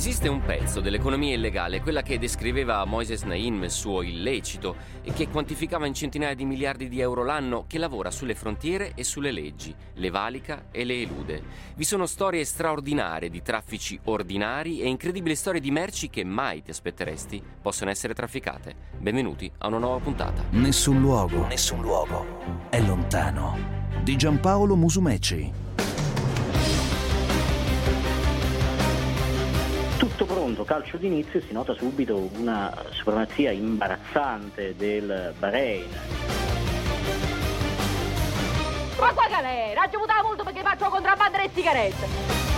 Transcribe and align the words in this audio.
Esiste 0.00 0.28
un 0.28 0.40
pezzo 0.40 0.80
dell'economia 0.80 1.34
illegale, 1.34 1.82
quella 1.82 2.00
che 2.00 2.18
descriveva 2.18 2.82
Moises 2.86 3.24
Naim 3.24 3.58
nel 3.58 3.70
suo 3.70 4.00
illecito 4.00 4.76
e 5.02 5.12
che 5.12 5.28
quantificava 5.28 5.84
in 5.84 5.92
centinaia 5.92 6.32
di 6.32 6.46
miliardi 6.46 6.88
di 6.88 7.00
euro 7.00 7.22
l'anno, 7.22 7.66
che 7.66 7.76
lavora 7.76 8.10
sulle 8.10 8.34
frontiere 8.34 8.92
e 8.94 9.04
sulle 9.04 9.30
leggi, 9.30 9.74
le 9.92 10.08
valica 10.08 10.68
e 10.70 10.84
le 10.84 11.02
elude. 11.02 11.42
Vi 11.76 11.84
sono 11.84 12.06
storie 12.06 12.46
straordinarie 12.46 13.28
di 13.28 13.42
traffici 13.42 14.00
ordinari 14.04 14.80
e 14.80 14.88
incredibili 14.88 15.34
storie 15.34 15.60
di 15.60 15.70
merci 15.70 16.08
che 16.08 16.24
mai 16.24 16.62
ti 16.62 16.70
aspetteresti 16.70 17.42
possono 17.60 17.90
essere 17.90 18.14
trafficate. 18.14 18.74
Benvenuti 18.96 19.52
a 19.58 19.66
una 19.66 19.76
nuova 19.76 19.98
puntata. 19.98 20.42
Nessun 20.52 20.98
luogo, 20.98 21.46
nessun 21.46 21.82
luogo 21.82 22.70
è 22.70 22.80
lontano. 22.80 23.54
Di 24.02 24.16
Giampaolo 24.16 24.76
Musumeci. 24.76 25.52
Pronto, 30.50 30.64
calcio 30.64 30.96
d'inizio, 30.96 31.40
si 31.40 31.52
nota 31.52 31.74
subito 31.74 32.28
una 32.34 32.74
supremazia 32.90 33.52
imbarazzante 33.52 34.74
del 34.74 35.32
Bahrain. 35.38 35.86
Ma 38.98 39.12
qua 39.12 39.28
galera, 39.30 39.88
ci 39.88 39.96
votava 39.96 40.22
molto 40.22 40.42
perché 40.42 40.62
faccio 40.62 40.88
contrabbando 40.88 41.36
le 41.36 41.50
sigarette. 41.54 42.49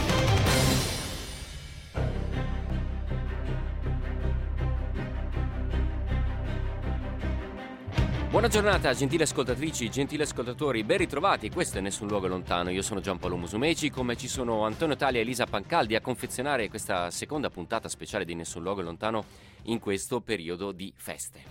Buona 8.33 8.49
giornata, 8.49 8.95
gentili 8.95 9.25
ascoltatrici, 9.25 9.91
gentili 9.91 10.23
ascoltatori, 10.23 10.85
ben 10.85 10.97
ritrovati. 10.97 11.51
Questo 11.51 11.77
è 11.77 11.81
Nessun 11.83 12.09
Luogo 12.09 12.29
Lontano. 12.29 12.71
Io 12.71 12.81
sono 12.81 13.01
Giampaolo 13.01 13.37
Musumeci, 13.37 13.91
come 13.91 14.17
ci 14.17 14.27
sono 14.27 14.65
Antonio 14.65 14.97
Tali 14.97 15.19
e 15.19 15.21
Elisa 15.21 15.45
Pancaldi 15.45 15.97
a 15.97 16.01
confezionare 16.01 16.71
questa 16.71 17.11
seconda 17.11 17.51
puntata 17.51 17.91
speciale 17.91 18.25
di 18.25 18.35
Nessun 18.35 18.63
Luogo 18.63 18.81
Lontano 18.81 19.23
in 19.65 19.79
questo 19.81 20.23
periodo 20.23 20.73
di 20.73 20.91
feste. 20.97 21.43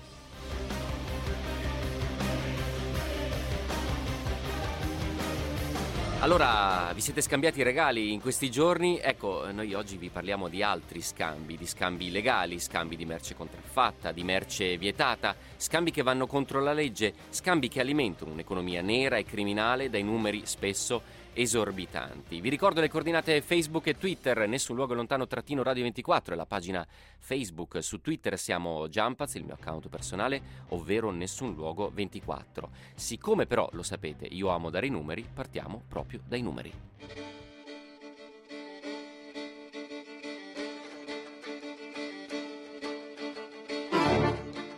Allora, 6.22 6.92
vi 6.94 7.02
siete 7.02 7.20
scambiati 7.20 7.62
i 7.62 7.64
regali 7.64 8.14
in 8.14 8.22
questi 8.22 8.52
giorni? 8.52 9.00
Ecco, 9.00 9.52
noi 9.52 9.74
oggi 9.74 9.98
vi 9.98 10.10
parliamo 10.10 10.50
di 10.50 10.62
altri 10.62 11.02
scambi, 11.02 11.58
di 11.58 11.66
scambi 11.66 12.10
illegali, 12.10 12.60
scambi 12.60 12.96
di 12.96 13.06
merce 13.06 13.34
contraffatta, 13.34 14.12
di 14.12 14.24
merce 14.24 14.78
vietata, 14.78 15.36
scambi 15.58 15.90
che 15.90 16.04
vanno 16.04 16.28
contro 16.28 16.60
la 16.62 16.74
legge, 16.74 17.16
scambi 17.32 17.70
che 17.70 17.80
alimentano 17.80 18.34
un'economia 18.34 18.84
nera 18.84 19.18
e 19.18 19.26
criminale 19.26 19.90
dai 19.90 20.04
numeri 20.04 20.44
spesso 20.46 21.02
esorbitanti. 21.34 22.42
Vi 22.42 22.50
ricordo 22.50 22.82
le 22.82 22.90
coordinate 22.90 23.42
Facebook 23.42 23.88
e 23.88 23.98
Twitter, 23.98 24.48
nessun 24.48 24.76
luogo 24.76 24.94
lontano 24.94 25.28
trattino 25.28 25.64
Radio 25.64 25.84
24 25.84 26.34
è 26.34 26.38
la 26.38 26.46
pagina 26.46 26.86
Facebook, 27.18 27.82
su 27.82 28.02
Twitter 28.02 28.38
siamo 28.38 28.88
Jumpaz, 28.90 29.36
il 29.36 29.46
mio 29.46 29.54
account 29.54 29.88
personale, 29.88 30.42
ovvero 30.70 31.10
nessun 31.12 31.54
luogo 31.54 31.90
24. 31.94 32.70
Siccome 32.96 33.46
però 33.46 33.70
lo 33.74 33.84
sapete, 33.84 34.26
io 34.26 34.50
amo 34.50 34.70
dare 34.70 34.88
i 34.88 34.90
numeri, 34.90 35.26
partiamo 35.34 35.84
proprio 35.88 36.11
dai 36.28 36.42
numeri. 36.42 36.74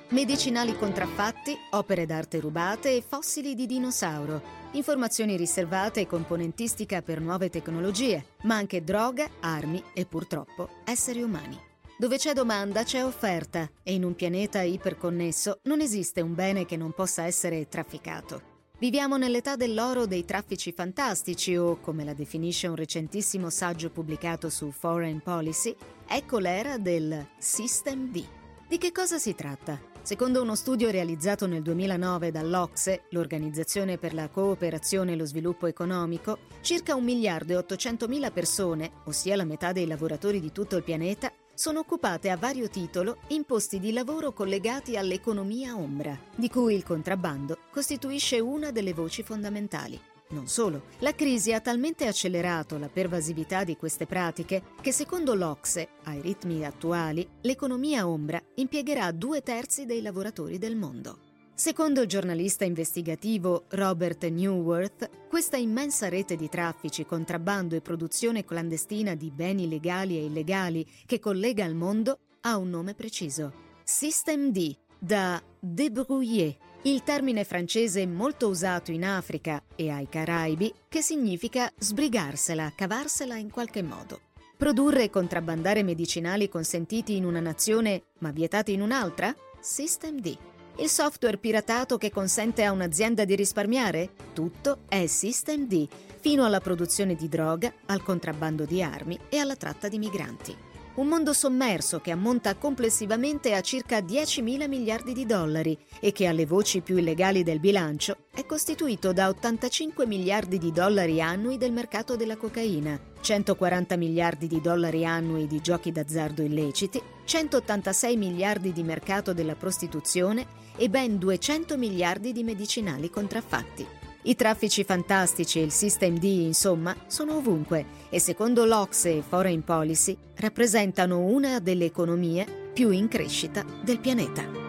Medicinali 0.10 0.78
contraffatti, 0.78 1.58
opere 1.72 2.06
d'arte 2.06 2.40
rubate 2.40 2.96
e 2.96 3.02
fossili 3.02 3.56
di 3.56 3.66
dinosauro. 3.66 4.62
Informazioni 4.74 5.36
riservate 5.36 6.02
e 6.02 6.08
componentistica 6.08 7.02
per 7.02 7.20
nuove 7.20 7.50
tecnologie, 7.50 8.24
ma 8.44 8.56
anche 8.56 8.84
droga, 8.84 9.28
armi 9.40 9.84
e 9.92 10.06
purtroppo 10.06 10.70
esseri 10.86 11.24
umani. 11.24 11.60
Dove 11.98 12.18
c'è 12.18 12.34
domanda 12.34 12.84
c'è 12.84 13.04
offerta 13.04 13.68
e 13.82 13.94
in 13.94 14.04
un 14.04 14.14
pianeta 14.14 14.62
iperconnesso 14.62 15.60
non 15.64 15.82
esiste 15.82 16.22
un 16.22 16.36
bene 16.36 16.66
che 16.66 16.78
non 16.78 16.92
possa 16.92 17.24
essere 17.24 17.68
trafficato. 17.68 18.53
Viviamo 18.84 19.16
nell'età 19.16 19.56
dell'oro 19.56 20.06
dei 20.06 20.26
traffici 20.26 20.74
fantastici 20.74 21.56
o, 21.56 21.80
come 21.80 22.04
la 22.04 22.14
definisce 22.14 22.68
un 22.68 22.76
recentissimo 22.76 23.50
saggio 23.50 23.90
pubblicato 23.90 24.50
su 24.50 24.72
Foreign 24.72 25.20
Policy, 25.20 25.74
ecco 26.06 26.38
l'era 26.38 26.78
del 26.78 27.26
System 27.38 28.12
D. 28.12 28.22
Di 28.68 28.78
che 28.78 28.92
cosa 28.92 29.20
si 29.20 29.36
tratta? 29.36 29.80
Secondo 30.02 30.42
uno 30.42 30.56
studio 30.56 30.92
realizzato 30.92 31.48
nel 31.48 31.62
2009 31.62 32.30
dall'Ocse, 32.32 33.04
l'Organizzazione 33.12 33.98
per 33.98 34.14
la 34.14 34.28
cooperazione 34.28 35.14
e 35.14 35.16
lo 35.16 35.26
sviluppo 35.26 35.68
economico, 35.68 36.40
circa 36.60 36.94
1 36.94 37.06
miliardo 37.06 37.54
e 37.54 37.56
800 37.56 38.10
mila 38.10 38.32
persone, 38.32 38.92
ossia 39.06 39.38
la 39.38 39.46
metà 39.46 39.72
dei 39.72 39.88
lavoratori 39.88 40.42
di 40.42 40.52
tutto 40.52 40.76
il 40.76 40.84
pianeta, 40.84 41.32
sono 41.54 41.80
occupate 41.80 42.30
a 42.30 42.38
vario 42.38 42.70
titolo 42.70 43.18
in 43.28 43.44
posti 43.44 43.80
di 43.80 43.92
lavoro 43.92 44.34
collegati 44.34 44.98
all'economia 44.98 45.76
ombra, 45.76 46.18
di 46.36 46.50
cui 46.50 46.76
il 46.76 46.84
contrabbando 46.84 47.58
costituisce 47.72 48.40
una 48.40 48.72
delle 48.72 48.94
voci 48.94 49.24
fondamentali. 49.24 50.00
Non 50.30 50.48
solo, 50.48 50.86
la 51.00 51.14
crisi 51.14 51.54
ha 51.54 51.60
talmente 51.60 52.08
accelerato 52.08 52.80
la 52.80 52.90
pervasività 52.90 53.64
di 53.64 53.78
queste 53.78 54.08
pratiche 54.08 54.64
che 54.82 54.92
secondo 54.92 55.36
l'Ocse, 55.36 55.90
ai 56.06 56.22
ritmi 56.22 56.66
attuali, 56.66 57.28
l'economia 57.42 58.08
ombra 58.08 58.42
impiegherà 58.56 59.12
due 59.12 59.42
terzi 59.42 59.86
dei 59.86 60.02
lavoratori 60.02 60.58
del 60.58 60.76
mondo. 60.76 61.33
Secondo 61.56 62.02
il 62.02 62.08
giornalista 62.08 62.66
investigativo 62.66 63.66
Robert 63.70 64.26
Newworth, 64.26 65.08
questa 65.30 65.56
immensa 65.56 66.10
rete 66.10 66.36
di 66.36 66.50
traffici, 66.50 67.06
contrabbando 67.06 67.76
e 67.76 67.82
produzione 67.82 68.44
clandestina 68.44 69.14
di 69.14 69.30
beni 69.30 69.70
legali 69.70 70.18
e 70.18 70.26
illegali 70.26 70.84
che 71.06 71.20
collega 71.20 71.64
il 71.64 71.76
mondo 71.76 72.18
ha 72.42 72.58
un 72.58 72.72
nome 72.72 72.96
preciso. 72.96 73.54
System 73.84 74.50
D, 74.50 74.76
da 74.98 75.42
débrouiller, 75.60 76.58
il 76.84 77.04
termine 77.04 77.44
francese 77.44 78.08
molto 78.08 78.48
usato 78.48 78.92
in 78.92 79.06
Africa 79.06 79.64
e 79.76 79.92
ai 79.92 80.10
Caraibi 80.10 80.74
che 80.90 81.04
significa 81.04 81.72
sbrigarsela, 81.78 82.74
cavarsela 82.76 83.38
in 83.38 83.52
qualche 83.52 83.84
modo. 83.84 84.22
Produrre 84.58 85.04
e 85.04 85.10
contrabbandare 85.12 85.84
medicinali 85.84 86.50
consentiti 86.50 87.16
in 87.16 87.26
una 87.26 87.40
nazione 87.40 88.06
ma 88.20 88.32
vietati 88.32 88.74
in 88.74 88.82
un'altra? 88.82 89.34
System 89.60 90.20
D. 90.20 90.36
Il 90.78 90.90
software 90.90 91.38
piratato 91.38 91.98
che 91.98 92.10
consente 92.10 92.64
a 92.64 92.72
un'azienda 92.72 93.26
di 93.26 93.36
risparmiare? 93.36 94.10
Tutto 94.34 94.80
è 94.88 95.06
System 95.06 95.68
D, 95.68 95.88
fino 96.20 96.46
alla 96.46 96.60
produzione 96.60 97.14
di 97.14 97.30
droga, 97.30 97.72
al 97.86 98.02
contrabbando 98.02 98.66
di 98.66 98.82
armi 98.82 99.20
e 99.30 99.38
alla 99.38 99.56
tratta 99.56 99.88
di 99.88 100.00
migranti. 100.00 100.73
Un 100.96 101.08
mondo 101.08 101.34
sommerso 101.34 102.00
che 102.02 102.12
ammonta 102.12 102.54
complessivamente 102.54 103.56
a 103.56 103.62
circa 103.62 104.00
10 104.00 104.44
mila 104.44 104.68
miliardi 104.68 105.14
di 105.14 105.26
dollari 105.26 105.76
e 106.00 106.12
che 106.12 106.28
alle 106.28 106.46
voci 106.46 106.82
più 106.82 106.98
illegali 106.98 107.42
del 107.42 107.60
bilancio 107.60 108.28
è 108.32 108.46
costituito 108.46 109.12
da 109.12 109.28
85 109.30 110.06
miliardi 110.06 110.60
di 110.60 110.72
dollari 110.72 111.20
annui 111.20 111.58
del 111.58 111.72
mercato 111.72 112.16
della 112.16 112.38
cocaina, 112.38 113.00
140 113.22 113.98
miliardi 113.98 114.46
di 114.46 114.62
dollari 114.62 115.04
annui 115.04 115.48
di 115.48 115.62
giochi 115.62 115.92
d'azzardo 115.92 116.44
illeciti, 116.44 117.02
186 117.26 118.16
miliardi 118.16 118.72
di 118.72 118.84
mercato 118.84 119.34
della 119.34 119.56
prostituzione 119.56 120.46
e 120.78 120.92
ben 120.92 121.18
200 121.18 121.76
miliardi 121.76 122.32
di 122.32 122.44
medicinali 122.44 123.10
contraffatti. 123.10 124.03
I 124.26 124.36
traffici 124.36 124.84
fantastici 124.86 125.60
e 125.60 125.64
il 125.64 125.72
System 125.72 126.18
D, 126.18 126.24
insomma, 126.24 126.96
sono 127.08 127.36
ovunque 127.36 127.86
e 128.10 128.20
secondo 128.20 128.64
l'Ocse 128.66 129.18
e 129.18 129.24
Foreign 129.28 129.60
Policy 129.60 130.16
rappresentano 130.36 131.20
una 131.20 131.60
delle 131.60 131.86
economie 131.86 132.46
più 132.74 132.90
in 132.90 133.10
crescita 133.10 133.66
del 133.84 134.00
pianeta. 134.00 134.63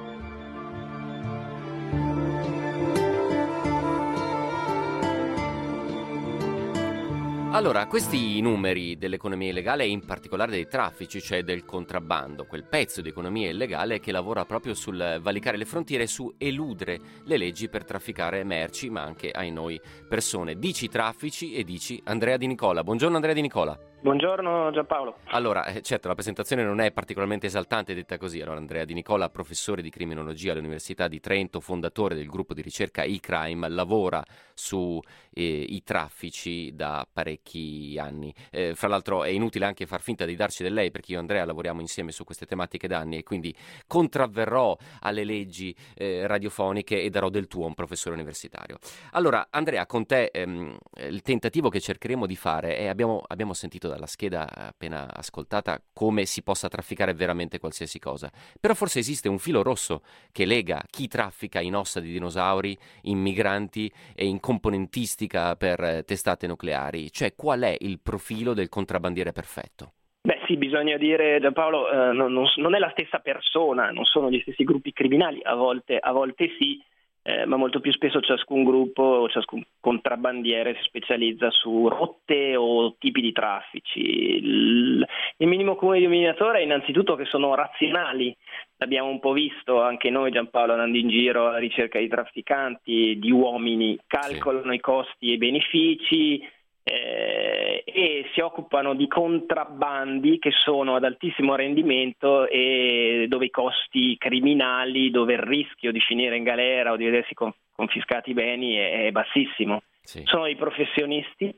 Allora, 7.54 7.86
questi 7.86 8.41
numeri 8.41 8.98
dell'economia 8.98 9.51
illegale 9.51 9.84
e 9.84 9.89
in 9.89 10.04
particolare 10.04 10.51
dei 10.51 10.66
traffici, 10.66 11.21
cioè 11.21 11.45
del 11.45 11.65
contrabbando, 11.65 12.47
quel 12.47 12.65
pezzo 12.65 13.01
di 13.01 13.10
economia 13.10 13.48
illegale 13.48 14.01
che 14.01 14.10
lavora 14.10 14.45
proprio 14.45 14.74
sul 14.74 15.21
valicare 15.22 15.56
le 15.56 15.65
frontiere, 15.65 16.09
su 16.09 16.34
eludere 16.36 16.98
le 17.22 17.36
leggi 17.36 17.68
per 17.68 17.84
trafficare 17.84 18.42
merci, 18.42 18.91
ma 18.91 19.03
anche 19.03 19.30
ai 19.30 19.53
noi 19.53 19.80
persone. 20.09 20.59
Dici 20.59 20.89
traffici 20.89 21.54
e 21.54 21.62
dici 21.62 22.01
Andrea 22.06 22.36
Di 22.36 22.48
Nicola. 22.48 22.83
Buongiorno 22.83 23.15
Andrea 23.15 23.34
Di 23.34 23.42
Nicola. 23.42 23.78
Buongiorno 24.04 24.71
Giampaolo. 24.71 25.16
Allora, 25.28 25.65
eh, 25.65 25.80
certo, 25.80 26.09
la 26.09 26.15
presentazione 26.15 26.62
non 26.62 26.78
è 26.78 26.92
particolarmente 26.92 27.47
esaltante 27.47 27.95
detta 27.95 28.18
così. 28.18 28.39
Allora, 28.39 28.59
Andrea 28.59 28.84
Di 28.84 28.92
Nicola, 28.92 29.30
professore 29.30 29.80
di 29.80 29.89
criminologia 29.89 30.53
all'Università 30.53 31.09
di 31.09 31.21
Trento, 31.21 31.59
fondatore 31.59 32.15
del 32.15 32.27
gruppo 32.27 32.53
di 32.53 32.60
ricerca 32.60 33.03
e-crime, 33.03 33.66
lavora 33.71 34.22
sui 34.53 35.01
eh, 35.33 35.80
traffici 35.83 36.74
da 36.74 37.09
parecchi 37.10 37.97
anni. 37.98 38.30
Eh, 38.51 38.74
fra 38.74 38.89
l'altro 38.89 39.24
è 39.24 39.30
inutile 39.30 39.65
anche 39.65 39.86
far 39.86 40.03
finta 40.03 40.27
di 40.27 40.36
darci 40.36 40.62
del 40.62 40.74
lei 40.74 40.91
perché 40.91 41.12
io 41.12 41.16
e 41.16 41.21
Andrea 41.21 41.47
lavoriamo 41.47 41.80
insieme 41.80 42.12
su 42.12 42.24
queste 42.24 42.45
tematiche 42.45 42.86
da 42.86 42.98
anni 42.98 43.16
e 43.16 43.22
quindi 43.22 43.56
contravverrò 43.86 44.77
alle 45.01 45.24
leggi 45.24 45.74
eh, 45.95 46.27
radiofoniche 46.27 47.01
e 47.01 47.09
darò 47.09 47.30
del 47.30 47.47
tuo 47.47 47.65
a 47.65 47.68
un 47.68 47.74
professore 47.74 48.15
universitario. 48.15 48.77
Allora, 49.12 49.47
Andrea, 49.48 49.86
con 49.86 50.04
te 50.04 50.27
ehm, 50.27 50.77
il 51.09 51.22
tentativo 51.22 51.71
che 51.71 51.80
cercheremo 51.80 52.27
di 52.27 52.36
fare 52.36 52.77
è 52.77 52.86
abbiamo, 52.86 53.22
abbiamo 53.27 53.54
sentito 53.54 53.92
dalla 53.94 54.06
scheda 54.06 54.48
appena 54.52 55.08
ascoltata 55.12 55.80
come 55.92 56.24
si 56.26 56.42
possa 56.42 56.68
trafficare 56.68 57.14
veramente 57.14 57.58
qualsiasi 57.58 57.98
cosa. 57.98 58.30
Però 58.60 58.74
forse 58.74 58.98
esiste 58.98 59.28
un 59.28 59.38
filo 59.38 59.62
rosso 59.62 60.02
che 60.32 60.44
lega 60.44 60.82
chi 60.91 61.08
traffica 61.08 61.60
in 61.60 61.74
ossa 61.74 62.00
di 62.00 62.12
dinosauri, 62.12 62.76
in 63.02 63.18
migranti 63.18 63.91
e 64.14 64.26
in 64.26 64.41
componentistica 64.41 65.56
per 65.56 65.80
eh, 65.82 66.04
testate 66.04 66.46
nucleari. 66.46 67.10
Cioè 67.10 67.34
qual 67.34 67.62
è 67.62 67.76
il 67.80 68.00
profilo 68.02 68.52
del 68.52 68.68
contrabbandiere 68.68 69.32
perfetto? 69.32 69.92
Beh 70.22 70.41
sì, 70.46 70.56
bisogna 70.56 70.96
dire 70.96 71.38
Giampaolo, 71.38 71.91
eh, 71.91 72.12
non, 72.12 72.32
non, 72.32 72.46
non, 72.56 72.74
è 72.74 72.78
la 72.78 72.91
stessa 72.92 73.18
persona, 73.18 73.91
non 73.91 74.04
sono 74.04 74.30
gli 74.30 74.41
stessi 74.41 74.64
gruppi 74.64 74.92
criminali, 74.92 75.41
a 75.42 75.54
volte, 75.54 75.98
a 75.98 76.12
volte 76.12 76.48
sì, 76.58 76.82
eh, 77.26 77.47
ma 77.47 77.56
molto 77.56 77.80
più 77.80 77.91
spesso 77.91 78.21
ciascun 78.21 78.65
gruppo 78.65 79.03
o 79.03 79.28
ciascun 79.30 79.65
contrabbandiere 79.80 80.74
si 80.74 80.82
specializza 80.82 81.50
su 81.50 81.88
rotte 81.88 82.54
o 82.54 82.97
tipi 82.98 83.22
di 83.22 83.32
traffici. 83.32 84.00
Il, 84.00 85.06
il 85.38 85.47
minimo 85.47 85.74
comune 85.74 86.00
denominatore 86.00 86.59
è 86.59 86.62
innanzitutto 86.62 87.16
che 87.16 87.24
sono 87.24 87.54
razionali, 87.54 88.36
l'abbiamo 88.76 89.09
un 89.09 89.21
po' 89.21 89.32
visto 89.32 89.80
anche 89.80 90.10
noi 90.10 90.32
Giampaolo 90.32 90.72
andando 90.72 90.98
in 90.98 91.09
giro 91.09 91.48
alla 91.48 91.56
ricerca 91.56 91.98
di 91.98 92.09
trafficanti, 92.09 93.18
di 93.18 93.30
uomini, 93.30 93.98
calcolano 94.06 94.70
sì. 94.70 94.77
i 94.77 94.80
costi 94.80 95.30
e 95.30 95.32
i 95.32 95.38
benefici, 95.38 96.47
eh, 96.86 97.83
e 97.86 98.28
si 98.34 98.41
occupano 98.41 98.95
di 98.95 99.09
contrabbandi 99.09 100.39
che 100.39 100.51
sono 100.51 100.97
ad 100.97 101.04
altissimo 101.04 101.54
rendimento 101.57 102.47
e 102.47 103.25
dove 103.27 103.47
i 103.47 103.51
costi 103.51 104.16
criminali, 104.19 105.10
dove 105.10 105.33
il 105.33 105.41
rischio 105.41 105.91
di 105.91 106.01
finire 106.01 106.36
in 106.36 106.45
galera 106.45 106.92
o 106.92 106.97
di 106.97 107.07
vedersi 107.07 107.34
confiscati 107.34 108.31
i 108.31 108.34
beni 108.34 108.75
è, 108.75 109.07
è 109.07 109.10
bassissimo. 109.10 109.83
Sì. 110.03 110.22
Sono 110.27 110.45
dei 110.45 110.57
professionisti, 110.57 111.53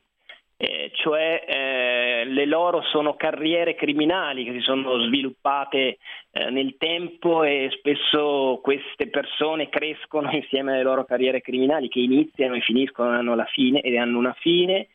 eh, 0.58 0.92
cioè 0.94 1.44
eh, 1.44 2.24
le 2.24 2.46
loro 2.46 2.80
sono 2.82 3.16
carriere 3.16 3.74
criminali 3.74 4.44
che 4.44 4.52
si 4.52 4.60
sono 4.60 5.00
sviluppate 5.06 5.98
eh, 6.30 6.50
nel 6.50 6.76
tempo 6.78 7.42
e 7.42 7.68
spesso 7.76 8.60
queste 8.62 9.08
persone 9.08 9.68
crescono 9.68 10.30
insieme 10.36 10.74
alle 10.74 10.84
loro 10.84 11.04
carriere 11.04 11.40
criminali 11.40 11.88
che 11.88 11.98
iniziano 11.98 12.54
e 12.54 12.60
finiscono, 12.60 13.10
hanno 13.10 13.34
la 13.34 13.44
fine 13.46 13.80
ed 13.80 13.96
hanno 13.96 14.18
una 14.18 14.36
fine 14.38 14.86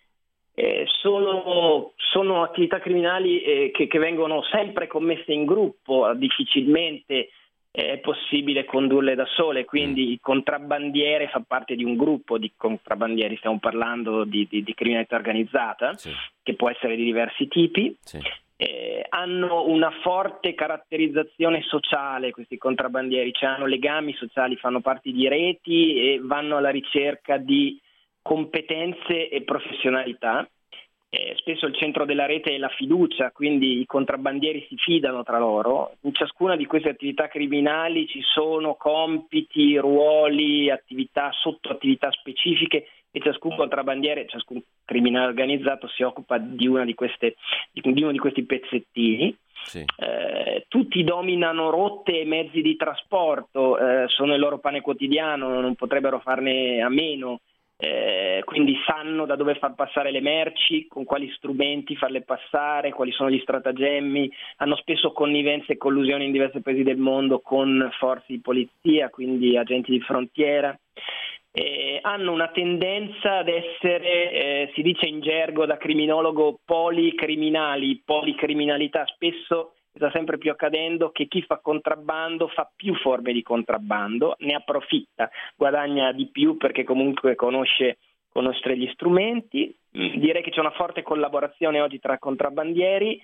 eh, 0.53 0.85
sono, 0.87 1.93
sono, 1.95 2.43
attività 2.43 2.79
criminali 2.79 3.41
eh, 3.41 3.71
che, 3.71 3.87
che, 3.87 3.99
vengono 3.99 4.43
sempre 4.43 4.87
commesse 4.87 5.31
in 5.31 5.45
gruppo, 5.45 6.13
difficilmente 6.13 7.29
è 7.71 7.99
possibile 7.99 8.65
condurle 8.65 9.15
da 9.15 9.25
sole, 9.25 9.63
quindi 9.63 10.05
mm. 10.05 10.09
il 10.09 10.19
contrabbandiere 10.21 11.29
fa 11.29 11.41
parte 11.45 11.75
di 11.75 11.85
un 11.85 11.95
gruppo 11.95 12.37
di 12.37 12.51
contrabbandieri, 12.57 13.37
stiamo 13.37 13.59
parlando 13.59 14.25
di, 14.25 14.45
di, 14.49 14.61
di 14.61 14.73
criminalità 14.73 15.15
organizzata, 15.15 15.95
sì. 15.95 16.11
che 16.43 16.55
può 16.55 16.69
essere 16.69 16.97
di 16.97 17.05
diversi 17.05 17.47
tipi. 17.47 17.95
Sì. 18.01 18.19
Eh, 18.57 19.05
hanno 19.09 19.65
una 19.67 19.89
forte 20.03 20.53
caratterizzazione 20.53 21.61
sociale 21.61 22.31
questi 22.31 22.57
contrabbandieri, 22.57 23.31
cioè 23.31 23.49
hanno 23.49 23.65
legami 23.65 24.13
sociali, 24.13 24.57
fanno 24.57 24.81
parte 24.81 25.11
di 25.11 25.27
reti 25.27 25.95
e 25.95 26.19
vanno 26.21 26.57
alla 26.57 26.69
ricerca 26.69 27.37
di 27.37 27.79
competenze 28.21 29.29
e 29.29 29.41
professionalità. 29.43 30.47
Eh, 31.13 31.35
spesso 31.35 31.65
il 31.65 31.75
centro 31.75 32.05
della 32.05 32.25
rete 32.25 32.51
è 32.51 32.57
la 32.57 32.69
fiducia, 32.69 33.31
quindi 33.31 33.81
i 33.81 33.85
contrabbandieri 33.85 34.65
si 34.69 34.77
fidano 34.77 35.23
tra 35.23 35.39
loro. 35.39 35.97
In 36.03 36.13
ciascuna 36.13 36.55
di 36.55 36.65
queste 36.65 36.87
attività 36.87 37.27
criminali 37.27 38.07
ci 38.07 38.21
sono 38.21 38.75
compiti, 38.75 39.75
ruoli, 39.75 40.71
attività, 40.71 41.29
sottoattività 41.33 42.09
specifiche 42.11 42.87
e 43.11 43.19
ciascun 43.19 43.57
contrabbandiere, 43.57 44.25
ciascun 44.25 44.61
criminale 44.85 45.27
organizzato 45.27 45.89
si 45.89 46.01
occupa 46.01 46.37
di, 46.37 46.69
di, 46.85 46.93
queste, 46.93 47.35
di 47.73 48.01
uno 48.01 48.13
di 48.13 48.17
questi 48.17 48.45
pezzettini. 48.45 49.35
Sì. 49.63 49.79
Eh, 49.79 50.65
tutti 50.69 51.03
dominano 51.03 51.69
rotte 51.69 52.21
e 52.21 52.25
mezzi 52.25 52.61
di 52.61 52.77
trasporto, 52.77 53.77
eh, 53.77 54.07
sono 54.07 54.33
il 54.33 54.39
loro 54.39 54.59
pane 54.59 54.79
quotidiano, 54.79 55.59
non 55.59 55.75
potrebbero 55.75 56.19
farne 56.19 56.81
a 56.81 56.87
meno 56.87 57.41
eh, 57.83 58.43
quindi 58.45 58.77
sanno 58.85 59.25
da 59.25 59.35
dove 59.35 59.55
far 59.55 59.73
passare 59.73 60.11
le 60.11 60.21
merci, 60.21 60.85
con 60.87 61.03
quali 61.03 61.31
strumenti 61.35 61.95
farle 61.95 62.21
passare, 62.21 62.91
quali 62.91 63.11
sono 63.11 63.31
gli 63.31 63.39
stratagemmi, 63.39 64.31
hanno 64.57 64.75
spesso 64.75 65.11
connivenze 65.11 65.71
e 65.73 65.77
collusioni 65.77 66.25
in 66.25 66.31
diversi 66.31 66.61
paesi 66.61 66.83
del 66.83 66.97
mondo 66.97 67.39
con 67.39 67.89
forze 67.97 68.25
di 68.27 68.39
polizia, 68.39 69.09
quindi 69.09 69.57
agenti 69.57 69.89
di 69.89 69.99
frontiera. 69.99 70.77
Eh, 71.51 71.97
hanno 72.03 72.31
una 72.31 72.49
tendenza 72.49 73.39
ad 73.39 73.47
essere, 73.47 74.31
eh, 74.31 74.71
si 74.75 74.83
dice 74.83 75.07
in 75.07 75.19
gergo 75.19 75.65
da 75.65 75.77
criminologo, 75.77 76.59
policriminali, 76.63 77.99
policriminalità, 78.05 79.05
spesso 79.07 79.73
sta 79.93 80.09
sempre 80.11 80.37
più 80.37 80.51
accadendo 80.51 81.11
che 81.11 81.27
chi 81.27 81.41
fa 81.41 81.59
contrabbando 81.59 82.47
fa 82.47 82.69
più 82.75 82.95
forme 82.95 83.33
di 83.33 83.41
contrabbando, 83.41 84.35
ne 84.39 84.53
approfitta, 84.53 85.29
guadagna 85.55 86.11
di 86.11 86.27
più 86.27 86.57
perché 86.57 86.83
comunque 86.83 87.35
conosce, 87.35 87.97
conosce 88.31 88.77
gli 88.77 88.89
strumenti. 88.93 89.75
Direi 89.91 90.41
che 90.41 90.51
c'è 90.51 90.59
una 90.61 90.71
forte 90.71 91.01
collaborazione 91.01 91.81
oggi 91.81 91.99
tra 91.99 92.17
contrabbandieri 92.17 93.21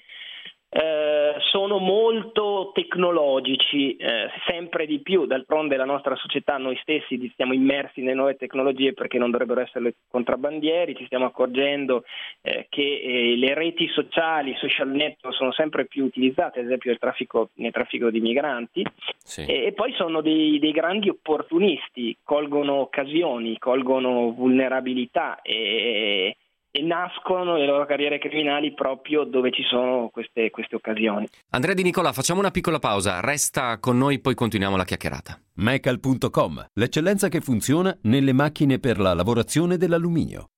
eh, 0.69 1.35
sono 1.49 1.77
molto 1.77 2.71
tecnologici, 2.73 3.95
eh, 3.95 4.29
sempre 4.45 4.85
di 4.85 4.99
più, 4.99 5.25
d'altronde 5.25 5.77
la 5.77 5.85
nostra 5.85 6.15
società, 6.15 6.57
noi 6.57 6.77
stessi 6.81 7.29
stiamo 7.31 7.53
immersi 7.53 8.01
nelle 8.01 8.15
nuove 8.15 8.35
tecnologie 8.35 8.93
perché 8.93 9.17
non 9.17 9.31
dovrebbero 9.31 9.61
essere 9.61 9.95
contrabbandieri, 10.09 10.95
ci 10.95 11.05
stiamo 11.05 11.25
accorgendo 11.25 12.03
eh, 12.41 12.67
che 12.69 13.01
eh, 13.01 13.37
le 13.37 13.53
reti 13.53 13.87
sociali, 13.87 14.51
i 14.51 14.57
social 14.57 14.89
network 14.89 15.35
sono 15.35 15.53
sempre 15.53 15.85
più 15.85 16.03
utilizzate, 16.03 16.59
ad 16.59 16.65
esempio 16.65 16.89
nel 16.89 16.99
traffico, 16.99 17.49
nel 17.55 17.71
traffico 17.71 18.09
di 18.09 18.19
migranti, 18.19 18.85
sì. 19.23 19.45
e, 19.45 19.67
e, 19.67 19.71
poi 19.71 19.93
sono 19.93 20.19
dei, 20.19 20.59
dei, 20.59 20.71
grandi 20.71 21.07
opportunisti, 21.07 22.17
colgono 22.23 22.73
occasioni, 22.73 23.57
colgono 23.57 24.31
vulnerabilità 24.33 25.41
e 25.41 26.35
nascono 26.81 27.55
le 27.55 27.65
loro 27.65 27.85
carriere 27.85 28.19
criminali 28.19 28.73
proprio 28.73 29.23
dove 29.23 29.51
ci 29.51 29.63
sono 29.63 30.09
queste, 30.11 30.49
queste 30.49 30.75
occasioni. 30.75 31.27
Andrea 31.51 31.73
Di 31.73 31.83
Nicola, 31.83 32.11
facciamo 32.13 32.39
una 32.39 32.51
piccola 32.51 32.79
pausa, 32.79 33.19
resta 33.19 33.79
con 33.79 33.97
noi, 33.97 34.19
poi 34.19 34.35
continuiamo 34.35 34.75
la 34.75 34.83
chiacchierata. 34.83 35.39
Mecal.com, 35.55 36.67
l'eccellenza 36.73 37.29
che 37.29 37.41
funziona 37.41 37.97
nelle 38.03 38.33
macchine 38.33 38.79
per 38.79 38.99
la 38.99 39.13
lavorazione 39.13 39.77
dell'alluminio. 39.77 40.49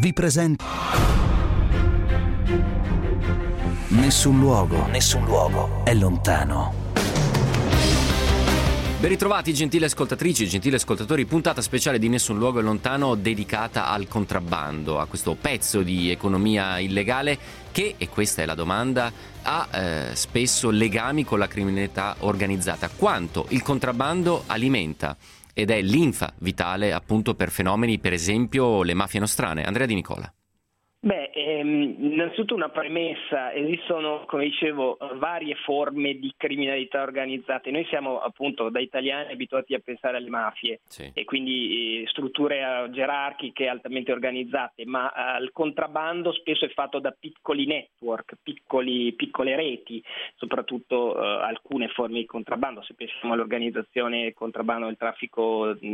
Vi 0.00 0.12
presento. 0.12 0.64
Nessun 3.88 4.38
luogo, 4.38 4.86
nessun 4.88 5.24
luogo 5.24 5.84
è 5.84 5.94
lontano 5.94 6.86
Ben 8.98 9.10
ritrovati 9.10 9.52
gentili 9.52 9.84
ascoltatrici, 9.84 10.48
gentili 10.48 10.74
ascoltatori, 10.74 11.26
puntata 11.26 11.60
speciale 11.60 11.98
di 11.98 12.08
Nessun 12.08 12.38
Luogo 12.38 12.60
è 12.60 12.62
Lontano 12.62 13.14
dedicata 13.14 13.88
al 13.88 14.08
contrabbando, 14.08 14.98
a 14.98 15.04
questo 15.04 15.36
pezzo 15.38 15.82
di 15.82 16.10
economia 16.10 16.78
illegale 16.78 17.38
che, 17.72 17.96
e 17.98 18.08
questa 18.08 18.40
è 18.40 18.46
la 18.46 18.54
domanda, 18.54 19.12
ha 19.42 19.68
eh, 19.70 20.14
spesso 20.14 20.70
legami 20.70 21.24
con 21.24 21.38
la 21.38 21.46
criminalità 21.46 22.16
organizzata. 22.20 22.88
Quanto 22.88 23.44
il 23.50 23.60
contrabbando 23.60 24.44
alimenta 24.46 25.14
ed 25.52 25.70
è 25.70 25.82
linfa 25.82 26.32
vitale 26.38 26.94
appunto 26.94 27.34
per 27.34 27.50
fenomeni, 27.50 27.98
per 27.98 28.14
esempio 28.14 28.82
le 28.82 28.94
mafie 28.94 29.20
nostrane. 29.20 29.64
Andrea 29.64 29.86
Di 29.86 29.94
Nicola. 29.94 30.35
Beh, 30.98 31.30
ehm, 31.30 31.96
innanzitutto 31.98 32.54
una 32.54 32.70
premessa, 32.70 33.52
esistono, 33.52 34.24
come 34.26 34.44
dicevo, 34.44 34.96
varie 35.16 35.54
forme 35.54 36.14
di 36.14 36.32
criminalità 36.36 37.02
organizzate. 37.02 37.70
Noi 37.70 37.84
siamo 37.84 38.18
appunto 38.18 38.70
da 38.70 38.80
italiani 38.80 39.32
abituati 39.32 39.74
a 39.74 39.78
pensare 39.78 40.16
alle 40.16 40.30
mafie 40.30 40.80
sì. 40.84 41.08
e 41.14 41.24
quindi 41.24 42.02
eh, 42.02 42.08
strutture 42.08 42.58
eh, 42.58 42.90
gerarchiche 42.90 43.68
altamente 43.68 44.10
organizzate, 44.10 44.84
ma 44.86 45.36
eh, 45.36 45.42
il 45.42 45.52
contrabbando 45.52 46.32
spesso 46.32 46.64
è 46.64 46.70
fatto 46.70 46.98
da 46.98 47.14
piccoli 47.16 47.66
network, 47.66 48.34
piccoli, 48.42 49.12
piccole 49.12 49.54
reti, 49.54 50.02
soprattutto 50.34 51.22
eh, 51.22 51.44
alcune 51.44 51.88
forme 51.88 52.18
di 52.18 52.26
contrabbando, 52.26 52.82
se 52.82 52.94
pensiamo 52.94 53.34
all'organizzazione 53.34 54.32
contrabbando 54.32 54.86
del 54.86 54.96
traffico 54.96 55.76
mh, 55.78 55.86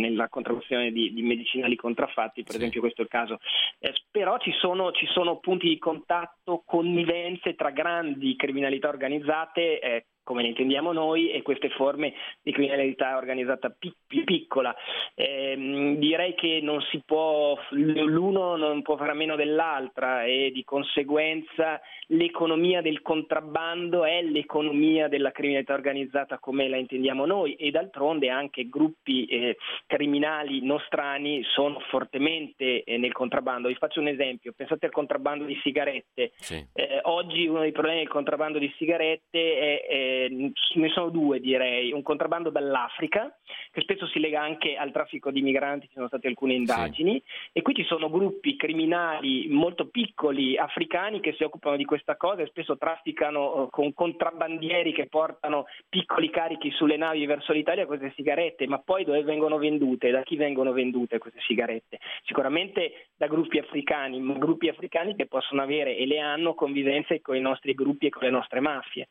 nella 0.00 0.28
contraffazione 0.28 0.90
di, 0.90 1.14
di, 1.14 1.22
medicinali 1.22 1.76
contraffatti, 1.76 2.42
per 2.42 2.52
sì. 2.52 2.58
esempio 2.58 2.80
questo 2.80 3.00
è 3.00 3.04
il 3.04 3.10
caso. 3.10 3.38
Eh, 3.78 3.94
però 4.10 4.36
ci 4.38 4.47
sono, 4.52 4.92
ci 4.92 5.06
sono, 5.06 5.38
punti 5.38 5.68
di 5.68 5.78
contatto, 5.78 6.62
connivenze 6.64 7.54
tra 7.54 7.70
grandi 7.70 8.36
criminalità 8.36 8.88
organizzate, 8.88 9.80
eh, 9.80 10.06
come 10.28 10.42
le 10.42 10.48
intendiamo 10.48 10.92
noi 10.92 11.30
e 11.30 11.40
queste 11.40 11.70
forme 11.70 12.12
di 12.42 12.52
criminalità 12.52 13.16
organizzata 13.16 13.74
più 14.06 14.24
piccola. 14.26 14.76
Eh, 15.14 15.94
direi 15.96 16.34
che 16.34 16.60
non 16.62 16.82
si 16.82 17.00
può, 17.02 17.56
l'uno 17.70 18.56
non 18.56 18.82
può 18.82 18.98
fare 18.98 19.12
a 19.12 19.14
meno 19.14 19.36
dell'altra 19.36 20.24
e 20.24 20.50
di 20.52 20.64
conseguenza 20.64 21.80
l'economia 22.08 22.82
del 22.82 23.00
contrabbando 23.00 24.04
è 24.04 24.20
l'economia 24.20 25.08
della 25.08 25.30
criminalità 25.30 25.72
organizzata 25.72 26.38
come 26.38 26.68
la 26.68 26.76
intendiamo 26.76 27.24
noi 27.24 27.54
e 27.54 27.70
d'altronde 27.70 28.28
anche 28.28 28.68
gruppi 28.68 29.24
eh, 29.24 29.56
criminali 29.86 30.62
nostrani 30.62 31.42
sono 31.42 31.80
fortemente 31.88 32.84
eh, 32.84 32.98
nel 32.98 33.12
contrabbando. 33.12 33.68
Vi 33.68 33.76
faccio 33.76 34.00
un 34.00 34.08
esempio, 34.08 34.52
pensate 34.54 34.84
al 34.84 34.92
contrabbando 34.92 35.44
di 35.44 35.58
sigarette. 35.62 36.32
Sì. 36.34 36.62
Eh, 36.74 37.00
oggi 37.04 37.46
uno 37.46 37.60
dei 37.60 37.72
problemi 37.72 38.00
del 38.00 38.08
contrabbando 38.08 38.58
di 38.58 38.70
sigarette 38.76 39.58
è, 39.58 39.84
ne 40.28 40.88
sono 40.88 41.10
due 41.10 41.40
direi, 41.40 41.92
un 41.92 42.02
contrabbando 42.02 42.50
dall'Africa 42.50 43.36
che 43.70 43.80
spesso 43.82 44.06
si 44.06 44.18
lega 44.18 44.42
anche 44.42 44.76
al 44.76 44.92
traffico 44.92 45.30
di 45.30 45.42
migranti, 45.42 45.86
ci 45.86 45.94
sono 45.94 46.08
state 46.08 46.26
alcune 46.26 46.54
indagini 46.54 47.22
sì. 47.24 47.48
e 47.52 47.62
qui 47.62 47.74
ci 47.74 47.84
sono 47.84 48.10
gruppi 48.10 48.56
criminali 48.56 49.48
molto 49.48 49.88
piccoli 49.88 50.56
africani 50.56 51.20
che 51.20 51.34
si 51.34 51.44
occupano 51.44 51.76
di 51.76 51.84
questa 51.84 52.16
cosa 52.16 52.42
e 52.42 52.46
spesso 52.46 52.76
trafficano 52.76 53.66
eh, 53.66 53.68
con 53.70 53.92
contrabbandieri 53.92 54.92
che 54.92 55.06
portano 55.06 55.66
piccoli 55.88 56.30
carichi 56.30 56.70
sulle 56.70 56.96
navi 56.96 57.26
verso 57.26 57.52
l'Italia 57.52 57.86
queste 57.86 58.12
sigarette, 58.16 58.66
ma 58.66 58.78
poi 58.78 59.04
dove 59.04 59.22
vengono 59.22 59.58
vendute? 59.58 60.10
Da 60.10 60.22
chi 60.22 60.36
vengono 60.36 60.72
vendute 60.72 61.18
queste 61.18 61.40
sigarette? 61.46 61.98
Sicuramente 62.24 63.08
da 63.16 63.26
gruppi 63.26 63.58
africani, 63.58 64.20
ma 64.20 64.34
gruppi 64.34 64.68
africani 64.68 65.14
che 65.14 65.26
possono 65.26 65.62
avere 65.62 65.96
e 65.96 66.06
le 66.06 66.18
hanno 66.18 66.54
convivenze 66.54 67.20
con 67.20 67.36
i 67.36 67.40
nostri 67.40 67.74
gruppi 67.74 68.06
e 68.06 68.10
con 68.10 68.22
le 68.22 68.30
nostre 68.30 68.60
mafie. 68.60 69.08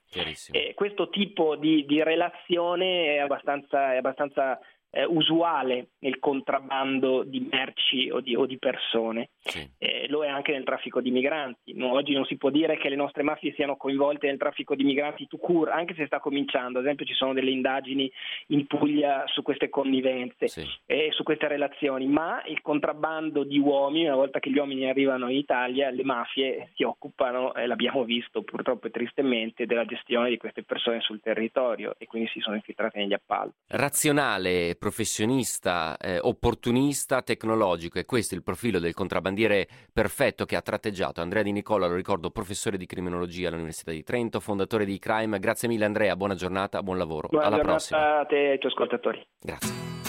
E 0.52 0.74
questo 0.74 0.97
tipo 1.10 1.56
di, 1.56 1.86
di 1.86 2.04
relazione 2.04 3.16
è 3.16 3.18
abbastanza, 3.20 3.94
è 3.94 3.98
abbastanza 3.98 4.60
eh, 4.90 5.06
usuale 5.06 5.90
nel 6.00 6.20
contrabbando 6.20 7.24
di 7.24 7.48
merci 7.50 8.10
o 8.10 8.20
di, 8.20 8.36
o 8.36 8.46
di 8.46 8.58
persone. 8.58 9.30
Sì. 9.40 9.70
Eh, 9.78 10.08
lo 10.10 10.24
è 10.24 10.28
anche 10.28 10.52
nel 10.52 10.64
traffico 10.64 11.02
di 11.02 11.12
migranti. 11.12 11.74
No, 11.74 11.92
oggi 11.92 12.14
non 12.14 12.26
si 12.26 12.38
può 12.38 12.50
dire 12.50 12.78
che 12.78 12.90
le 12.90 12.96
nostre 12.96 13.24
mafie 13.24 13.54
siano 13.54 13.76
coinvolte 13.76 14.28
nel 14.28 14.38
traffico 14.38 14.76
di 14.76 14.84
migranti 14.84 15.28
to 15.28 15.38
cure, 15.38 15.72
anche 15.72 15.94
se 15.96 16.06
sta 16.06 16.20
cominciando. 16.20 16.80
Ad 16.80 16.86
esempio 16.86 17.06
ci 17.06 17.14
sono 17.14 17.34
delle 17.34 17.52
indagini 17.52 18.12
in 18.48 18.66
Puglia 18.68 19.24
su 19.28 19.42
queste 19.42 19.70
connivenze 19.70 20.48
sì. 20.48 20.66
e 20.86 21.10
su 21.12 21.24
queste 21.24 21.48
relazioni, 21.48 22.08
ma 22.08 22.42
il 22.46 22.62
contrabbando 22.62 23.44
di 23.44 23.60
uomini, 23.60 24.06
una 24.06 24.16
volta 24.16 24.40
che 24.40 24.50
gli 24.50 24.58
uomini 24.58 24.90
arrivano 24.90 25.30
in 25.30 25.38
Italia, 25.38 25.90
le 25.90 26.04
mafie 26.04 26.72
si 26.76 26.84
occupano, 26.84 27.54
e 27.54 27.66
l'abbiamo 27.68 28.04
visto 28.04 28.42
purtroppo 28.44 28.88
e 28.88 28.92
tristemente, 28.92 29.66
della 29.66 29.86
gestione 29.86 30.30
di 30.30 30.38
queste 30.38 30.64
persone 30.64 31.02
sul 31.02 31.20
territorio 31.20 31.96
e 31.98 32.06
quindi 32.06 32.30
si 32.30 32.40
sono 32.40 32.56
infiltrate 32.56 33.00
negli 33.00 33.14
appalti. 33.14 33.56
Razionale 33.68 34.76
professionista, 34.78 35.98
eh, 35.98 36.20
opportunista, 36.20 37.22
tecnologico 37.22 38.00
e 38.00 38.06
questo 38.06 38.34
è 38.34 38.38
il 38.38 38.44
profilo 38.44 38.80
del 38.80 38.94
contrabbandiere 38.94 39.68
perfetto 39.92 40.46
che 40.46 40.56
ha 40.56 40.62
tratteggiato 40.62 41.22
Andrea 41.22 41.44
Di 41.44 41.52
Nicola, 41.52 41.88
lo 41.88 41.96
ricordo, 41.96 42.30
professore 42.30 42.78
di 42.78 42.86
criminologia 42.86 43.48
all'Università 43.50 43.92
di 43.92 44.04
Trento, 44.04 44.40
fondatore 44.40 44.86
di 44.86 44.98
Crime. 45.00 45.40
Grazie 45.40 45.68
mille 45.68 45.86
Andrea, 45.86 46.16
buona 46.16 46.36
giornata, 46.36 46.82
buon 46.84 46.98
lavoro. 46.98 47.28
Buona 47.30 47.48
Alla 47.48 47.60
prossima. 47.60 48.20
a 48.20 48.26
te 48.26 48.48
e 48.48 48.52
ai 48.52 48.60
tuoi 48.60 48.72
ascoltatori. 48.72 49.28
Grazie. 49.40 50.07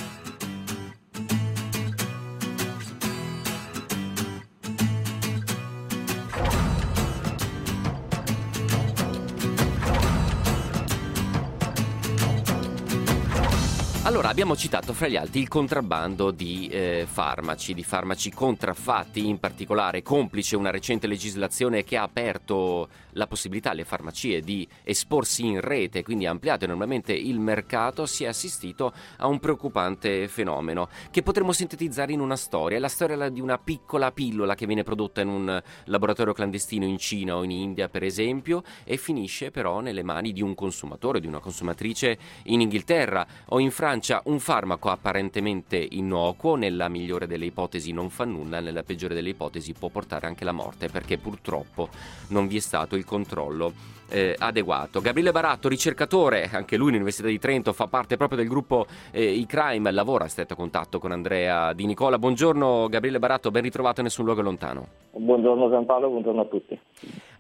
Allora, 14.09 14.31
abbiamo 14.31 14.57
citato 14.57 14.95
fra 14.95 15.07
gli 15.07 15.17
altri 15.17 15.41
il 15.41 15.49
contrabbando 15.49 16.31
di 16.31 16.67
eh, 16.69 17.07
farmaci, 17.07 17.75
di 17.75 17.85
farmaci 17.85 18.31
contraffatti, 18.33 19.29
in 19.29 19.39
particolare 19.39 20.01
complice 20.01 20.57
una 20.57 20.71
recente 20.71 21.07
legislazione 21.07 21.85
che 21.85 21.99
ha 21.99 22.05
aperto 22.05 22.89
la 23.19 23.27
possibilità 23.27 23.71
alle 23.71 23.85
farmacie 23.85 24.41
di 24.41 24.67
esporsi 24.85 25.45
in 25.45 25.61
rete, 25.61 26.03
quindi 26.03 26.25
ha 26.25 26.31
ampliato 26.31 26.65
enormemente 26.65 27.13
il 27.13 27.41
mercato, 27.41 28.07
si 28.07 28.25
è 28.25 28.29
assistito 28.29 28.93
a 29.19 29.27
un 29.27 29.41
preoccupante 29.41 30.29
fenomeno 30.29 30.89
che 31.11 31.23
potremmo 31.23 31.53
sintetizzare 31.53 32.13
in 32.13 32.21
una 32.21 32.37
storia. 32.37 32.79
La 32.79 32.89
storia 32.89 33.29
di 33.29 33.41
una 33.41 33.59
piccola 33.59 34.13
pillola 34.13 34.55
che 34.55 34.67
viene 34.67 34.85
prodotta 34.85 35.21
in 35.21 35.29
un 35.29 35.63
laboratorio 35.85 36.33
clandestino 36.33 36.87
in 36.87 36.97
Cina 36.97 37.37
o 37.37 37.43
in 37.43 37.51
India, 37.51 37.89
per 37.89 38.05
esempio, 38.05 38.63
e 38.85 38.97
finisce 38.97 39.51
però 39.51 39.81
nelle 39.81 40.05
mani 40.05 40.33
di 40.33 40.41
un 40.41 40.55
consumatore, 40.55 41.21
di 41.21 41.27
una 41.27 41.41
consumatrice 41.41 42.19
in 42.45 42.61
Inghilterra 42.61 43.27
o 43.47 43.59
in 43.59 43.73
Francia 43.73 44.23
un 44.27 44.39
farmaco 44.39 44.89
apparentemente 44.91 45.77
innocuo, 45.77 46.55
nella 46.55 46.89
migliore 46.89 47.27
delle 47.27 47.47
ipotesi 47.47 47.91
non 47.91 48.11
fa 48.11 48.25
nulla, 48.25 48.61
nella 48.61 48.85
peggiore 48.85 49.15
delle 49.15 49.31
ipotesi 49.31 49.73
può 49.73 49.89
portare 49.89 50.27
anche 50.29 50.45
la 50.45 50.53
morte 50.53 50.89
perché 50.89 51.19
purtroppo 51.19 51.89
non 52.29 52.47
vi 52.47 52.59
è 52.59 52.61
stato 52.61 52.95
il 52.95 53.05
controllo 53.09 53.73
eh, 54.11 54.35
adeguato. 54.39 55.01
Gabriele 55.01 55.33
Baratto, 55.33 55.69
ricercatore, 55.69 56.49
anche 56.53 56.77
lui 56.77 56.89
all'Università 56.89 57.29
di 57.29 57.39
Trento, 57.39 57.73
fa 57.73 57.87
parte 57.87 58.17
proprio 58.17 58.39
del 58.39 58.49
gruppo 58.49 58.87
eh, 59.11 59.25
I-Crime, 59.25 59.91
lavora 59.91 60.25
a 60.25 60.29
stretto 60.29 60.55
contatto 60.55 60.99
con 60.99 61.13
Andrea 61.13 61.73
Di 61.73 61.87
Nicola. 61.87 62.19
Buongiorno 62.19 62.89
Gabriele 62.89 63.19
Baratto, 63.19 63.51
ben 63.51 63.63
ritrovato 63.63 64.01
a 64.01 64.05
Nessun 64.05 64.25
Luogo 64.25 64.43
Lontano. 64.43 64.87
Buongiorno 65.13 65.69
Giampaolo, 65.69 66.09
buongiorno 66.09 66.41
a 66.41 66.47
tutti. 66.47 66.81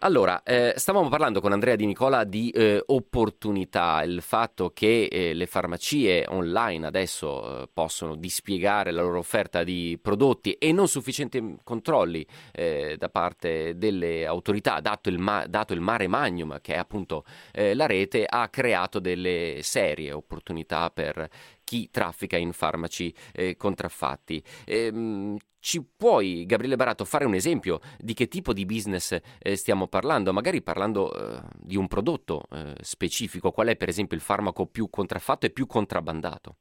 Allora, 0.01 0.45
eh, 0.45 0.75
stavamo 0.77 1.09
parlando 1.09 1.41
con 1.41 1.51
Andrea 1.51 1.75
Di 1.75 1.85
Nicola 1.85 2.23
di 2.23 2.51
eh, 2.51 2.81
opportunità, 2.87 4.01
il 4.05 4.23
fatto 4.23 4.71
che 4.71 5.09
eh, 5.11 5.35
le 5.35 5.47
farmacie 5.47 6.25
online 6.29 6.87
adesso 6.87 7.63
eh, 7.63 7.69
possono 7.73 8.15
dispiegare 8.15 8.93
la 8.93 9.03
loro 9.03 9.19
offerta 9.19 9.65
di 9.65 9.99
prodotti 10.01 10.53
e 10.53 10.71
non 10.71 10.87
sufficienti 10.87 11.57
controlli 11.65 12.25
eh, 12.53 12.95
da 12.97 13.09
parte 13.09 13.77
delle 13.77 14.25
autorità, 14.25 14.79
dato 14.79 15.09
il, 15.09 15.19
ma- 15.19 15.49
dato 15.49 15.73
il 15.73 15.81
mare 15.81 16.07
magnum 16.07 16.61
che 16.61 16.75
è 16.75 16.79
appunto 16.79 17.25
eh, 17.51 17.75
la 17.75 17.87
rete, 17.87 18.25
ha 18.25 18.49
creato 18.51 19.01
delle 19.01 19.59
serie 19.63 20.13
opportunità 20.13 20.91
per 20.91 21.29
chi 21.65 21.91
traffica 21.91 22.37
in 22.37 22.53
farmaci 22.53 23.13
eh, 23.33 23.57
contraffatti. 23.57 24.41
Ehm, 24.65 25.37
ci 25.61 25.85
puoi, 25.97 26.45
Gabriele 26.47 26.77
Barato, 26.77 27.05
fare 27.05 27.25
un 27.25 27.35
esempio 27.35 27.81
di 27.99 28.15
che 28.15 28.29
tipo 28.29 28.53
di 28.53 28.65
business 28.65 29.19
eh, 29.41 29.57
stiamo 29.57 29.89
parlando? 29.89 30.33
Magari 30.33 30.63
parlando 30.63 31.13
eh, 31.13 31.41
di 31.55 31.77
un 31.77 31.89
prodotto 31.89 32.43
eh, 32.51 32.75
specifico, 32.81 33.51
qual 33.51 33.69
è 33.69 33.77
per 33.77 33.89
esempio 33.89 34.17
il 34.17 34.23
farmaco 34.23 34.67
più 34.67 34.89
contraffatto 34.89 35.47
e 35.47 35.51
più 35.51 35.67
contrabbandato? 35.67 36.57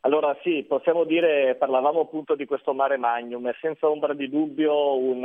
Allora 0.00 0.36
sì, 0.42 0.64
possiamo 0.68 1.04
dire, 1.04 1.54
parlavamo 1.54 2.00
appunto 2.00 2.34
di 2.34 2.44
questo 2.44 2.74
mare 2.74 2.96
magnum, 2.96 3.48
è 3.48 3.54
senza 3.60 3.88
ombra 3.88 4.14
di 4.14 4.28
dubbio 4.28 4.96
un 4.96 5.24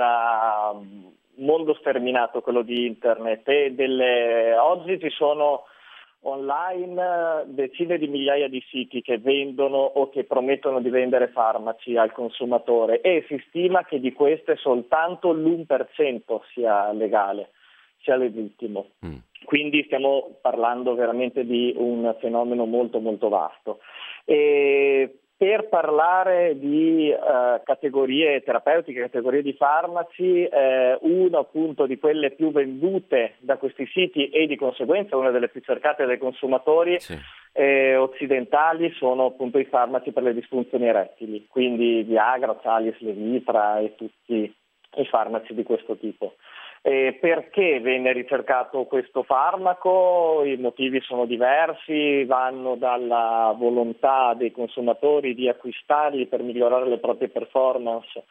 mondo 1.38 1.74
sterminato 1.75 2.41
quello 2.41 2.62
di 2.62 2.86
internet 2.86 3.48
e 3.48 3.72
delle, 3.74 4.55
oggi 4.55 5.00
ci 5.00 5.10
sono 5.10 5.63
online 6.29 7.46
decine 7.48 7.98
di 7.98 8.07
migliaia 8.07 8.48
di 8.48 8.63
siti 8.69 9.01
che 9.01 9.17
vendono 9.17 9.77
o 9.77 10.10
che 10.10 10.24
promettono 10.24 10.81
di 10.81 10.89
vendere 10.89 11.29
farmaci 11.29 11.96
al 11.96 12.12
consumatore 12.12 13.01
e 13.01 13.25
si 13.27 13.41
stima 13.48 13.86
che 13.86 14.00
di 14.00 14.12
queste 14.13 14.55
soltanto 14.57 15.31
l'1% 15.31 16.39
sia 16.53 16.91
legale, 16.91 17.51
sia 18.01 18.15
legittimo. 18.15 18.89
Mm. 19.05 19.15
Quindi 19.46 19.84
stiamo 19.86 20.38
parlando 20.41 20.96
veramente 20.96 21.46
di 21.46 21.74
un 21.77 22.15
fenomeno 22.19 22.65
molto 22.65 23.00
molto 23.00 23.29
vasto. 23.29 23.79
E 24.25 25.19
per 25.38 25.70
parlare 25.70 26.58
di 26.58 27.12
eh, 27.12 27.62
categorie 27.63 28.41
terapeutiche, 28.41 29.01
categorie 29.01 29.44
di 29.44 29.53
farmaci, 29.53 30.44
eh, 30.44 30.98
una 31.01 31.39
appunto 31.39 31.86
di 31.86 32.00
quelle 32.00 32.32
più 32.32 32.51
vendute 32.51 33.36
da 33.38 33.58
questi 33.58 33.86
siti 33.86 34.29
e 34.29 34.48
di 34.48 34.56
conseguenza 34.56 35.15
una 35.15 35.29
delle 35.29 35.50
più 35.50 35.62
cercate 35.62 36.06
dai 36.06 36.17
consumatori 36.17 37.00
sì. 37.00 37.15
eh, 37.53 37.96
occidentali 37.96 38.91
sono 38.94 39.25
appunto 39.25 39.60
i 39.60 39.65
farmaci 39.65 40.12
per 40.12 40.24
le 40.24 40.34
disfunzioni 40.34 40.88
erettili, 40.88 41.46
quindi 41.48 42.01
Viagra, 42.01 42.58
Cialis, 42.63 43.00
Levitra 43.01 43.77
e 43.77 43.94
tutti 43.96 44.51
i 44.96 45.06
farmaci 45.06 45.53
di 45.53 45.62
questo 45.62 45.96
tipo. 45.98 46.34
Eh, 46.89 47.17
perché 47.20 47.82
venne 47.82 48.13
ricercato 48.13 48.86
questo 48.86 49.24
farmaco? 49.24 50.41
I 50.46 50.56
motivi 50.56 51.01
sono 51.01 51.25
diversi, 51.25 52.24
vanno 52.24 52.75
dalla 52.75 53.53
volontà 53.58 54.34
dei 54.36 54.53
consumatori 54.53 55.36
di 55.36 55.50
acquistarli 55.50 56.27
per 56.27 56.44
migliorare 56.44 56.88
le 56.88 57.00
proprie 57.00 57.27
performance, 57.27 58.24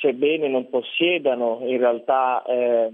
sebbene 0.00 0.48
non 0.48 0.68
possiedano 0.68 1.60
in 1.62 1.78
realtà 1.78 2.42
eh, 2.42 2.90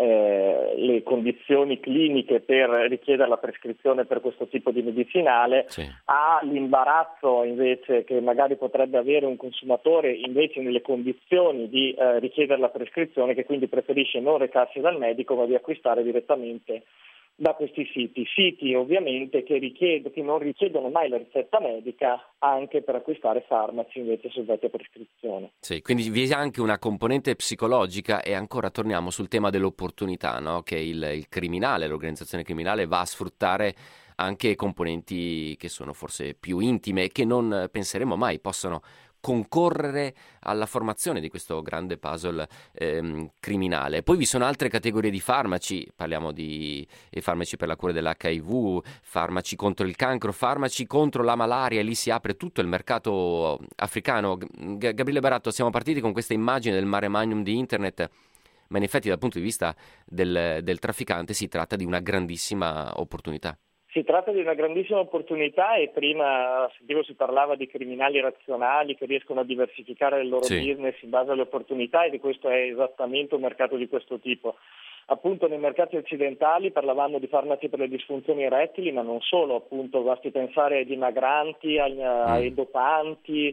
eh, 0.00 0.72
le 0.76 1.02
condizioni 1.02 1.78
cliniche 1.78 2.40
per 2.40 2.70
richiedere 2.88 3.28
la 3.28 3.36
prescrizione 3.36 4.06
per 4.06 4.22
questo 4.22 4.46
tipo 4.46 4.70
di 4.70 4.80
medicinale, 4.80 5.66
sì. 5.68 5.86
ha 6.06 6.40
l'imbarazzo 6.42 7.44
invece 7.44 8.04
che 8.04 8.18
magari 8.20 8.56
potrebbe 8.56 8.96
avere 8.96 9.26
un 9.26 9.36
consumatore 9.36 10.10
invece 10.12 10.62
nelle 10.62 10.80
condizioni 10.80 11.68
di 11.68 11.92
eh, 11.92 12.18
richiedere 12.18 12.58
la 12.60 12.70
prescrizione 12.70 13.34
che 13.34 13.44
quindi 13.44 13.66
preferisce 13.66 14.20
non 14.20 14.38
recarsi 14.38 14.80
dal 14.80 14.96
medico 14.96 15.34
ma 15.34 15.44
di 15.44 15.54
acquistare 15.54 16.02
direttamente 16.02 16.84
da 17.40 17.54
questi 17.54 17.88
siti, 17.90 18.26
siti 18.26 18.74
ovviamente 18.74 19.42
che, 19.44 19.56
richied- 19.56 20.12
che, 20.12 20.20
non 20.20 20.38
richiedono 20.38 20.90
mai 20.90 21.08
la 21.08 21.16
ricetta 21.16 21.58
medica 21.58 22.34
anche 22.36 22.82
per 22.82 22.96
acquistare 22.96 23.46
farmaci 23.48 24.00
invece 24.00 24.28
soggetti 24.28 24.66
a 24.66 24.68
prescrizione. 24.68 25.52
Sì, 25.58 25.80
quindi 25.80 26.10
vi 26.10 26.28
è 26.28 26.34
anche 26.34 26.60
una 26.60 26.78
componente 26.78 27.34
psicologica 27.36 28.20
e 28.20 28.34
ancora 28.34 28.68
torniamo 28.68 29.08
sul 29.08 29.28
tema 29.28 29.48
dell'opportunità, 29.48 30.38
no? 30.38 30.60
che 30.60 30.76
il, 30.76 31.02
il 31.14 31.28
criminale, 31.30 31.86
l'organizzazione 31.86 32.44
criminale 32.44 32.84
va 32.84 33.00
a 33.00 33.06
sfruttare 33.06 33.74
anche 34.16 34.54
componenti 34.54 35.56
che 35.56 35.70
sono 35.70 35.94
forse 35.94 36.34
più 36.34 36.58
intime 36.58 37.04
e 37.04 37.08
che 37.08 37.24
non 37.24 37.68
penseremo 37.72 38.16
mai 38.16 38.38
possano 38.38 38.82
concorrere 39.20 40.14
alla 40.40 40.66
formazione 40.66 41.20
di 41.20 41.28
questo 41.28 41.62
grande 41.62 41.98
puzzle 41.98 42.48
ehm, 42.72 43.30
criminale. 43.38 44.02
Poi 44.02 44.16
vi 44.16 44.24
sono 44.24 44.44
altre 44.44 44.68
categorie 44.68 45.10
di 45.10 45.20
farmaci, 45.20 45.88
parliamo 45.94 46.32
di 46.32 46.86
eh, 47.10 47.20
farmaci 47.20 47.56
per 47.56 47.68
la 47.68 47.76
cura 47.76 47.92
dell'HIV, 47.92 48.80
farmaci 49.02 49.56
contro 49.56 49.86
il 49.86 49.96
cancro, 49.96 50.32
farmaci 50.32 50.86
contro 50.86 51.22
la 51.22 51.36
malaria, 51.36 51.82
lì 51.82 51.94
si 51.94 52.10
apre 52.10 52.36
tutto 52.36 52.60
il 52.60 52.66
mercato 52.66 53.60
africano. 53.76 54.36
G- 54.36 54.94
Gabriele 54.94 55.20
Baratto, 55.20 55.50
siamo 55.50 55.70
partiti 55.70 56.00
con 56.00 56.12
questa 56.12 56.34
immagine 56.34 56.74
del 56.74 56.86
mare 56.86 57.08
magnum 57.08 57.42
di 57.42 57.56
internet 57.56 58.10
ma 58.70 58.78
in 58.78 58.84
effetti 58.84 59.08
dal 59.08 59.18
punto 59.18 59.38
di 59.38 59.44
vista 59.44 59.74
del, 60.06 60.60
del 60.62 60.78
trafficante 60.78 61.34
si 61.34 61.48
tratta 61.48 61.74
di 61.74 61.84
una 61.84 61.98
grandissima 61.98 63.00
opportunità. 63.00 63.58
Si 63.92 64.04
tratta 64.04 64.30
di 64.30 64.38
una 64.38 64.54
grandissima 64.54 65.00
opportunità 65.00 65.74
e 65.74 65.88
prima 65.88 66.70
sentivo 66.76 67.02
si 67.02 67.14
parlava 67.14 67.56
di 67.56 67.66
criminali 67.66 68.20
razionali 68.20 68.94
che 68.94 69.04
riescono 69.04 69.40
a 69.40 69.44
diversificare 69.44 70.20
il 70.20 70.28
loro 70.28 70.44
sì. 70.44 70.60
business 70.60 70.94
in 71.02 71.10
base 71.10 71.32
alle 71.32 71.42
opportunità 71.42 72.04
e 72.04 72.10
di 72.10 72.20
questo 72.20 72.48
è 72.48 72.70
esattamente 72.70 73.34
un 73.34 73.40
mercato 73.40 73.74
di 73.74 73.88
questo 73.88 74.20
tipo. 74.20 74.54
Appunto 75.06 75.48
nei 75.48 75.58
mercati 75.58 75.96
occidentali 75.96 76.70
parlavamo 76.70 77.18
di 77.18 77.26
farmaci 77.26 77.68
per 77.68 77.80
le 77.80 77.88
disfunzioni 77.88 78.44
erettili, 78.44 78.92
ma 78.92 79.02
non 79.02 79.20
solo, 79.22 79.56
appunto 79.56 80.02
basti 80.02 80.30
pensare 80.30 80.76
ai 80.76 80.86
dimagranti, 80.86 81.76
ai, 81.80 81.94
mm. 81.94 82.00
ai 82.00 82.54
dopanti, 82.54 83.52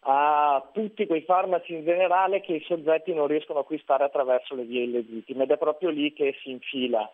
a 0.00 0.68
tutti 0.72 1.06
quei 1.06 1.22
farmaci 1.22 1.74
in 1.74 1.84
generale 1.84 2.40
che 2.40 2.54
i 2.54 2.64
soggetti 2.66 3.14
non 3.14 3.28
riescono 3.28 3.60
a 3.60 3.62
acquistare 3.62 4.02
attraverso 4.02 4.56
le 4.56 4.64
vie 4.64 4.82
illegittime 4.82 5.44
ed 5.44 5.52
è 5.52 5.58
proprio 5.58 5.90
lì 5.90 6.12
che 6.12 6.34
si 6.42 6.50
infila 6.50 7.08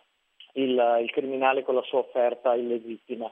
il, 0.53 0.99
il 1.01 1.11
criminale 1.11 1.63
con 1.63 1.75
la 1.75 1.83
sua 1.83 1.99
offerta 1.99 2.55
illegittima. 2.55 3.31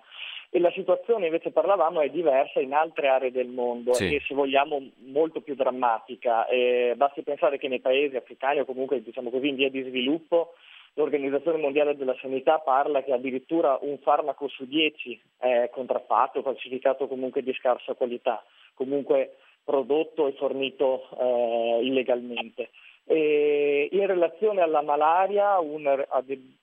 E 0.53 0.59
la 0.59 0.71
situazione, 0.71 1.27
invece 1.27 1.51
parlavamo, 1.51 2.01
è 2.01 2.09
diversa 2.09 2.59
in 2.59 2.73
altre 2.73 3.07
aree 3.07 3.31
del 3.31 3.47
mondo 3.47 3.93
sì. 3.93 4.13
e 4.13 4.21
se 4.27 4.35
vogliamo 4.35 4.81
molto 5.05 5.39
più 5.39 5.55
drammatica. 5.55 6.45
Eh, 6.47 6.93
basti 6.97 7.21
pensare 7.23 7.57
che 7.57 7.69
nei 7.69 7.79
paesi 7.79 8.17
africani 8.17 8.59
o 8.59 8.65
comunque 8.65 9.01
diciamo 9.01 9.29
così 9.29 9.47
in 9.47 9.55
via 9.55 9.69
di 9.69 9.81
sviluppo 9.83 10.53
l'Organizzazione 10.95 11.57
Mondiale 11.57 11.95
della 11.95 12.17
Sanità 12.19 12.59
parla 12.59 13.01
che 13.03 13.13
addirittura 13.13 13.77
un 13.81 13.97
farmaco 13.99 14.47
su 14.49 14.65
dieci 14.65 15.19
è 15.37 15.69
contraffatto, 15.71 16.41
falsificato 16.41 17.07
comunque 17.07 17.43
di 17.43 17.53
scarsa 17.53 17.93
qualità, 17.93 18.43
comunque 18.73 19.37
prodotto 19.63 20.27
e 20.27 20.33
fornito 20.33 21.07
eh, 21.17 21.79
illegalmente. 21.83 22.71
E 23.05 23.89
in 23.91 24.05
relazione 24.07 24.61
alla 24.61 24.81
malaria, 24.81 25.59
un, 25.59 26.05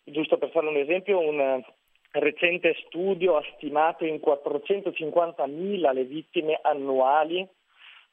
giusto 0.05 0.39
per 0.39 0.51
fare 0.51 0.69
un 0.69 0.77
esempio, 0.77 1.19
un 1.19 1.63
recente 2.13 2.75
studio 2.87 3.37
ha 3.37 3.45
stimato 3.57 4.05
in 4.05 4.17
450.000 4.17 5.93
le 5.93 6.05
vittime 6.05 6.59
annuali 6.63 7.47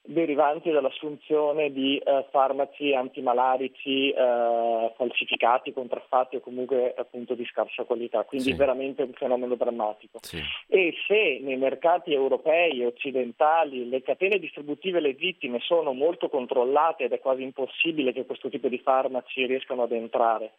derivanti 0.06 0.72
dall'assunzione 0.72 1.72
di 1.72 1.98
eh, 1.98 2.26
farmaci 2.32 2.94
antimalarici 2.94 4.12
eh, 4.12 4.94
falsificati, 4.96 5.74
contraffatti 5.74 6.38
o 6.38 6.40
comunque 6.40 6.94
appunto 6.96 7.34
di 7.34 7.46
scarsa 7.46 7.84
qualità, 7.84 8.24
quindi 8.24 8.52
sì. 8.52 8.56
veramente 8.56 9.04
un 9.04 9.14
fenomeno 9.14 9.56
drammatico. 9.56 10.20
Sì. 10.22 10.42
E 10.68 10.94
se 11.08 11.40
nei 11.42 11.58
mercati 11.58 12.14
europei 12.14 12.82
e 12.82 12.86
occidentali 12.86 13.90
le 13.90 14.02
catene 14.02 14.40
distributive 14.40 15.00
legittime 15.00 15.60
sono 15.60 15.94
molto 15.94 16.30
controllate 16.30 17.06
ed 17.06 17.12
è 17.12 17.20
quasi 17.20 17.44
impossibile 17.44 18.14
che 18.14 18.26
questo 18.26 18.50
tipo 18.50 18.68
di 18.68 18.80
farmaci 18.80 19.46
riescano 19.46 19.84
ad 19.84 19.92
entrare, 19.92 20.52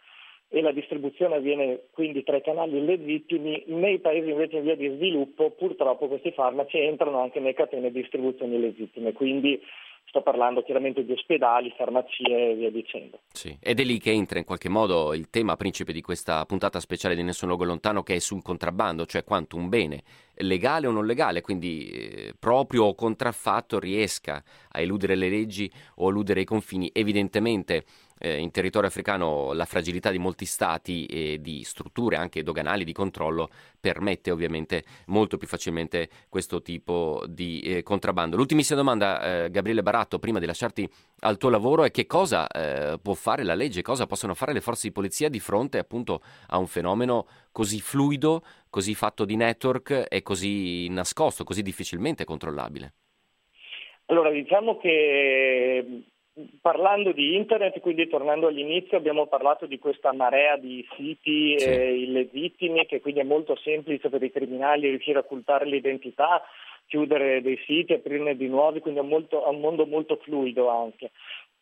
e 0.48 0.60
la 0.60 0.72
distribuzione 0.72 1.36
avviene 1.36 1.80
quindi 1.90 2.22
tra 2.22 2.36
i 2.36 2.42
canali 2.42 2.78
illegittimi, 2.78 3.64
nei 3.66 3.98
paesi 3.98 4.30
invece 4.30 4.58
in 4.58 4.62
via 4.62 4.76
di 4.76 4.88
sviluppo 4.94 5.50
purtroppo 5.50 6.08
questi 6.08 6.30
farmaci 6.32 6.78
entrano 6.78 7.20
anche 7.20 7.40
nelle 7.40 7.54
catene 7.54 7.90
di 7.90 8.00
distribuzione 8.00 8.54
illegittime, 8.54 9.12
quindi 9.12 9.60
sto 10.08 10.22
parlando 10.22 10.62
chiaramente 10.62 11.04
di 11.04 11.12
ospedali, 11.12 11.74
farmacie 11.76 12.50
e 12.50 12.54
via 12.54 12.70
dicendo. 12.70 13.20
Sì. 13.32 13.56
Ed 13.60 13.80
è 13.80 13.84
lì 13.84 13.98
che 13.98 14.12
entra 14.12 14.38
in 14.38 14.44
qualche 14.44 14.68
modo 14.68 15.12
il 15.12 15.28
tema 15.30 15.56
principe 15.56 15.92
di 15.92 16.00
questa 16.00 16.44
puntata 16.46 16.80
speciale 16.80 17.16
di 17.16 17.22
Nessun 17.22 17.48
Luogo 17.48 17.64
Lontano 17.64 18.02
che 18.02 18.14
è 18.14 18.18
sul 18.18 18.42
contrabbando, 18.42 19.04
cioè 19.04 19.24
quanto 19.24 19.56
un 19.56 19.68
bene 19.68 20.02
legale 20.36 20.86
o 20.86 20.90
non 20.90 21.06
legale, 21.06 21.40
quindi 21.40 21.88
eh, 21.88 22.34
proprio 22.38 22.84
o 22.84 22.94
contraffatto 22.94 23.78
riesca 23.78 24.42
a 24.70 24.80
eludere 24.80 25.16
le 25.16 25.28
leggi 25.28 25.70
o 25.96 26.08
eludere 26.08 26.42
i 26.42 26.44
confini, 26.44 26.90
evidentemente 26.92 27.84
eh, 28.18 28.38
in 28.38 28.50
territorio 28.50 28.88
africano 28.88 29.52
la 29.52 29.64
fragilità 29.64 30.10
di 30.10 30.18
molti 30.18 30.44
stati 30.44 31.06
e 31.06 31.38
di 31.40 31.62
strutture 31.64 32.16
anche 32.16 32.42
doganali 32.42 32.84
di 32.84 32.92
controllo 32.92 33.48
permette 33.78 34.30
ovviamente 34.30 34.84
molto 35.06 35.36
più 35.36 35.46
facilmente 35.46 36.08
questo 36.28 36.62
tipo 36.62 37.22
di 37.28 37.60
eh, 37.60 37.82
contrabbando. 37.82 38.36
L'ultimissima 38.36 38.78
domanda, 38.78 39.44
eh, 39.44 39.50
Gabriele 39.50 39.82
Baratto, 39.82 40.18
prima 40.18 40.38
di 40.38 40.46
lasciarti 40.46 40.88
al 41.20 41.36
tuo 41.36 41.50
lavoro, 41.50 41.84
è 41.84 41.90
che 41.90 42.06
cosa 42.06 42.46
eh, 42.48 42.98
può 43.00 43.14
fare 43.14 43.44
la 43.44 43.54
legge, 43.54 43.82
cosa 43.82 44.06
possono 44.06 44.34
fare 44.34 44.52
le 44.52 44.60
forze 44.60 44.88
di 44.88 44.92
polizia 44.92 45.28
di 45.28 45.40
fronte 45.40 45.78
appunto 45.78 46.22
a 46.48 46.58
un 46.58 46.66
fenomeno 46.66 47.26
così 47.52 47.80
fluido, 47.80 48.42
così 48.70 48.94
fatto 48.94 49.24
di 49.24 49.36
network 49.36 50.06
e 50.08 50.22
così 50.22 50.88
nascosto, 50.88 51.44
così 51.44 51.62
difficilmente 51.62 52.24
controllabile? 52.24 52.92
Allora, 54.06 54.30
diciamo 54.30 54.78
che 54.78 56.04
Parlando 56.60 57.12
di 57.12 57.34
internet, 57.34 57.80
quindi 57.80 58.08
tornando 58.08 58.48
all'inizio, 58.48 58.98
abbiamo 58.98 59.26
parlato 59.26 59.64
di 59.64 59.78
questa 59.78 60.12
marea 60.12 60.58
di 60.58 60.86
siti 60.94 61.58
sì. 61.58 61.66
eh, 61.66 61.94
illegittimi 61.94 62.84
che 62.84 63.00
quindi 63.00 63.20
è 63.20 63.24
molto 63.24 63.56
semplice 63.56 64.10
per 64.10 64.22
i 64.22 64.30
criminali 64.30 64.90
riuscire 64.90 65.16
a 65.16 65.22
occultare 65.22 65.64
l'identità, 65.64 66.42
chiudere 66.88 67.40
dei 67.40 67.58
siti, 67.64 67.94
aprirne 67.94 68.36
di 68.36 68.48
nuovi, 68.48 68.80
quindi 68.80 69.00
è, 69.00 69.02
molto, 69.02 69.46
è 69.46 69.48
un 69.48 69.60
mondo 69.60 69.86
molto 69.86 70.16
fluido 70.16 70.68
anche. 70.68 71.10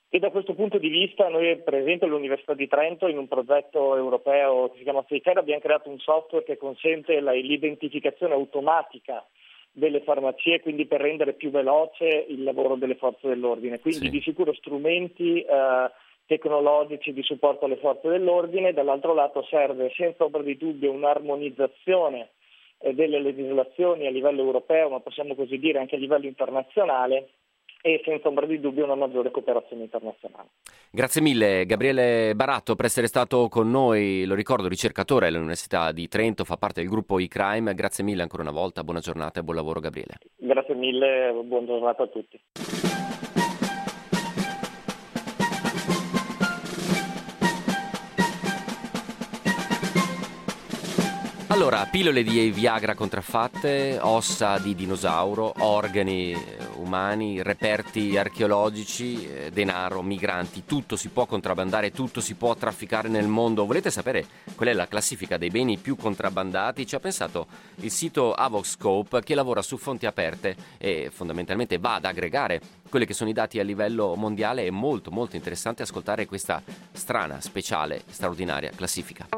E 0.09 0.19
da 0.19 0.31
questo 0.31 0.55
punto 0.55 0.79
di 0.79 0.89
vista 0.89 1.29
noi 1.29 1.57
per 1.59 1.75
esempio 1.75 2.09
all'Università 2.09 2.55
di 2.55 2.67
Trento 2.67 3.07
in 3.07 3.19
un 3.19 3.29
progetto 3.29 3.95
europeo 3.95 4.71
che 4.71 4.79
si 4.79 4.83
chiama 4.83 5.03
Faker 5.03 5.39
abbiamo 5.39 5.61
creato 5.61 5.89
un 5.89 6.01
software 6.01 6.45
che 6.45 6.57
consente 6.57 7.21
la, 7.21 7.31
l'identificazione 7.31 8.35
automatica 8.35 9.25
delle 9.77 10.03
farmacie, 10.03 10.61
quindi 10.61 10.87
per 10.87 11.01
rendere 11.01 11.33
più 11.33 11.51
veloce 11.51 12.27
il 12.29 12.45
lavoro 12.45 12.77
delle 12.77 12.95
forze 12.95 13.27
dell'ordine. 13.27 13.81
Quindi 13.81 14.07
sì. 14.07 14.11
di 14.11 14.21
sicuro 14.21 14.55
strumenti 14.55 15.41
eh, 15.41 15.91
tecnologici 16.27 17.13
di 17.13 17.23
supporto 17.25 17.65
alle 17.65 17.79
forze 17.79 18.09
dell'ordine, 18.09 18.73
dall'altro 18.73 19.15
lato 19.15 19.43
serve 19.43 19.93
senza 19.97 20.25
ombra 20.25 20.43
di 20.43 20.57
dubbio 20.57 20.93
un'armonizzazione 20.93 22.31
eh, 22.79 22.95
delle 22.95 23.21
legislazioni 23.21 24.07
a 24.07 24.11
livello 24.11 24.43
europeo, 24.43 24.91
ma 24.91 25.01
possiamo 25.01 25.35
così 25.35 25.59
dire 25.59 25.81
anche 25.81 25.97
a 25.97 25.99
livello 25.99 26.27
internazionale 26.27 27.31
e 27.87 28.01
senza 28.03 28.29
ombra 28.29 28.47
di 28.47 28.59
dubbio 28.61 28.85
una 28.85 28.95
maggiore 28.95 29.31
cooperazione 29.31 29.83
internazionale. 29.83 30.49
Grazie 30.91 31.21
mille 31.21 31.67
Gabriele 31.67 32.35
Baratto 32.35 32.77
per 32.77 32.87
essere 32.87 33.07
stato 33.09 33.49
con 33.51 33.71
noi, 33.71 34.25
lo 34.25 34.35
ricordo 34.35 34.69
ricercatore 34.69 35.27
all'Università 35.27 35.93
di 35.93 36.09
Trento, 36.09 36.45
fa 36.45 36.57
parte 36.57 36.81
del 36.81 36.89
gruppo 36.89 37.19
e-crime, 37.19 37.75
grazie 37.75 38.03
mille 38.03 38.23
ancora 38.23 38.41
una 38.41 38.53
volta, 38.53 38.83
buona 38.83 39.01
giornata 39.01 39.41
e 39.41 39.43
buon 39.43 39.57
lavoro 39.57 39.81
Gabriele. 39.81 40.15
Grazie 40.37 40.75
mille, 40.75 41.39
buona 41.45 41.67
giornata 41.67 42.05
a 42.05 42.07
tutti. 42.07 42.41
Allora, 51.55 51.87
pillole 51.87 52.25
di 52.25 52.51
Viagra 52.51 52.97
contraffatte, 52.97 54.01
ossa 54.01 54.59
di 54.59 54.75
dinosauro, 54.75 55.55
organi 55.59 56.33
eh, 56.33 56.39
umani, 56.79 57.45
reperti 57.45 58.19
archeologici, 58.19 59.25
eh, 59.25 59.51
denaro, 59.53 60.03
migranti, 60.03 60.65
tutto 60.67 60.97
si 60.97 61.11
può 61.11 61.27
contrabbandare, 61.27 61.93
tutto 61.93 62.21
si 62.21 62.35
può 62.35 62.57
trafficare 62.57 63.09
nel 63.09 63.29
mondo. 63.29 63.67
Volete 63.67 63.93
sapere 63.93 64.27
qual 64.57 64.71
è 64.71 64.73
la 64.73 64.89
classifica 64.89 65.37
dei 65.37 65.51
beni 65.51 65.79
più 65.79 65.95
contrabbandati? 65.95 66.89
Ci 66.89 66.97
ha 66.97 67.01
pensato 67.01 67.47
il 67.77 67.91
sito 67.93 68.33
Avoxscope 68.33 69.23
che 69.23 69.37
lavora 69.37 69.63
su 69.63 69.77
fonti 69.77 70.07
aperte 70.07 70.57
e 70.77 71.09
fondamentalmente 71.15 71.79
va 71.79 71.95
ad 71.95 72.05
aggregare 72.05 72.61
quelli 72.89 73.07
che 73.07 73.15
sono 73.15 73.31
i 73.31 73.33
dati 73.33 73.61
a 73.61 73.63
livello 73.63 74.17
mondiale. 74.17 74.67
È 74.67 74.71
molto 74.71 75.13
molto 75.13 75.37
interessante 75.37 75.83
ascoltare 75.83 76.27
questa 76.27 76.61
strana, 76.91 77.41
speciale, 77.41 78.03
straordinaria 78.09 78.73
classifica. 78.75 79.29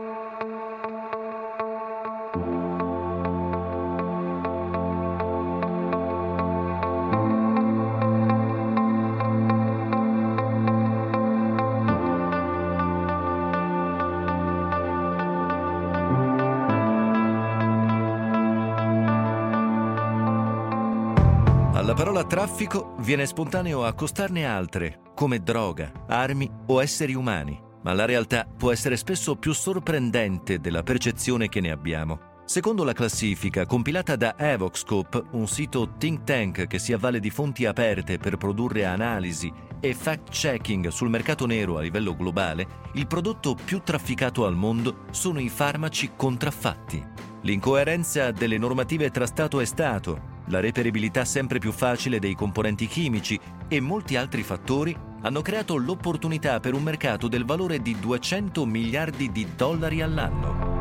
Traffico 22.27 22.95
viene 22.99 23.25
spontaneo 23.25 23.85
accostarne 23.85 24.45
altre, 24.45 25.01
come 25.15 25.39
droga, 25.43 25.93
armi 26.09 26.51
o 26.67 26.83
esseri 26.83 27.15
umani, 27.15 27.61
ma 27.83 27.93
la 27.93 28.05
realtà 28.05 28.45
può 28.45 28.73
essere 28.73 28.97
spesso 28.97 29.37
più 29.37 29.53
sorprendente 29.53 30.59
della 30.59 30.83
percezione 30.83 31.49
che 31.49 31.61
ne 31.61 31.71
abbiamo. 31.71 32.35
Secondo 32.45 32.85
la 32.85 32.93
classifica 32.93 33.65
compilata 33.65 34.17
da 34.17 34.35
Evoxscope, 34.37 35.23
un 35.33 35.47
sito 35.47 35.95
think 35.99 36.25
tank 36.25 36.67
che 36.67 36.79
si 36.79 36.93
avvale 36.93 37.21
di 37.21 37.31
fonti 37.31 37.65
aperte 37.65 38.19
per 38.19 38.37
produrre 38.37 38.85
analisi 38.85 39.53
e 39.81 39.95
fact-checking 39.95 40.89
sul 40.89 41.11
mercato 41.11 41.47
nero 41.47 41.79
a 41.79 41.81
livello 41.81 42.17
globale, 42.17 42.67
il 42.95 43.07
prodotto 43.07 43.55
più 43.55 43.81
trafficato 43.83 44.47
al 44.47 44.55
mondo 44.57 45.05
sono 45.11 45.41
i 45.41 45.49
farmaci 45.49 46.13
contraffatti. 46.17 47.05
L'incoerenza 47.43 48.33
delle 48.33 48.59
normative 48.59 49.11
tra 49.11 49.27
Stato 49.27 49.61
e 49.61 49.65
Stato, 49.65 50.35
la 50.47 50.61
reperibilità 50.61 51.25
sempre 51.25 51.59
più 51.59 51.73
facile 51.73 52.19
dei 52.19 52.35
componenti 52.35 52.87
chimici 52.87 53.39
e 53.69 53.81
molti 53.81 54.17
altri 54.17 54.43
fattori 54.43 54.97
hanno 55.23 55.43
creato 55.43 55.77
l'opportunità 55.77 56.61
per 56.61 56.75
un 56.75 56.83
mercato 56.83 57.29
del 57.29 57.45
valore 57.45 57.81
di 57.81 57.99
200 57.99 58.65
miliardi 58.65 59.33
di 59.33 59.47
dollari 59.57 60.03
all'anno. 60.03 60.75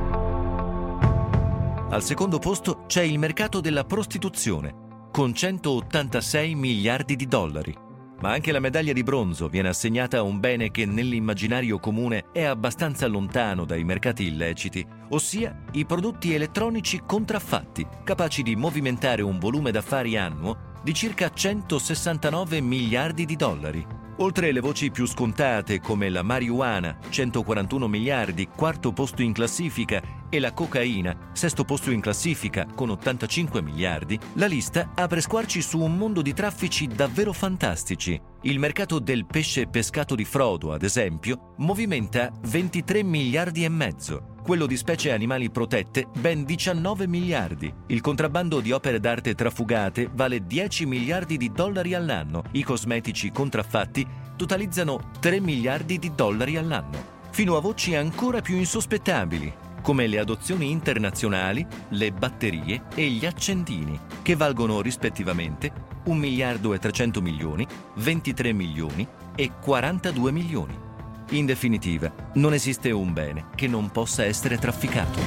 Al 1.90 2.04
secondo 2.04 2.40
posto 2.40 2.84
c'è 2.88 3.04
il 3.04 3.18
mercato 3.18 3.62
della 3.62 3.86
prostituzione, 3.86 5.10
con 5.12 5.34
186 5.34 6.54
miliardi 6.56 7.16
di 7.16 7.26
dollari. 7.26 7.85
Ma 8.22 8.32
anche 8.32 8.52
la 8.52 8.60
medaglia 8.60 8.94
di 8.94 9.04
bronzo 9.04 9.48
viene 9.50 9.70
assegnata 9.70 10.18
a 10.18 10.22
un 10.22 10.40
bene 10.40 10.72
che 10.72 10.86
nell'immaginario 10.86 11.80
comune 11.80 12.26
è 12.32 12.44
abbastanza 12.44 13.08
lontano 13.08 13.66
dai 13.66 13.84
mercati 13.84 14.26
illeciti, 14.26 14.86
ossia 15.10 15.64
i 15.74 15.86
prodotti 15.86 16.34
elettronici 16.34 17.02
contraffatti, 17.06 17.86
capaci 18.04 18.42
di 18.42 18.56
movimentare 18.56 19.22
un 19.22 19.38
volume 19.38 19.72
d'affari 19.72 20.18
annuo 20.18 20.74
di 20.82 20.94
circa 20.94 21.30
169 21.30 22.62
miliardi 22.62 23.26
di 23.26 23.36
dollari. 23.36 24.05
Oltre 24.20 24.48
alle 24.48 24.62
voci 24.62 24.92
più 24.92 25.06
scontate 25.06 25.82
come 25.82 26.10
la 26.10 26.24
marijuana, 26.24 26.98
141 27.10 27.86
miliardi, 27.90 28.48
quarto 28.48 28.94
posto 28.94 29.22
in 29.22 29.34
classifica, 29.34 30.02
e 30.30 30.40
la 30.40 30.54
cocaina, 30.54 31.32
sesto 31.34 31.66
posto 31.66 31.92
in 31.92 32.00
classifica 32.00 32.66
con 32.74 32.90
85 32.92 33.62
miliardi, 33.62 34.18
la 34.36 34.46
lista 34.46 34.92
apre 34.96 35.20
squarci 35.20 35.62
su 35.62 35.82
un 35.82 35.98
mondo 35.98 36.22
di 36.22 36.34
traffici 36.34 36.88
davvero 36.88 37.34
fantastici. 37.34 38.20
Il 38.44 38.58
mercato 38.58 39.00
del 39.00 39.26
pesce 39.26 39.68
pescato 39.68 40.16
di 40.16 40.24
frodo, 40.24 40.72
ad 40.72 40.84
esempio, 40.84 41.54
movimenta 41.58 42.32
23 42.42 43.04
miliardi 43.04 43.66
e 43.66 43.70
mezzo 43.70 44.35
quello 44.46 44.68
di 44.68 44.78
specie 44.78 45.12
animali 45.12 45.50
protette 45.50 46.06
ben 46.20 46.46
19 46.46 47.08
miliardi. 47.08 47.74
Il 47.88 48.00
contrabbando 48.00 48.60
di 48.60 48.72
opere 48.72 49.00
d'arte 49.00 49.34
trafugate 49.34 50.08
vale 50.14 50.46
10 50.46 50.86
miliardi 50.86 51.36
di 51.36 51.52
dollari 51.52 51.96
all'anno. 51.96 52.44
I 52.52 52.62
cosmetici 52.62 53.32
contraffatti 53.32 54.06
totalizzano 54.36 55.10
3 55.20 55.40
miliardi 55.40 55.98
di 55.98 56.12
dollari 56.14 56.58
all'anno. 56.58 57.14
Fino 57.32 57.58
a 57.58 57.60
voci 57.60 57.96
ancora 57.96 58.42
più 58.42 58.56
insospettabili, 58.56 59.52
come 59.82 60.06
le 60.06 60.20
adozioni 60.20 60.70
internazionali, 60.70 61.66
le 61.90 62.12
batterie 62.12 62.84
e 62.94 63.08
gli 63.08 63.26
accendini, 63.26 64.00
che 64.22 64.36
valgono 64.36 64.80
rispettivamente 64.80 65.72
1 66.06 66.20
miliardo 66.20 66.76
e 66.76 66.78
300 66.78 67.20
milioni, 67.20 67.66
23 67.96 68.54
milioni 68.54 69.08
e 69.36 69.54
42 69.60 70.32
milioni. 70.32 70.85
In 71.32 71.48
definitiva, 71.48 72.12
non 72.36 72.54
esiste 72.54 72.92
un 72.92 73.12
bene 73.12 73.48
che 73.56 73.68
non 73.68 73.90
possa 73.90 74.24
essere 74.24 74.58
trafficato. 74.60 75.20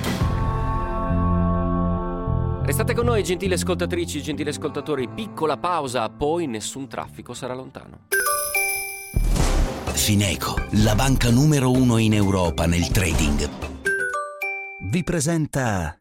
Restate 2.63 2.95
con 2.95 3.07
noi, 3.07 3.25
gentili 3.25 3.55
ascoltatrici, 3.55 4.23
gentili 4.23 4.51
ascoltatori. 4.51 5.09
Piccola 5.09 5.57
pausa, 5.57 6.09
poi 6.09 6.47
nessun 6.47 6.87
traffico 6.87 7.35
sarà 7.35 7.55
lontano. 7.55 8.07
Fineco, 9.93 10.55
la 10.83 10.95
banca 10.95 11.31
numero 11.31 11.73
uno 11.73 11.99
in 11.99 12.15
Europa 12.15 12.67
nel 12.67 12.87
trading, 12.89 13.49
vi 14.91 15.03
presenta. 15.03 15.97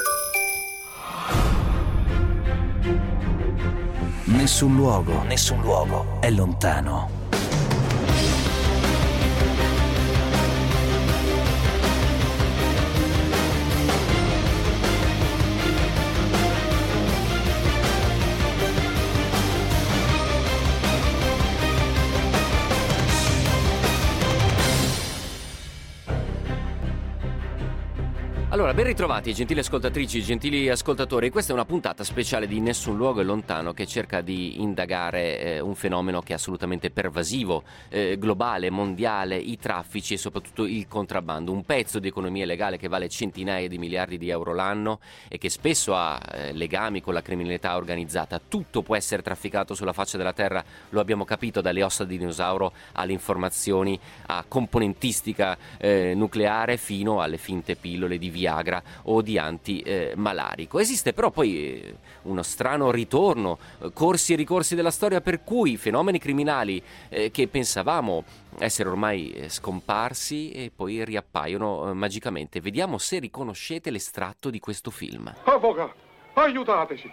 Nessun 4.26 4.76
luogo, 4.76 5.24
nessun 5.24 5.62
luogo 5.62 6.20
è 6.20 6.30
lontano 6.30 7.17
Allora, 28.58 28.74
ben 28.74 28.86
ritrovati, 28.86 29.36
gentili 29.36 29.60
ascoltatrici, 29.60 30.24
gentili 30.24 30.68
ascoltatori. 30.68 31.30
Questa 31.30 31.52
è 31.52 31.54
una 31.54 31.64
puntata 31.64 32.04
speciale 32.04 32.48
di 32.48 32.60
Nessun 32.60 32.98
luogo 32.98 33.22
è 33.22 33.24
lontano 33.24 33.72
che 33.72 33.86
cerca 33.86 34.22
di 34.22 34.64
indagare 34.64 35.40
eh, 35.40 35.60
un 35.60 35.76
fenomeno 35.76 36.22
che 36.22 36.32
è 36.32 36.38
assolutamente 36.38 36.90
pervasivo, 36.90 37.62
eh, 37.90 38.18
globale, 38.18 38.72
mondiale, 38.72 39.38
i 39.38 39.60
traffici 39.60 40.16
e 40.16 40.18
soprattutto 40.18 40.66
il 40.66 40.88
contrabbando. 40.88 41.52
Un 41.52 41.66
pezzo 41.66 42.00
di 42.00 42.08
economia 42.08 42.48
legale 42.48 42.80
che 42.80 42.88
vale 42.88 43.10
centinaia 43.10 43.68
di 43.68 43.78
miliardi 43.78 44.18
di 44.18 44.30
euro 44.30 44.56
l'anno 44.56 45.02
e 45.28 45.38
che 45.38 45.50
spesso 45.50 45.94
ha 45.94 46.20
eh, 46.20 46.52
legami 46.52 47.00
con 47.00 47.14
la 47.14 47.22
criminalità 47.22 47.76
organizzata. 47.76 48.42
Tutto 48.46 48.82
può 48.82 48.96
essere 48.96 49.22
trafficato 49.22 49.76
sulla 49.76 49.94
faccia 49.94 50.18
della 50.18 50.34
terra, 50.34 50.66
lo 50.90 51.00
abbiamo 51.00 51.26
capito 51.26 51.62
dalle 51.62 51.84
ossa 51.84 52.06
di 52.06 52.18
dinosauro 52.18 52.74
alle 52.94 53.12
informazioni, 53.12 54.00
a 54.26 54.44
componentistica 54.48 55.56
eh, 55.78 56.14
nucleare 56.16 56.78
fino 56.78 57.22
alle 57.22 57.38
finte 57.38 57.76
pillole 57.76 58.18
di 58.18 58.32
via 58.32 58.46
Viagra 58.48 58.82
o 59.04 59.22
di 59.22 59.38
antimalarico. 59.38 60.80
Esiste 60.80 61.12
però 61.12 61.32
poi 61.32 61.82
eh, 61.82 61.96
uno 62.24 62.44
strano 62.44 62.92
ritorno, 62.92 63.58
eh, 63.82 63.92
corsi 63.92 64.34
e 64.34 64.36
ricorsi 64.38 64.74
della 64.74 64.92
storia 64.92 65.20
per 65.20 65.44
cui 65.44 65.76
fenomeni 65.76 66.18
criminali 66.18 66.82
eh, 67.10 67.30
che 67.30 67.50
pensavamo 67.50 68.24
essere 68.60 68.88
ormai 68.88 69.46
scomparsi 69.48 70.52
e 70.52 70.72
poi 70.74 71.04
riappaiono 71.04 71.94
magicamente. 71.94 72.62
Vediamo 72.62 72.98
se 72.98 73.20
riconoscete 73.20 73.92
l'estratto 73.92 74.50
di 74.50 74.60
questo 74.60 74.90
film. 74.90 75.32
Avvocato, 75.44 75.96
aiutateci! 76.34 77.12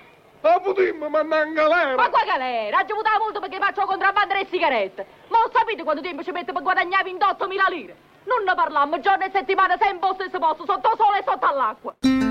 Putimmo 0.63 1.09
mandare 1.09 1.53
galera! 1.53 1.95
Ma 1.97 2.11
qua 2.11 2.23
galera? 2.25 2.79
Ha 2.79 2.85
giovutato 2.85 3.19
molto 3.19 3.41
perché 3.41 3.59
faccio 3.59 3.85
contrabbando 3.87 4.35
le 4.35 4.47
sigarette! 4.51 5.07
Ma 5.29 5.39
lo 5.41 5.51
sapete 5.53 5.83
quanto 5.83 6.03
tempo 6.03 6.23
ci 6.23 6.31
mette 6.31 6.53
per 6.53 6.63
guadagnare 6.63 7.11
28.000 7.11 7.73
lire? 7.73 7.97
Non 8.25 8.45
ne 8.45 8.55
parliamo, 8.55 9.01
giorno 9.01 9.25
e 9.25 9.31
settimana, 9.33 9.77
sempre 9.79 10.09
allo 10.09 10.15
stesso 10.15 10.39
posto, 10.39 10.65
sotto 10.65 10.91
sole 10.97 11.19
e 11.19 11.25
sotto 11.27 11.47
all'acqua. 11.47 12.24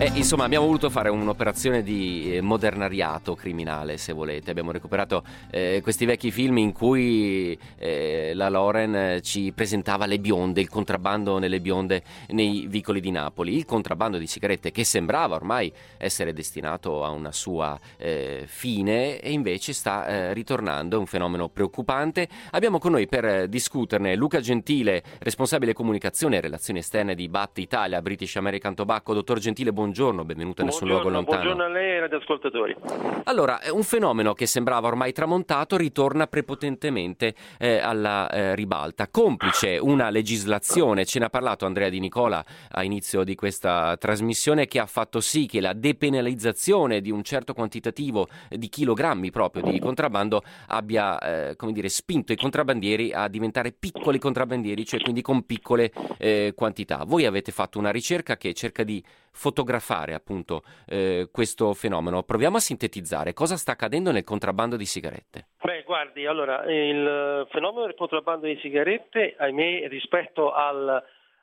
Eh, 0.00 0.12
insomma, 0.14 0.44
abbiamo 0.44 0.64
voluto 0.64 0.90
fare 0.90 1.08
un'operazione 1.08 1.82
di 1.82 2.36
eh, 2.36 2.40
modernariato 2.40 3.34
criminale, 3.34 3.96
se 3.96 4.12
volete. 4.12 4.52
Abbiamo 4.52 4.70
recuperato 4.70 5.24
eh, 5.50 5.80
questi 5.82 6.04
vecchi 6.04 6.30
film 6.30 6.58
in 6.58 6.70
cui 6.70 7.58
eh, 7.76 8.30
la 8.32 8.48
Loren 8.48 8.94
eh, 8.94 9.22
ci 9.22 9.50
presentava 9.52 10.06
le 10.06 10.20
bionde, 10.20 10.60
il 10.60 10.68
contrabbando 10.68 11.38
nelle 11.38 11.60
bionde 11.60 12.04
nei 12.28 12.66
vicoli 12.68 13.00
di 13.00 13.10
Napoli. 13.10 13.56
Il 13.56 13.64
contrabbando 13.64 14.18
di 14.18 14.28
sigarette 14.28 14.70
che 14.70 14.84
sembrava 14.84 15.34
ormai 15.34 15.72
essere 15.96 16.32
destinato 16.32 17.04
a 17.04 17.10
una 17.10 17.32
sua 17.32 17.76
eh, 17.96 18.44
fine 18.46 19.18
e 19.18 19.32
invece 19.32 19.72
sta 19.72 20.32
ritornando, 20.32 20.94
è 20.94 20.98
un 21.00 21.06
fenomeno 21.06 21.48
preoccupante. 21.48 22.28
Abbiamo 22.52 22.78
con 22.78 22.92
noi 22.92 23.08
per 23.08 23.48
discuterne 23.48 24.14
Luca 24.14 24.38
Gentile, 24.38 25.02
responsabile 25.18 25.72
comunicazione 25.72 26.36
e 26.36 26.40
relazioni 26.40 26.78
esterne 26.78 27.16
di 27.16 27.28
BAT 27.28 27.58
Italia, 27.58 28.00
British 28.00 28.36
American 28.36 28.76
Tobacco. 28.76 29.12
Dottor 29.12 29.40
Gentile, 29.40 29.72
buongiorno 29.72 29.86
buongiorno, 29.88 30.24
benvenuto 30.24 30.60
a 30.60 30.64
Nessun 30.66 30.86
Luogo 30.86 31.08
Lontano. 31.08 31.42
Buongiorno 31.42 31.64
a 31.64 31.68
lei 31.68 31.92
e 31.92 32.02
agli 32.02 32.14
ascoltatori. 32.14 32.76
Allora, 33.24 33.58
un 33.70 33.82
fenomeno 33.82 34.34
che 34.34 34.44
sembrava 34.44 34.86
ormai 34.86 35.12
tramontato 35.12 35.78
ritorna 35.78 36.26
prepotentemente 36.26 37.34
eh, 37.58 37.78
alla 37.78 38.28
eh, 38.28 38.54
ribalta. 38.54 39.08
Complice 39.08 39.78
una 39.78 40.10
legislazione, 40.10 41.06
ce 41.06 41.20
ne 41.20 41.24
ha 41.24 41.30
parlato 41.30 41.64
Andrea 41.64 41.88
Di 41.88 42.00
Nicola 42.00 42.44
a 42.70 42.82
inizio 42.82 43.24
di 43.24 43.34
questa 43.34 43.96
trasmissione, 43.96 44.66
che 44.66 44.78
ha 44.78 44.84
fatto 44.84 45.20
sì 45.20 45.46
che 45.46 45.60
la 45.62 45.72
depenalizzazione 45.72 47.00
di 47.00 47.10
un 47.10 47.22
certo 47.22 47.54
quantitativo 47.54 48.28
di 48.50 48.68
chilogrammi 48.68 49.30
proprio 49.30 49.62
di 49.62 49.78
contrabbando 49.78 50.42
abbia, 50.66 51.18
eh, 51.18 51.56
come 51.56 51.72
dire, 51.72 51.88
spinto 51.88 52.32
i 52.32 52.36
contrabbandieri 52.36 53.12
a 53.12 53.26
diventare 53.28 53.72
piccoli 53.72 54.18
contrabbandieri, 54.18 54.84
cioè 54.84 55.00
quindi 55.00 55.22
con 55.22 55.46
piccole 55.46 55.90
eh, 56.18 56.52
quantità. 56.54 57.04
Voi 57.06 57.24
avete 57.24 57.52
fatto 57.52 57.78
una 57.78 57.90
ricerca 57.90 58.36
che 58.36 58.52
cerca 58.52 58.84
di 58.84 59.02
fotografare 59.38 60.14
appunto 60.14 60.62
eh, 60.86 61.28
questo 61.30 61.72
fenomeno. 61.72 62.24
Proviamo 62.24 62.56
a 62.56 62.60
sintetizzare 62.60 63.32
cosa 63.32 63.56
sta 63.56 63.72
accadendo 63.72 64.10
nel 64.10 64.24
contrabbando 64.24 64.76
di 64.76 64.84
sigarette. 64.84 65.46
Beh, 65.62 65.84
guardi, 65.84 66.26
allora, 66.26 66.64
il 66.64 67.46
fenomeno 67.50 67.86
del 67.86 67.94
contrabbando 67.94 68.46
di 68.46 68.58
sigarette, 68.60 69.36
ahimè, 69.38 69.86
rispetto 69.88 70.52
al, 70.52 70.88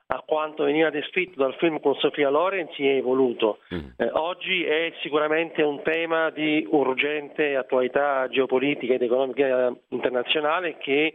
a 0.07 0.23
quanto 0.25 0.65
veniva 0.65 0.89
descritto 0.89 1.39
dal 1.39 1.55
film 1.55 1.79
con 1.79 1.95
Sofia 1.95 2.29
Loren 2.29 2.67
si 2.73 2.85
è 2.85 2.95
evoluto. 2.95 3.59
Mm. 3.73 3.87
Eh, 3.95 4.09
oggi 4.11 4.63
è 4.65 4.91
sicuramente 5.01 5.61
un 5.61 5.81
tema 5.81 6.29
di 6.31 6.67
urgente 6.69 7.55
attualità 7.55 8.27
geopolitica 8.27 8.95
ed 8.95 9.03
economica 9.03 9.73
internazionale 9.89 10.77
che 10.77 11.13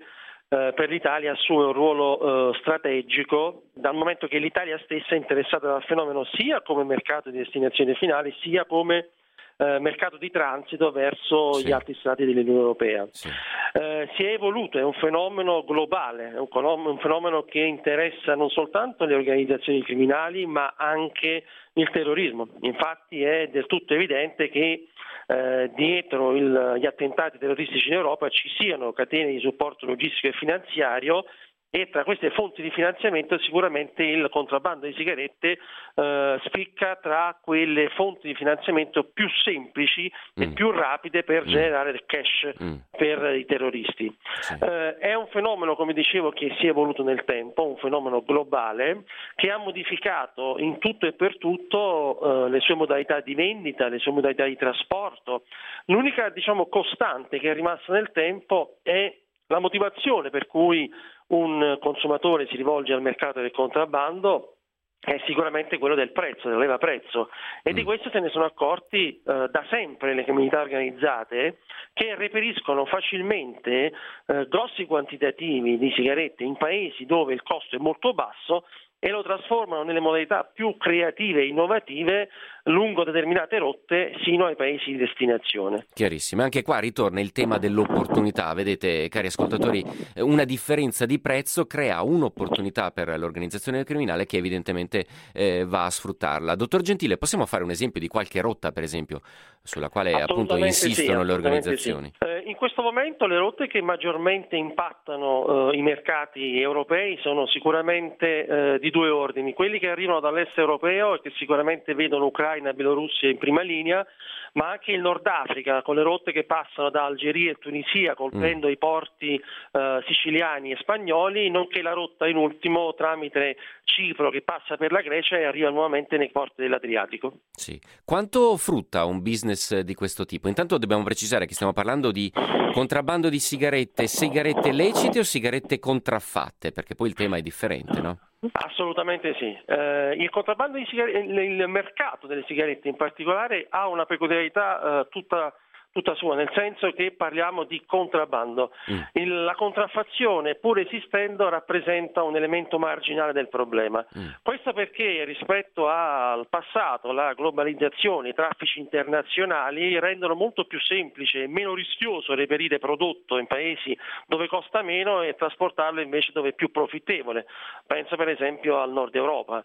eh, 0.53 0.73
per 0.75 0.89
l'Italia 0.89 1.33
assume 1.33 1.67
un 1.67 1.73
ruolo 1.73 2.51
eh, 2.51 2.59
strategico 2.59 3.63
dal 3.73 3.95
momento 3.95 4.27
che 4.27 4.39
l'Italia 4.39 4.81
stessa 4.83 5.15
è 5.15 5.17
interessata 5.17 5.69
dal 5.69 5.85
fenomeno 5.85 6.25
sia 6.33 6.61
come 6.61 6.83
mercato 6.83 7.31
di 7.31 7.39
destinazione 7.39 7.95
finale 7.95 8.35
sia 8.41 8.65
come 8.65 9.11
eh, 9.59 9.79
mercato 9.79 10.17
di 10.17 10.29
transito 10.31 10.91
verso 10.91 11.53
sì. 11.53 11.67
gli 11.67 11.71
altri 11.71 11.95
stati 11.95 12.25
dell'Unione 12.25 12.59
Europea. 12.59 13.07
Sì. 13.13 13.29
Eh, 13.75 14.09
si 14.17 14.25
è 14.25 14.33
evoluto, 14.33 14.79
è 14.79 14.83
un 14.83 14.95
fenomeno 14.95 15.63
globale, 15.65 16.33
è 16.33 16.39
un, 16.39 16.49
un 16.51 16.99
fenomeno 16.99 17.45
che 17.45 17.61
interessa 17.61 18.35
non 18.35 18.49
soltanto 18.49 19.05
le 19.05 19.15
organizzazioni 19.15 19.85
criminali 19.85 20.47
ma 20.47 20.75
anche 20.77 21.45
il 21.75 21.91
terrorismo. 21.91 22.49
Infatti 22.63 23.23
è 23.23 23.49
del 23.53 23.67
tutto 23.67 23.95
evidente 23.95 24.49
che 24.49 24.89
eh, 25.31 25.71
dietro 25.77 26.35
il, 26.35 26.77
gli 26.79 26.87
attentati 26.87 27.39
terroristici 27.39 27.89
in 27.89 27.95
Europa 27.95 28.29
ci 28.29 28.49
siano 28.59 28.93
catene 28.93 29.31
di 29.31 29.39
supporto 29.39 29.87
logistico 29.87 30.27
e 30.27 30.33
finanziario 30.33 31.25
e 31.71 31.89
tra 31.89 32.03
queste 32.03 32.31
fonti 32.31 32.63
di 32.63 32.71
finanziamento 32.71 33.39
sicuramente 33.39 34.03
il 34.03 34.29
contrabbando 34.29 34.87
di 34.87 34.95
sigarette 34.95 35.59
eh, 35.95 36.41
spicca 36.45 36.99
tra 37.01 37.39
quelle 37.41 37.89
fonti 37.91 38.27
di 38.27 38.35
finanziamento 38.35 39.05
più 39.05 39.29
semplici 39.45 40.11
mm. 40.11 40.43
e 40.43 40.49
più 40.49 40.73
rapide 40.73 41.23
per 41.23 41.45
mm. 41.45 41.49
generare 41.49 41.91
il 41.91 42.03
cash 42.07 42.51
mm. 42.61 42.75
per 42.91 43.35
i 43.37 43.45
terroristi. 43.45 44.13
Sì. 44.41 44.57
Eh, 44.61 44.97
è 44.99 45.15
un 45.15 45.29
fenomeno, 45.29 45.77
come 45.77 45.93
dicevo, 45.93 46.31
che 46.31 46.55
si 46.59 46.67
è 46.67 46.71
evoluto 46.71 47.05
nel 47.05 47.25
tempo, 47.25 47.65
un 47.65 47.77
fenomeno 47.77 48.23
globale 48.23 49.05
che 49.37 49.51
ha 49.51 49.57
modificato 49.57 50.57
in 50.59 50.79
tutto 50.79 51.07
e 51.07 51.13
per 51.13 51.39
tutto 51.39 52.47
eh, 52.47 52.51
le 52.51 52.61
sue 52.61 52.75
modalità 52.75 53.21
di 53.21 53.35
vendita, 53.35 53.89
le 53.89 53.99
sue 53.99 54.13
modalità 54.13 54.45
di 54.45 54.57
trasporto. 54.57 55.45
L'unica 55.87 56.31
diciamo, 56.31 56.67
costante 56.67 57.39
che 57.39 57.51
è 57.51 57.55
rimasta 57.55 57.93
nel 57.93 58.11
tempo 58.13 58.79
è 58.83 59.20
la 59.61 59.67
motivazione 59.67 60.31
per 60.31 60.47
cui 60.47 60.91
un 61.29 61.79
consumatore 61.81 62.47
si 62.47 62.57
rivolge 62.57 62.93
al 62.93 63.03
mercato 63.03 63.41
del 63.41 63.53
contrabbando 63.53 64.55
è 65.01 65.19
sicuramente 65.25 65.79
quello 65.79 65.95
del 65.95 66.13
prezzo, 66.13 66.49
del 66.49 66.59
leva 66.59 66.77
prezzo 66.77 67.31
e 67.63 67.73
di 67.73 67.83
mm. 67.83 67.85
questo 67.85 68.11
se 68.11 68.21
ne 68.21 68.29
sono 68.29 68.45
accorti 68.45 69.09
eh, 69.09 69.49
da 69.51 69.65
sempre 69.71 70.13
le 70.13 70.27
comunità 70.27 70.61
organizzate 70.61 71.61
che 71.95 72.15
reperiscono 72.17 72.85
facilmente 72.85 73.93
eh, 74.27 74.47
grossi 74.49 74.85
quantitativi 74.85 75.79
di 75.79 75.91
sigarette 75.93 76.45
in 76.45 76.57
paesi 76.57 77.07
dove 77.07 77.33
il 77.33 77.43
costo 77.43 77.77
è 77.77 77.79
molto 77.79 78.13
basso 78.13 78.65
e 78.99 79.09
lo 79.09 79.23
trasformano 79.23 79.83
nelle 79.83 80.01
modalità 80.01 80.45
più 80.45 80.77
creative 80.77 81.41
e 81.41 81.47
innovative 81.47 82.29
lungo 82.65 83.05
determinate 83.05 83.59
rotte 83.59 84.13
sino 84.23 84.47
ai 84.47 84.57
paesi 84.57 84.93
di 84.93 84.97
destinazione. 84.97 85.87
Chiarissimo, 85.93 86.43
anche 86.43 86.63
qua 86.63 86.79
ritorna 86.79 87.21
il 87.21 87.33
tema 87.33 87.59
dell'opportunità. 87.59 88.53
Vedete, 88.55 89.09
cari 89.09 89.29
ascoltatori, 89.29 89.85
una 90.17 90.45
differenza 90.45 91.07
di 91.07 91.21
prezzo 91.21 91.67
crea 91.67 92.03
un'opportunità 92.03 92.91
per 92.91 93.19
l'organizzazione 93.19 93.85
criminale 93.85 94.27
che 94.27 94.37
evidentemente 94.37 95.07
eh, 95.33 95.65
va 95.67 95.85
a 95.85 95.91
sfruttarla. 95.91 96.55
Dottor 96.55 96.83
Gentile, 96.83 97.17
possiamo 97.17 97.47
fare 97.47 97.65
un 97.65 97.71
esempio 97.71 98.01
di 98.01 98.09
qualche 98.09 98.41
rotta, 98.41 98.73
per 98.73 98.83
esempio, 98.83 99.21
sulla 99.63 99.89
quale 99.89 100.13
appunto 100.13 100.57
insistono 100.57 101.21
sì, 101.21 101.27
le 101.27 101.33
organizzazioni? 101.33 102.13
Sì. 102.17 102.27
Eh, 102.27 102.43
in 102.47 102.57
questo 102.57 102.83
momento 102.83 103.27
le 103.27 103.39
rotte 103.39 103.67
che 103.67 103.81
maggiormente 103.81 104.57
impattano 104.57 105.71
eh, 105.71 105.77
i 105.77 105.83
mercati 105.83 106.61
europei 106.61 107.19
sono 107.23 107.47
sicuramente 107.47 108.47
eh, 108.47 108.79
di 108.79 108.91
due 108.91 109.09
ordini, 109.09 109.55
quelli 109.55 109.79
che 109.79 109.89
arrivano 109.89 110.21
dall'est 110.21 110.57
europeo 110.59 111.15
e 111.15 111.21
che 111.21 111.33
sicuramente 111.37 111.95
vedono 111.95 112.27
Ucraina 112.27 112.50
e 112.55 112.75
Bielorussia 112.75 113.29
in 113.29 113.39
prima 113.39 113.63
linea, 113.63 114.07
ma 114.55 114.71
anche 114.71 114.93
il 114.93 115.01
Nord 115.01 115.27
Africa 115.27 115.83
con 115.83 115.95
le 115.95 116.03
rotte 116.03 116.33
che 116.33 116.45
passano 116.45 116.91
da 116.91 117.05
Algeria 117.05 117.53
e 117.53 117.57
Tunisia 117.59 118.15
colpendo 118.15 118.67
mm. 118.67 118.71
i 118.71 118.79
porti 118.79 119.35
eh, 119.35 120.03
siciliani 120.07 120.73
e 120.73 120.77
spagnoli, 120.81 121.51
nonché 121.51 121.83
la 121.83 121.93
rotta 121.93 122.27
in 122.27 122.37
ultimo 122.37 122.95
tramite 122.95 123.57
Cipro 123.85 124.31
che 124.31 124.43
passa 124.43 124.77
per 124.77 124.93
la 124.93 125.01
Grecia 125.01 125.37
e 125.37 125.45
arriva 125.45 125.71
nuovamente 125.71 126.17
nei 126.17 126.31
porti 126.31 126.63
dell'Adriatico. 126.63 127.41
Sì. 127.53 127.81
Quanto 128.05 128.57
frutta 128.57 129.05
un 129.05 129.23
business 129.23 129.79
di 129.81 129.95
questo 129.95 130.25
tipo? 130.25 130.49
Intanto 130.49 130.79
dobbiamo 130.79 131.03
precisare 131.03 131.47
che 131.47 131.55
stiamo 131.55 131.73
parlando 131.73 132.11
di 132.11 132.33
contrabbando 132.73 133.29
di 133.29 133.39
sigarette, 133.39 134.07
sigarette 134.07 134.73
lecite 134.73 135.19
o 135.19 135.25
sigarette 135.25 135.79
contraffatte, 135.79 136.73
perché 136.73 136.95
poi 136.95 137.09
il 137.09 137.15
tema 137.15 137.37
è 137.37 137.43
differente, 137.43 138.01
no? 138.01 138.19
Assolutamente 138.53 139.35
sì. 139.35 139.57
Eh, 139.67 140.15
il 140.17 140.31
contrabbando 140.31 140.79
di 140.79 140.87
sigarette, 140.87 141.19
il 141.19 141.69
mercato 141.69 142.27
delle 142.27 142.45
sigarette 142.47 142.89
in 142.89 142.97
particolare 142.97 143.67
ha 143.69 143.87
una 143.87 144.07
peculiarità 144.07 145.01
eh, 145.01 145.09
tutta 145.11 145.55
tutta 145.93 146.15
sua, 146.15 146.35
nel 146.37 146.51
senso 146.55 146.91
che 146.93 147.13
parliamo 147.13 147.65
di 147.65 147.83
contrabbando. 147.85 148.73
Mm. 148.91 149.01
Il, 149.15 149.45
la 149.45 149.55
contraffazione, 149.55 150.55
pur 150.55 150.79
esistendo, 150.79 151.49
rappresenta 151.49 152.23
un 152.23 152.37
elemento 152.37 152.79
marginale 152.79 153.33
del 153.33 153.49
problema. 153.49 154.05
Mm. 154.17 154.29
Questo 154.43 154.73
perché 154.73 155.25
rispetto 155.25 155.89
al 155.89 156.47
passato 156.49 157.13
la 157.13 157.33
globalizzazione, 157.35 158.31
i 158.31 158.35
traffici 158.35 158.79
internazionali 158.79 159.99
rendono 159.99 160.35
molto 160.35 160.65
più 160.65 160.81
semplice 160.81 161.43
e 161.43 161.49
meno 161.49 161.75
rischioso 161.75 162.35
reperire 162.35 162.79
prodotto 162.79 163.39
in 163.39 163.47
paesi 163.47 163.97
dove 164.27 164.47
costa 164.47 164.83
meno 164.83 165.23
e 165.23 165.35
trasportarlo 165.35 166.01
invece 166.01 166.33
dove 166.33 166.51
è 166.51 166.55
più 166.55 166.71
profittevole. 166.71 167.47
Penso 167.87 168.17
per 168.17 168.29
esempio 168.29 168.81
al 168.81 168.93
nord 168.93 169.15
Europa. 169.15 169.65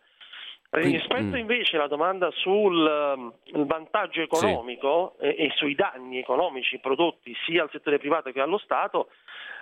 Rispetto 0.71 1.35
mm. 1.35 1.35
invece 1.35 1.77
alla 1.77 1.87
domanda 1.87 2.29
sul 2.31 2.75
um, 2.75 3.65
vantaggio 3.65 4.21
economico 4.21 5.15
sì. 5.19 5.25
e, 5.25 5.45
e, 5.45 5.51
sui 5.55 5.73
danni 5.73 6.19
economici 6.19 6.79
prodotti 6.79 7.33
sia 7.45 7.63
al 7.63 7.69
settore 7.71 7.97
privato 7.97 8.31
che 8.31 8.41
allo 8.41 8.57
Stato, 8.57 9.09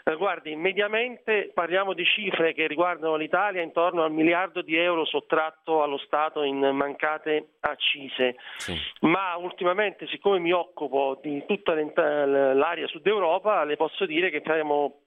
eh, 0.05 0.15
guardi, 0.15 0.55
mediamente 0.55 1.51
parliamo 1.53 1.93
di 1.93 2.03
cifre 2.03 2.53
che 2.53 2.65
riguardano 2.67 3.15
l'Italia 3.15 3.61
intorno 3.61 4.03
al 4.03 4.11
miliardo 4.11 4.61
di 4.61 4.75
euro 4.75 5.05
sottratto 5.05 5.83
allo 5.83 5.97
Stato 5.97 6.41
in 6.41 6.57
mancate 6.57 7.49
accise, 7.59 8.35
sì. 8.57 8.75
ma 9.01 9.35
ultimamente 9.37 10.07
siccome 10.07 10.39
mi 10.39 10.51
occupo 10.51 11.19
di 11.21 11.43
tutta 11.45 11.73
l'area 11.75 12.87
sud 12.87 13.05
Europa 13.05 13.63
le 13.65 13.75
posso 13.75 14.05
dire 14.05 14.31
che 14.31 14.37
abbiamo, 14.37 15.01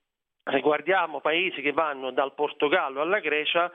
riguardiamo 0.45 1.21
paesi 1.21 1.61
che 1.63 1.73
vanno 1.73 2.13
dal 2.13 2.35
Portogallo 2.35 3.01
alla 3.01 3.19
Grecia 3.19 3.73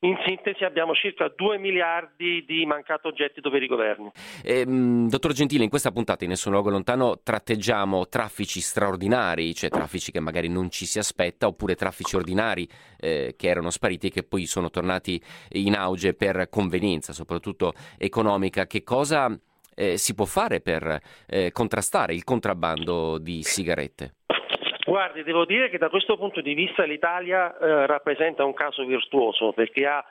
in 0.00 0.16
sintesi 0.26 0.64
abbiamo 0.64 0.94
circa 0.94 1.32
2 1.34 1.58
miliardi 1.58 2.44
di 2.46 2.66
mancato 2.66 3.12
gettito 3.12 3.50
per 3.50 3.62
i 3.62 3.66
governi. 3.66 4.10
Eh, 4.42 4.64
dottor 4.66 5.32
Gentile, 5.32 5.64
in 5.64 5.70
questa 5.70 5.90
puntata 5.90 6.24
in 6.24 6.30
Nessun 6.30 6.52
Luogo 6.52 6.70
Lontano 6.70 7.20
tratteggiamo 7.22 8.06
traffici 8.08 8.60
straordinari, 8.60 9.54
cioè 9.54 9.70
traffici 9.70 10.12
che 10.12 10.20
magari 10.20 10.48
non 10.48 10.70
ci 10.70 10.84
si 10.84 10.98
aspetta, 10.98 11.46
oppure 11.46 11.74
traffici 11.74 12.16
ordinari 12.16 12.68
eh, 12.98 13.34
che 13.36 13.48
erano 13.48 13.70
spariti 13.70 14.08
e 14.08 14.10
che 14.10 14.22
poi 14.22 14.46
sono 14.46 14.70
tornati 14.70 15.20
in 15.50 15.74
auge 15.74 16.14
per 16.14 16.48
convenienza, 16.50 17.12
soprattutto 17.12 17.72
economica. 17.96 18.66
Che 18.66 18.82
cosa 18.82 19.34
eh, 19.74 19.96
si 19.96 20.14
può 20.14 20.26
fare 20.26 20.60
per 20.60 21.00
eh, 21.26 21.52
contrastare 21.52 22.14
il 22.14 22.24
contrabbando 22.24 23.18
di 23.18 23.42
sigarette? 23.42 24.14
Guardi, 24.86 25.24
devo 25.24 25.44
dire 25.44 25.68
che 25.68 25.78
da 25.78 25.88
questo 25.88 26.16
punto 26.16 26.40
di 26.40 26.54
vista 26.54 26.84
l'Italia 26.84 27.58
eh, 27.58 27.86
rappresenta 27.86 28.44
un 28.44 28.54
caso 28.54 28.84
virtuoso 28.84 29.52
perché 29.52 29.84
ha 29.84 30.04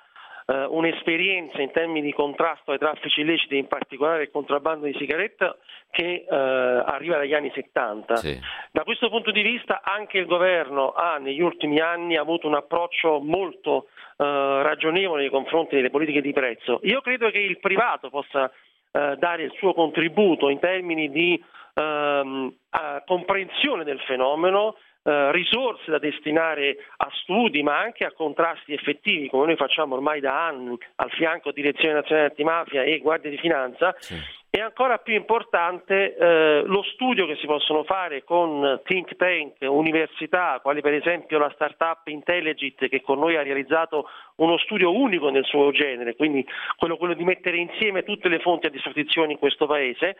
eh, 0.48 0.66
un'esperienza 0.66 1.62
in 1.62 1.72
termini 1.72 2.02
di 2.02 2.14
contrasto 2.14 2.72
ai 2.72 2.78
traffici 2.78 3.22
illeciti, 3.22 3.58
in 3.58 3.68
particolare 3.68 4.24
il 4.24 4.32
contrabbando 4.32 4.86
di 4.86 4.94
sigarette, 4.98 5.56
che 5.90 6.26
eh, 6.30 6.36
arriva 6.36 7.18
dagli 7.18 7.34
anni 7.34 7.52
70. 7.54 8.16
Sì. 8.18 8.40
Da 8.72 8.84
questo 8.84 9.10
punto 9.10 9.32
di 9.32 9.42
vista 9.42 9.82
anche 9.82 10.18
il 10.18 10.26
governo 10.26 10.92
ha 10.92 11.18
negli 11.20 11.42
ultimi 11.42 11.80
anni 11.80 12.18
avuto 12.18 12.48
un 12.48 12.56
approccio 12.56 13.22
molto 13.22 13.88
eh, 14.18 14.24
ragionevole 14.26 15.22
nei 15.22 15.32
confronti 15.32 15.76
delle 15.76 15.90
politiche 15.90 16.22
di 16.22 16.34
prezzo. 16.34 16.82
Io 16.84 17.00
credo 17.00 17.30
che 17.32 17.40
il 17.40 17.60
privato 17.60 18.10
possa 18.10 18.52
eh, 18.96 19.18
dare 19.20 19.44
il 19.44 19.52
suo 19.58 19.74
contributo 19.74 20.48
in 20.48 20.60
termini 20.60 21.10
di 21.10 21.44
ehm, 21.74 22.54
comprensione 23.06 23.84
del 23.84 24.00
fenomeno, 24.00 24.76
eh, 25.04 25.32
risorse 25.34 25.92
da 25.92 26.00
destinare 26.00 26.78
a 26.98 27.10
studi 27.22 27.62
ma 27.62 27.78
anche 27.78 28.06
a 28.06 28.12
contrasti 28.12 28.74
effettivi 28.74 29.30
come 29.30 29.48
noi 29.48 29.56
facciamo 29.56 29.96
ormai 29.96 30.20
da 30.20 30.48
anni 30.48 30.78
al 30.96 31.12
fianco 31.12 31.52
Direzione 31.52 31.94
Nazionale 31.94 32.30
Antimafia 32.30 32.84
e 32.84 32.98
Guardia 33.00 33.30
di 33.30 33.38
Finanza 33.38 33.94
sì. 34.00 34.16
E 34.56 34.62
ancora 34.62 35.00
più 35.00 35.14
importante 35.16 36.16
eh, 36.16 36.64
lo 36.66 36.82
studio 36.94 37.26
che 37.26 37.36
si 37.36 37.46
possono 37.46 37.84
fare 37.84 38.24
con 38.24 38.80
think 38.86 39.18
tank, 39.18 39.58
università, 39.60 40.62
quali 40.62 40.80
per 40.80 40.94
esempio 40.94 41.38
la 41.38 41.52
startup 41.56 42.08
Intelligit 42.08 42.88
che 42.88 43.02
con 43.02 43.20
noi 43.20 43.36
ha 43.36 43.44
realizzato 43.44 44.08
uno 44.36 44.58
studio 44.60 44.98
unico 44.98 45.30
nel 45.30 45.44
suo 45.44 45.72
genere, 45.72 46.16
quindi 46.16 46.48
quello, 46.78 46.96
quello 46.96 47.16
di 47.16 47.26
mettere 47.26 47.58
insieme 47.58 48.04
tutte 48.04 48.30
le 48.30 48.40
fonti 48.40 48.68
a 48.68 48.70
disposizione 48.70 49.34
in 49.34 49.40
questo 49.40 49.66
paese, 49.66 50.16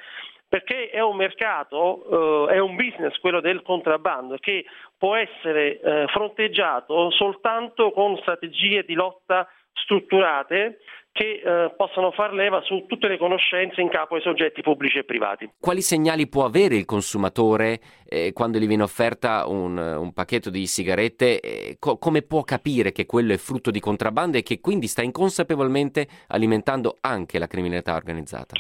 perché 0.50 0.90
è 0.90 1.00
un 1.00 1.16
mercato, 1.16 2.50
eh, 2.50 2.56
è 2.56 2.60
un 2.60 2.76
business 2.76 3.18
quello 3.20 3.40
del 3.40 3.62
contrabbando 3.62 4.36
che 4.36 4.66
può 4.98 5.16
essere 5.16 5.80
eh, 5.80 6.08
fronteggiato 6.08 7.10
soltanto 7.12 7.92
con 7.92 8.18
strategie 8.18 8.84
di 8.84 8.96
lotta 8.96 9.48
strutturate 9.72 10.80
che 11.16 11.42
eh, 11.42 11.74
possano 11.78 12.12
far 12.12 12.34
leva 12.34 12.62
su 12.64 12.84
tutte 12.90 13.08
le 13.08 13.18
conoscenze 13.18 13.80
in 13.80 13.88
capo 13.88 14.16
ai 14.16 14.22
soggetti 14.22 14.62
pubblici 14.62 14.98
e 14.98 15.06
privati. 15.06 15.50
Quali 15.58 15.82
segnali 15.82 16.28
può 16.28 16.44
avere 16.44 16.76
il 16.76 16.84
consumatore 16.84 17.80
eh, 18.06 18.34
quando 18.34 18.60
gli 18.60 18.68
viene 18.68 18.84
offerta 18.84 19.48
un, 19.48 19.78
un 19.78 20.12
pacchetto 20.12 20.50
di 20.50 20.68
sigarette? 20.68 21.40
Eh, 21.40 21.78
co- 21.80 21.98
come 21.98 22.22
può 22.22 22.44
capire 22.44 22.92
che 22.92 23.06
quello 23.06 23.32
è 23.32 23.38
frutto 23.38 23.72
di 23.72 23.80
contrabbando 23.80 24.36
e 24.36 24.44
che 24.44 24.60
quindi 24.60 24.88
sta 24.88 25.04
inconsapevolmente 25.04 26.06
alimentando 26.28 26.98
anche 27.00 27.40
la 27.40 27.48
criminalità 27.48 27.96
organizzata? 27.96 28.56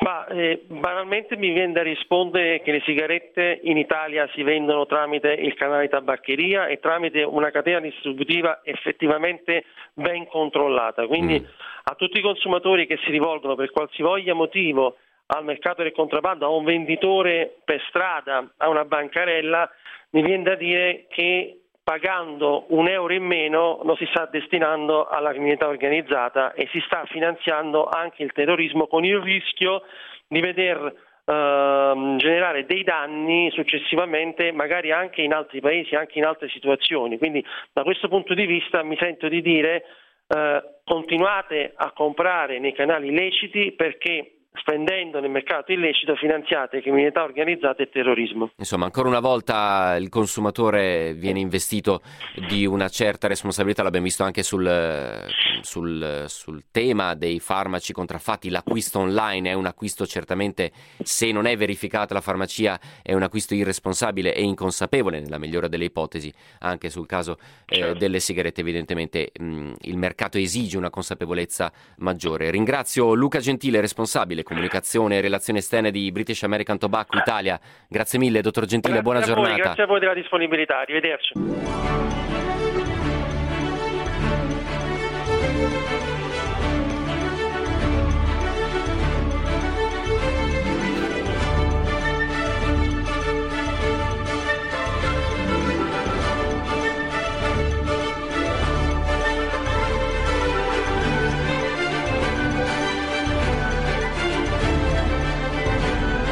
Ma 0.00 0.26
eh, 0.26 0.64
banalmente 0.66 1.36
mi 1.36 1.52
viene 1.52 1.72
da 1.72 1.82
rispondere 1.82 2.60
che 2.62 2.72
le 2.72 2.82
sigarette 2.84 3.60
in 3.62 3.76
Italia 3.76 4.28
si 4.34 4.42
vendono 4.42 4.86
tramite 4.86 5.32
il 5.32 5.54
canale 5.54 5.88
tabaccheria 5.88 6.66
e 6.66 6.80
tramite 6.80 7.22
una 7.22 7.50
catena 7.50 7.80
distributiva 7.80 8.60
effettivamente 8.64 9.64
ben 9.92 10.26
controllata. 10.26 11.06
Quindi 11.06 11.40
mm. 11.40 11.44
a 11.84 11.94
tutti 11.94 12.18
i 12.18 12.22
consumatori 12.22 12.86
che 12.86 12.98
si 13.04 13.10
rivolgono 13.10 13.54
per 13.54 13.70
qualsivoglia 13.70 14.34
motivo 14.34 14.96
al 15.26 15.44
mercato 15.44 15.82
del 15.82 15.92
contrabbando, 15.92 16.44
a 16.44 16.50
un 16.50 16.64
venditore 16.64 17.56
per 17.64 17.82
strada, 17.88 18.52
a 18.58 18.68
una 18.68 18.84
bancarella, 18.84 19.70
mi 20.10 20.22
viene 20.22 20.42
da 20.42 20.54
dire 20.54 21.06
che 21.08 21.63
pagando 21.84 22.64
un 22.68 22.88
euro 22.88 23.12
in 23.12 23.24
meno 23.24 23.80
lo 23.84 23.94
si 23.94 24.06
sta 24.06 24.26
destinando 24.30 25.06
alla 25.06 25.30
criminalità 25.30 25.68
organizzata 25.68 26.54
e 26.54 26.66
si 26.72 26.80
sta 26.86 27.04
finanziando 27.06 27.86
anche 27.86 28.22
il 28.22 28.32
terrorismo 28.32 28.86
con 28.86 29.04
il 29.04 29.18
rischio 29.20 29.82
di 30.26 30.40
veder 30.40 30.80
uh, 30.80 32.16
generare 32.16 32.64
dei 32.64 32.82
danni 32.84 33.50
successivamente 33.50 34.50
magari 34.50 34.92
anche 34.92 35.20
in 35.20 35.34
altri 35.34 35.60
paesi, 35.60 35.94
anche 35.94 36.18
in 36.18 36.24
altre 36.24 36.48
situazioni. 36.48 37.18
Quindi 37.18 37.44
da 37.70 37.82
questo 37.82 38.08
punto 38.08 38.32
di 38.32 38.46
vista 38.46 38.82
mi 38.82 38.96
sento 38.98 39.28
di 39.28 39.42
dire 39.42 39.84
uh, 40.28 40.62
continuate 40.84 41.74
a 41.76 41.92
comprare 41.92 42.58
nei 42.58 42.72
canali 42.72 43.14
leciti 43.14 43.72
perché 43.72 44.43
spendendo 44.54 45.20
nel 45.20 45.30
mercato 45.30 45.72
illecito 45.72 46.14
finanziate 46.14 46.80
criminalità 46.80 47.24
organizzata 47.24 47.82
e 47.82 47.88
terrorismo. 47.88 48.50
Insomma, 48.56 48.84
ancora 48.84 49.08
una 49.08 49.20
volta 49.20 49.96
il 49.98 50.08
consumatore 50.08 51.14
viene 51.14 51.40
investito 51.40 52.02
di 52.48 52.64
una 52.64 52.88
certa 52.88 53.26
responsabilità, 53.26 53.82
l'abbiamo 53.82 54.06
visto 54.06 54.22
anche 54.22 54.42
sul, 54.42 55.26
sul, 55.60 56.24
sul 56.28 56.64
tema 56.70 57.14
dei 57.14 57.40
farmaci 57.40 57.92
contraffatti, 57.92 58.48
l'acquisto 58.48 59.00
online 59.00 59.50
è 59.50 59.54
un 59.54 59.66
acquisto 59.66 60.06
certamente, 60.06 60.70
se 61.02 61.32
non 61.32 61.46
è 61.46 61.56
verificata 61.56 62.14
la 62.14 62.20
farmacia, 62.20 62.78
è 63.02 63.12
un 63.12 63.22
acquisto 63.22 63.54
irresponsabile 63.54 64.34
e 64.34 64.42
inconsapevole, 64.42 65.20
nella 65.20 65.38
migliore 65.38 65.68
delle 65.68 65.86
ipotesi, 65.86 66.32
anche 66.60 66.90
sul 66.90 67.06
caso 67.06 67.38
eh, 67.66 67.74
certo. 67.74 67.98
delle 67.98 68.20
sigarette 68.20 68.60
evidentemente 68.60 69.32
mh, 69.36 69.72
il 69.82 69.96
mercato 69.96 70.38
esige 70.38 70.76
una 70.76 70.90
consapevolezza 70.90 71.72
maggiore. 71.98 72.50
Ringrazio 72.50 73.14
Luca 73.14 73.40
Gentile, 73.40 73.80
responsabile 73.80 74.42
comunicazione 74.44 75.18
e 75.18 75.20
relazioni 75.20 75.58
esterne 75.58 75.90
di 75.90 76.12
British 76.12 76.44
American 76.44 76.78
Tobacco 76.78 77.18
Italia. 77.18 77.58
Grazie 77.88 78.20
mille, 78.20 78.40
dottor 78.40 78.66
Gentile, 78.66 79.00
grazie 79.00 79.10
buona 79.10 79.26
giornata. 79.26 79.50
Voi, 79.50 79.60
grazie 79.60 79.82
a 79.82 79.86
voi 79.86 79.98
della 79.98 80.14
disponibilità, 80.14 80.78
arrivederci. 80.78 82.23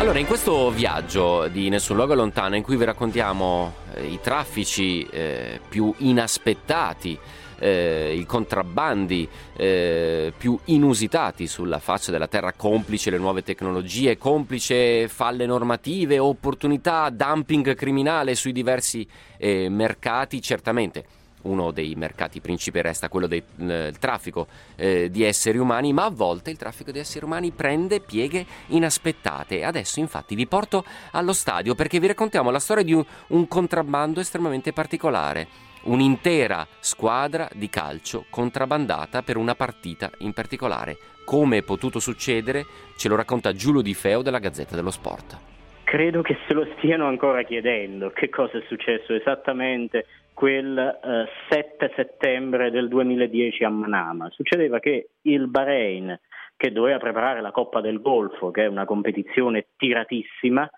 Allora, 0.02 0.18
in 0.18 0.26
questo 0.26 0.68
viaggio 0.72 1.46
di 1.46 1.68
Nessun 1.68 1.94
luogo 1.94 2.14
lontano, 2.14 2.56
in 2.56 2.64
cui 2.64 2.76
vi 2.76 2.84
raccontiamo 2.84 3.72
eh, 3.94 4.04
i 4.04 4.18
traffici 4.20 5.04
eh, 5.04 5.60
più 5.68 5.94
inaspettati, 5.98 7.16
eh, 7.60 8.12
i 8.18 8.26
contrabbandi 8.26 9.28
eh, 9.56 10.32
più 10.36 10.58
inusitati 10.64 11.46
sulla 11.46 11.78
faccia 11.78 12.10
della 12.10 12.26
terra, 12.26 12.52
complice 12.52 13.10
le 13.10 13.18
nuove 13.18 13.44
tecnologie, 13.44 14.18
complice 14.18 15.06
falle 15.06 15.46
normative, 15.46 16.18
opportunità, 16.18 17.08
dumping 17.08 17.76
criminale 17.76 18.34
sui 18.34 18.50
diversi 18.50 19.06
eh, 19.36 19.68
mercati, 19.68 20.42
certamente 20.42 21.04
uno 21.42 21.70
dei 21.70 21.94
mercati 21.94 22.40
principi 22.40 22.80
resta 22.80 23.08
quello 23.08 23.26
del 23.26 23.42
eh, 23.58 23.92
traffico 23.98 24.46
eh, 24.76 25.10
di 25.10 25.24
esseri 25.24 25.58
umani, 25.58 25.92
ma 25.92 26.04
a 26.04 26.10
volte 26.10 26.50
il 26.50 26.56
traffico 26.56 26.90
di 26.90 26.98
esseri 26.98 27.24
umani 27.24 27.50
prende 27.50 28.00
pieghe 28.00 28.44
inaspettate. 28.68 29.64
Adesso 29.64 30.00
infatti 30.00 30.34
vi 30.34 30.46
porto 30.46 30.84
allo 31.12 31.32
stadio 31.32 31.74
perché 31.74 31.98
vi 32.00 32.06
raccontiamo 32.06 32.50
la 32.50 32.58
storia 32.58 32.84
di 32.84 32.92
un, 32.92 33.04
un 33.28 33.48
contrabbando 33.48 34.20
estremamente 34.20 34.72
particolare. 34.72 35.70
Un'intera 35.84 36.64
squadra 36.78 37.48
di 37.54 37.68
calcio 37.68 38.26
contrabbandata 38.30 39.22
per 39.22 39.36
una 39.36 39.56
partita 39.56 40.10
in 40.18 40.32
particolare. 40.32 40.96
Come 41.24 41.58
è 41.58 41.62
potuto 41.62 41.98
succedere 41.98 42.64
ce 42.96 43.08
lo 43.08 43.16
racconta 43.16 43.52
Giulio 43.52 43.80
Di 43.80 43.94
Feo 43.94 44.22
della 44.22 44.38
Gazzetta 44.38 44.76
dello 44.76 44.92
Sport. 44.92 45.38
Credo 45.84 46.22
che 46.22 46.38
se 46.46 46.54
lo 46.54 46.66
stiano 46.76 47.06
ancora 47.06 47.42
chiedendo 47.42 48.10
che 48.10 48.28
cosa 48.28 48.58
è 48.58 48.62
successo 48.66 49.12
esattamente 49.12 50.06
quel 50.34 50.78
eh, 50.78 51.26
7 51.48 51.92
settembre 51.94 52.70
del 52.70 52.88
2010 52.88 53.64
a 53.64 53.68
Manama. 53.68 54.30
Succedeva 54.30 54.78
che 54.78 55.10
il 55.22 55.46
Bahrain, 55.48 56.18
che 56.56 56.72
doveva 56.72 56.98
preparare 56.98 57.40
la 57.40 57.50
Coppa 57.50 57.80
del 57.80 58.00
Golfo, 58.00 58.50
che 58.50 58.64
è 58.64 58.66
una 58.66 58.84
competizione 58.84 59.68
tiratissima, 59.76 60.68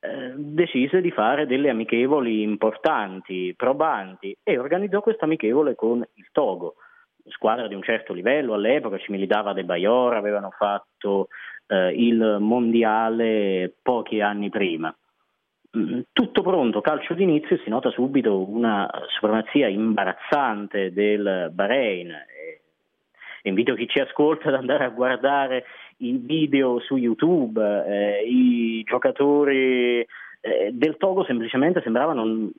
eh, 0.00 0.32
decise 0.34 1.00
di 1.00 1.10
fare 1.10 1.46
delle 1.46 1.70
amichevoli 1.70 2.42
importanti, 2.42 3.54
probanti 3.56 4.36
e 4.42 4.58
organizzò 4.58 5.00
questa 5.00 5.26
amichevole 5.26 5.74
con 5.74 6.04
il 6.14 6.26
Togo, 6.32 6.74
squadra 7.28 7.68
di 7.68 7.74
un 7.74 7.82
certo 7.82 8.12
livello 8.12 8.54
all'epoca, 8.54 8.98
ci 8.98 9.12
militava 9.12 9.52
De 9.52 9.64
Bayor, 9.64 10.14
avevano 10.14 10.50
fatto 10.50 11.28
eh, 11.66 11.92
il 11.94 12.38
mondiale 12.40 13.74
pochi 13.80 14.20
anni 14.20 14.50
prima. 14.50 14.94
Tutto 16.12 16.42
pronto, 16.42 16.82
calcio 16.82 17.14
d'inizio, 17.14 17.56
si 17.64 17.70
nota 17.70 17.88
subito 17.88 18.46
una 18.46 18.86
supremazia 19.08 19.68
imbarazzante 19.68 20.92
del 20.92 21.50
Bahrain. 21.50 22.12
Invito 23.44 23.72
chi 23.74 23.88
ci 23.88 23.98
ascolta 23.98 24.48
ad 24.48 24.54
andare 24.54 24.84
a 24.84 24.90
guardare 24.90 25.64
i 25.98 26.12
video 26.12 26.78
su 26.78 26.96
YouTube, 26.96 27.58
eh, 27.86 28.22
i 28.22 28.82
giocatori 28.82 30.00
eh, 30.00 30.70
del 30.72 30.98
Togo 30.98 31.24
semplicemente 31.24 31.80
sembravano 31.80 32.50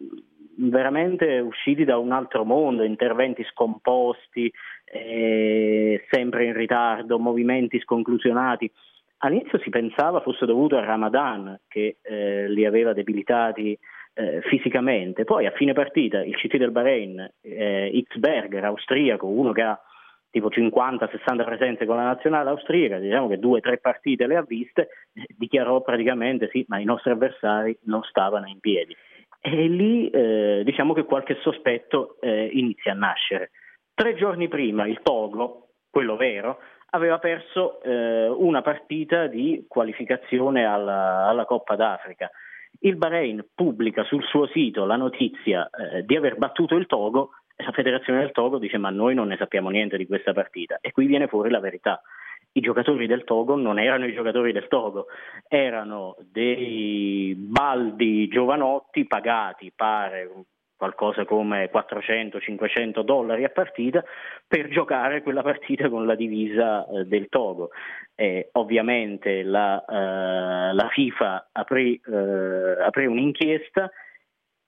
veramente 0.55 1.37
usciti 1.37 1.83
da 1.83 1.99
un 1.99 2.13
altro 2.13 2.43
mondo, 2.43 2.81
interventi 2.81 3.43
scomposti, 3.43 4.51
eh, 4.85 6.03
sempre 6.09 6.45
in 6.45 6.53
ritardo, 6.53 7.19
movimenti 7.19 7.79
sconclusionati. 7.79 8.71
All'inizio 9.19 9.59
si 9.59 9.69
pensava 9.69 10.21
fosse 10.21 10.45
dovuto 10.45 10.77
a 10.77 10.83
Ramadan 10.83 11.59
che 11.67 11.97
eh, 12.01 12.49
li 12.49 12.65
aveva 12.65 12.93
debilitati 12.93 13.77
eh, 14.15 14.41
fisicamente, 14.41 15.23
poi 15.23 15.45
a 15.45 15.51
fine 15.51 15.73
partita 15.73 16.23
il 16.23 16.35
CT 16.35 16.57
del 16.57 16.71
Bahrain, 16.71 17.33
eh, 17.41 18.05
Xberger, 18.07 18.63
austriaco, 18.65 19.27
uno 19.27 19.51
che 19.51 19.61
ha 19.61 19.79
tipo 20.29 20.49
50-60 20.49 21.45
presenze 21.45 21.85
con 21.85 21.95
la 21.95 22.05
nazionale 22.05 22.49
austriaca, 22.49 22.97
diciamo 22.97 23.27
che 23.27 23.37
due 23.37 23.59
o 23.59 23.61
tre 23.61 23.77
partite 23.77 24.25
le 24.25 24.35
ha 24.35 24.41
viste, 24.41 24.89
dichiarò 25.37 25.81
praticamente 25.81 26.49
sì, 26.51 26.65
ma 26.67 26.79
i 26.79 26.85
nostri 26.85 27.11
avversari 27.11 27.77
non 27.83 28.01
stavano 28.03 28.47
in 28.47 28.59
piedi. 28.59 28.95
E 29.39 29.67
lì 29.67 30.09
eh, 30.09 30.61
diciamo 30.65 30.93
che 30.93 31.03
qualche 31.03 31.37
sospetto 31.41 32.17
eh, 32.19 32.49
inizia 32.51 32.93
a 32.93 32.95
nascere. 32.95 33.51
Tre 33.93 34.15
giorni 34.15 34.47
prima 34.47 34.87
il 34.87 35.01
Togo, 35.03 35.67
quello 35.91 36.15
vero, 36.15 36.57
aveva 36.95 37.19
perso 37.19 37.81
eh, 37.81 38.27
una 38.27 38.61
partita 38.61 39.27
di 39.27 39.65
qualificazione 39.67 40.65
alla, 40.65 41.25
alla, 41.27 41.45
Coppa 41.45 41.75
d'Africa. 41.75 42.29
Il 42.79 42.95
Bahrain 42.97 43.45
pubblica 43.53 44.03
sul 44.03 44.23
suo 44.23 44.47
sito 44.47 44.85
la 44.85 44.95
notizia 44.95 45.69
eh, 45.69 46.03
di 46.03 46.15
aver 46.15 46.37
battuto 46.37 46.75
il 46.75 46.85
Togo 46.85 47.31
e 47.55 47.63
la 47.63 47.71
federazione 47.71 48.19
del 48.19 48.31
Togo 48.31 48.57
dice 48.57 48.77
ma 48.77 48.89
noi 48.89 49.15
non 49.15 49.27
ne 49.27 49.37
sappiamo 49.37 49.69
niente 49.69 49.97
di 49.97 50.07
questa 50.07 50.33
partita 50.33 50.77
e 50.81 50.91
qui 50.91 51.05
viene 51.05 51.27
fuori 51.27 51.49
la 51.49 51.59
verità. 51.59 52.01
i 52.55 52.61
giocatori 52.61 53.07
del 53.07 53.23
Togo 53.23 53.55
non 53.55 53.79
erano 53.79 54.05
i 54.05 54.13
giocatori 54.13 54.51
del 54.51 54.67
Togo, 54.67 55.07
erano 55.47 56.15
dei 56.19 57.33
baldi 57.35 58.27
giovanotti 58.27 59.07
pagati, 59.07 59.71
pare 59.75 60.29
qualcosa 60.83 61.23
come 61.23 61.71
400-500 61.71 63.03
dollari 63.03 63.45
a 63.45 63.49
partita 63.49 64.03
per 64.45 64.67
giocare 64.67 65.21
quella 65.21 65.41
partita 65.41 65.87
con 65.87 66.05
la 66.05 66.15
divisa 66.15 66.85
eh, 66.85 67.05
del 67.05 67.29
Togo. 67.29 67.69
Eh, 68.15 68.49
ovviamente 68.53 69.43
la, 69.43 69.83
eh, 69.85 70.73
la, 70.73 70.89
FIFA 70.91 71.49
aprì, 71.53 71.99
eh, 72.05 72.83
aprì 72.83 73.05
un'inchiesta 73.05 73.89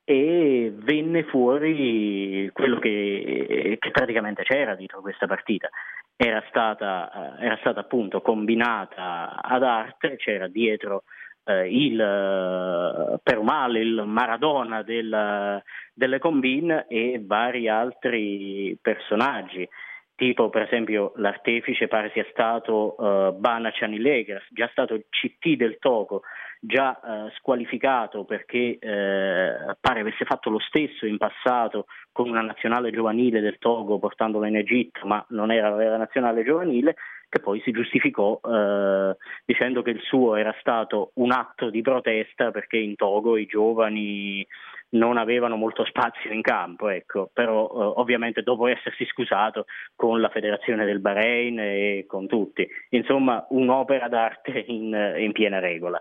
e 0.05 0.71
venne 0.73 1.23
fuori 1.23 2.49
quello 2.53 2.79
che, 2.79 3.77
che, 3.79 3.91
praticamente 3.91 4.43
c'era 4.43 4.75
dietro 4.75 5.01
questa 5.01 5.27
partita. 5.27 5.67
Era 6.15 6.41
stata, 6.47 7.37
eh, 7.39 7.45
era 7.45 7.57
stata 7.57 7.81
appunto 7.81 8.21
combinata 8.21 9.41
ad 9.41 9.63
arte, 9.63 10.15
c'era 10.15 10.47
dietro 10.47 11.03
eh, 11.45 11.69
il 11.69 11.99
eh, 11.99 13.19
Perumale, 13.23 13.79
il 13.79 14.03
Maradona 14.05 14.81
del, 14.83 15.61
delle 15.93 16.19
combine 16.19 16.85
e 16.87 17.21
vari 17.23 17.69
altri 17.69 18.77
personaggi 18.81 19.67
tipo 20.15 20.49
per 20.49 20.63
esempio 20.63 21.11
l'artefice 21.17 21.87
pare 21.87 22.09
sia 22.13 22.25
stato 22.31 22.95
uh, 22.97 23.37
Bana 23.37 23.71
Cianilegras, 23.71 24.43
già 24.51 24.67
stato 24.71 24.93
il 24.93 25.05
CT 25.09 25.55
del 25.57 25.77
Togo, 25.77 26.21
già 26.59 26.99
uh, 27.01 27.29
squalificato 27.37 28.23
perché 28.23 28.77
uh, 28.81 29.75
pare 29.79 29.99
avesse 29.99 30.25
fatto 30.25 30.49
lo 30.49 30.59
stesso 30.59 31.05
in 31.05 31.17
passato 31.17 31.87
con 32.11 32.29
una 32.29 32.41
nazionale 32.41 32.91
giovanile 32.91 33.41
del 33.41 33.57
Togo 33.59 33.99
portandolo 33.99 34.45
in 34.45 34.55
Egitto, 34.55 35.05
ma 35.05 35.23
non 35.29 35.51
era 35.51 35.69
la 35.69 35.75
vera 35.75 35.97
nazionale 35.97 36.43
giovanile, 36.43 36.95
che 37.29 37.39
poi 37.39 37.61
si 37.61 37.71
giustificò 37.71 38.39
eh, 38.43 39.15
dicendo 39.45 39.81
che 39.81 39.91
il 39.91 40.01
suo 40.01 40.35
era 40.35 40.55
stato 40.59 41.11
un 41.15 41.31
atto 41.31 41.69
di 41.69 41.81
protesta 41.81 42.51
perché 42.51 42.77
in 42.77 42.95
Togo 42.95 43.37
i 43.37 43.45
giovani 43.45 44.45
non 44.89 45.17
avevano 45.17 45.55
molto 45.55 45.85
spazio 45.85 46.31
in 46.31 46.41
campo, 46.41 46.89
ecco. 46.89 47.29
però 47.33 47.65
eh, 47.65 47.99
ovviamente 47.99 48.41
dopo 48.41 48.67
essersi 48.67 49.05
scusato 49.05 49.65
con 49.95 50.21
la 50.21 50.29
federazione 50.29 50.85
del 50.85 50.99
Bahrain 50.99 51.59
e 51.59 52.05
con 52.07 52.27
tutti, 52.27 52.67
insomma 52.89 53.45
un'opera 53.49 54.07
d'arte 54.07 54.63
in, 54.67 55.15
in 55.17 55.31
piena 55.31 55.59
regola. 55.59 55.99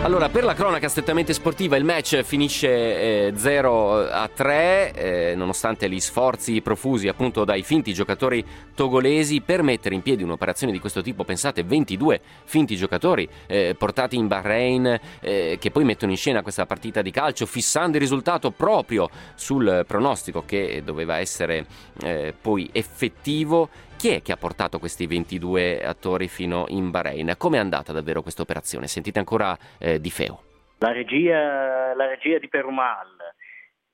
Allora, 0.00 0.28
per 0.28 0.44
la 0.44 0.54
cronaca 0.54 0.88
strettamente 0.88 1.32
sportiva, 1.32 1.76
il 1.76 1.84
match 1.84 2.22
finisce 2.22 3.26
eh, 3.26 3.32
0 3.34 4.08
a 4.08 4.30
3, 4.32 4.92
eh, 4.92 5.34
nonostante 5.34 5.90
gli 5.90 5.98
sforzi 5.98 6.62
profusi 6.62 7.08
appunto 7.08 7.44
dai 7.44 7.64
finti 7.64 7.92
giocatori 7.92 8.42
togolesi 8.76 9.40
per 9.40 9.62
mettere 9.62 9.96
in 9.96 10.02
piedi 10.02 10.22
un'operazione 10.22 10.72
di 10.72 10.78
questo 10.78 11.02
tipo. 11.02 11.24
Pensate, 11.24 11.64
22 11.64 12.20
finti 12.44 12.76
giocatori 12.76 13.28
eh, 13.48 13.74
portati 13.76 14.16
in 14.16 14.28
Bahrain 14.28 14.98
eh, 15.20 15.58
che 15.60 15.70
poi 15.72 15.82
mettono 15.82 16.12
in 16.12 16.16
scena 16.16 16.42
questa 16.42 16.64
partita 16.64 17.02
di 17.02 17.10
calcio, 17.10 17.44
fissando 17.44 17.96
il 17.96 18.02
risultato 18.02 18.52
proprio 18.52 19.10
sul 19.34 19.84
pronostico 19.86 20.44
che 20.46 20.80
doveva 20.84 21.18
essere 21.18 21.66
eh, 22.02 22.32
poi 22.40 22.70
effettivo 22.72 23.68
chi 23.98 24.10
è 24.10 24.22
che 24.22 24.30
ha 24.30 24.36
portato 24.36 24.78
questi 24.78 25.08
22 25.08 25.82
attori 25.82 26.28
fino 26.28 26.66
in 26.68 26.90
Bahrain? 26.90 27.34
Come 27.36 27.56
è 27.56 27.60
andata 27.60 27.92
davvero 27.92 28.22
questa 28.22 28.42
operazione? 28.42 28.86
Sentite 28.86 29.18
ancora 29.18 29.58
eh, 29.80 30.00
di 30.00 30.08
Feo. 30.08 30.42
La 30.78 30.92
regia, 30.92 31.92
la 31.94 32.06
regia 32.06 32.38
di 32.38 32.48
Perumal. 32.48 33.16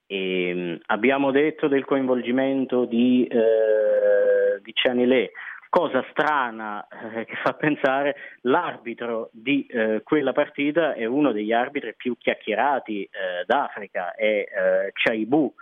E, 0.07 0.49
ehm, 0.49 0.79
abbiamo 0.89 1.31
detto 1.31 1.69
del 1.69 1.87
coinvolgimento 1.87 2.85
di, 2.85 3.27
eh, 3.27 4.61
di 4.63 4.73
Cianilè. 4.75 5.31
Cosa 5.71 6.05
strana 6.11 6.87
eh, 6.87 7.25
che 7.25 7.37
fa 7.43 7.55
pensare 7.55 8.15
l'arbitro 8.43 9.31
di 9.33 9.65
eh, 9.65 10.03
quella 10.05 10.33
partita 10.33 10.93
è 10.93 11.07
uno 11.07 11.33
degli 11.33 11.53
arbitri 11.53 11.95
più 11.97 12.15
chiacchierati 12.19 13.05
eh, 13.05 13.09
d'Africa, 13.47 14.13
è 14.13 14.25
eh, 14.25 14.91
Chaibu 14.93 15.55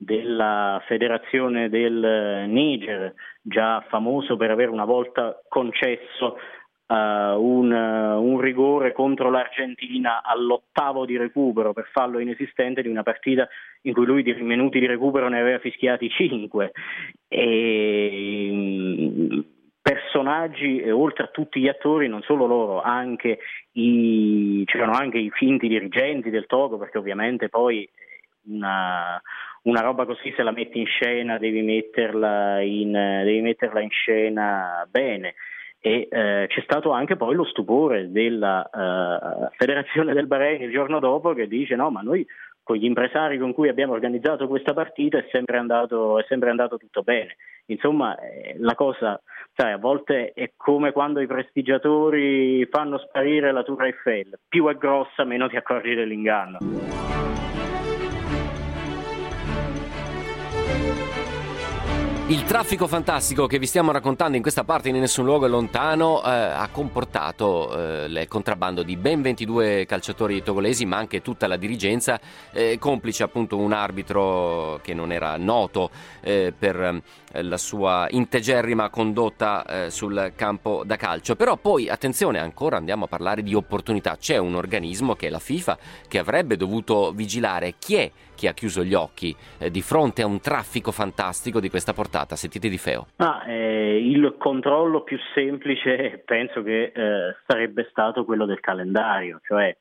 della 0.00 0.80
federazione 0.86 1.68
del 1.68 2.44
Niger, 2.46 3.12
già 3.42 3.84
famoso 3.88 4.36
per 4.36 4.52
aver 4.52 4.70
una 4.70 4.84
volta 4.84 5.42
concesso 5.48 6.38
uh, 6.86 6.94
un, 6.94 7.72
uh, 7.72 8.22
un, 8.22 8.40
rigore 8.40 8.92
contro 8.92 9.28
l'Argentina 9.28 10.22
all'ottavo 10.22 11.04
di 11.04 11.16
recupero 11.16 11.72
per 11.72 11.88
fallo 11.92 12.20
inesistente 12.20 12.80
di 12.80 12.88
una 12.88 13.02
partita 13.02 13.48
in 13.82 13.92
cui 13.92 14.06
lui 14.06 14.22
di 14.22 14.32
minuti 14.34 14.78
di 14.78 14.86
recupero 14.86 15.28
ne 15.28 15.40
aveva 15.40 15.58
fischiati 15.58 16.08
cinque. 16.10 16.70
E, 17.26 18.48
um, 18.52 19.44
personaggi 19.80 20.80
e 20.80 20.90
oltre 20.90 21.24
a 21.24 21.28
tutti 21.28 21.60
gli 21.60 21.68
attori, 21.68 22.08
non 22.08 22.22
solo 22.22 22.46
loro, 22.46 22.82
anche 22.82 23.38
i, 23.72 24.62
c'erano 24.66 24.92
anche 24.92 25.18
i 25.18 25.30
finti 25.30 25.66
dirigenti 25.66 26.28
del 26.28 26.46
Togo, 26.46 26.76
perché 26.76 26.98
ovviamente 26.98 27.48
poi 27.48 27.88
una, 28.48 29.20
una 29.62 29.80
roba 29.80 30.04
così 30.04 30.32
se 30.36 30.42
la 30.42 30.52
metti 30.52 30.78
in 30.78 30.86
scena 30.86 31.38
devi 31.38 31.62
metterla 31.62 32.60
in, 32.60 32.92
devi 32.92 33.40
metterla 33.40 33.80
in 33.80 33.90
scena 33.90 34.86
bene. 34.90 35.34
E 35.80 36.08
eh, 36.10 36.46
c'è 36.48 36.60
stato 36.62 36.90
anche 36.90 37.16
poi 37.16 37.36
lo 37.36 37.44
stupore 37.44 38.10
della 38.10 38.68
eh, 38.68 39.48
federazione 39.56 40.12
del 40.12 40.26
Bahrain 40.26 40.60
il 40.62 40.72
giorno 40.72 40.98
dopo 40.98 41.34
che 41.34 41.46
dice 41.46 41.76
no 41.76 41.88
ma 41.88 42.00
noi 42.00 42.26
con 42.64 42.76
gli 42.76 42.84
impresari 42.84 43.38
con 43.38 43.54
cui 43.54 43.70
abbiamo 43.70 43.94
organizzato 43.94 44.46
questa 44.46 44.74
partita 44.74 45.16
è 45.16 45.26
sempre 45.32 45.56
andato, 45.56 46.18
è 46.18 46.24
sempre 46.28 46.50
andato 46.50 46.76
tutto 46.76 47.02
bene. 47.02 47.36
Insomma 47.66 48.18
eh, 48.18 48.56
la 48.58 48.74
cosa 48.74 49.18
sai, 49.54 49.72
a 49.72 49.78
volte 49.78 50.32
è 50.34 50.52
come 50.54 50.92
quando 50.92 51.20
i 51.20 51.26
prestigiatori 51.26 52.66
fanno 52.70 52.98
sparire 52.98 53.52
la 53.52 53.62
Tour 53.62 53.84
Eiffel 53.84 54.38
più 54.46 54.68
è 54.68 54.74
grossa 54.74 55.24
meno 55.24 55.48
ti 55.48 55.56
accorgi 55.56 55.94
dell'inganno 55.94 56.97
Il 62.30 62.44
traffico 62.44 62.86
fantastico 62.86 63.46
che 63.46 63.58
vi 63.58 63.64
stiamo 63.64 63.90
raccontando 63.90 64.36
in 64.36 64.42
questa 64.42 64.62
parte 64.62 64.90
in 64.90 64.98
nessun 64.98 65.24
luogo 65.24 65.46
è 65.46 65.48
lontano 65.48 66.22
eh, 66.22 66.28
ha 66.28 66.68
comportato 66.70 67.74
eh, 67.74 68.04
il 68.04 68.26
contrabbando 68.28 68.82
di 68.82 68.98
ben 68.98 69.22
22 69.22 69.86
calciatori 69.86 70.42
togolesi 70.42 70.84
ma 70.84 70.98
anche 70.98 71.22
tutta 71.22 71.46
la 71.46 71.56
dirigenza, 71.56 72.20
eh, 72.52 72.76
complice 72.78 73.22
appunto 73.22 73.56
un 73.56 73.72
arbitro 73.72 74.78
che 74.82 74.92
non 74.92 75.10
era 75.10 75.38
noto 75.38 75.90
eh, 76.20 76.52
per 76.56 77.00
eh, 77.32 77.42
la 77.42 77.56
sua 77.56 78.06
integerrima 78.10 78.90
condotta 78.90 79.64
eh, 79.86 79.90
sul 79.90 80.32
campo 80.36 80.82
da 80.84 80.96
calcio. 80.96 81.34
Però 81.34 81.56
poi, 81.56 81.88
attenzione, 81.88 82.40
ancora 82.40 82.76
andiamo 82.76 83.06
a 83.06 83.08
parlare 83.08 83.42
di 83.42 83.54
opportunità. 83.54 84.18
C'è 84.18 84.36
un 84.36 84.54
organismo 84.54 85.14
che 85.14 85.28
è 85.28 85.30
la 85.30 85.38
FIFA 85.38 85.78
che 86.06 86.18
avrebbe 86.18 86.58
dovuto 86.58 87.10
vigilare 87.12 87.76
chi 87.78 87.94
è 87.94 88.10
che 88.38 88.46
ha 88.46 88.52
chiuso 88.52 88.84
gli 88.84 88.94
occhi 88.94 89.34
eh, 89.58 89.68
di 89.70 89.82
fronte 89.82 90.22
a 90.22 90.26
un 90.26 90.40
traffico 90.40 90.92
fantastico 90.92 91.58
di 91.58 91.68
questa 91.68 91.92
portata. 91.92 92.36
Sentite 92.36 92.68
di 92.68 92.78
Feo. 92.78 93.08
Ah, 93.16 93.42
eh, 93.48 93.98
il 93.98 94.36
controllo 94.38 95.02
più 95.02 95.18
semplice 95.34 96.22
penso 96.24 96.62
che 96.62 96.92
eh, 96.94 97.36
sarebbe 97.44 97.88
stato 97.90 98.24
quello 98.24 98.46
del 98.46 98.60
calendario, 98.60 99.40
cioè 99.44 99.76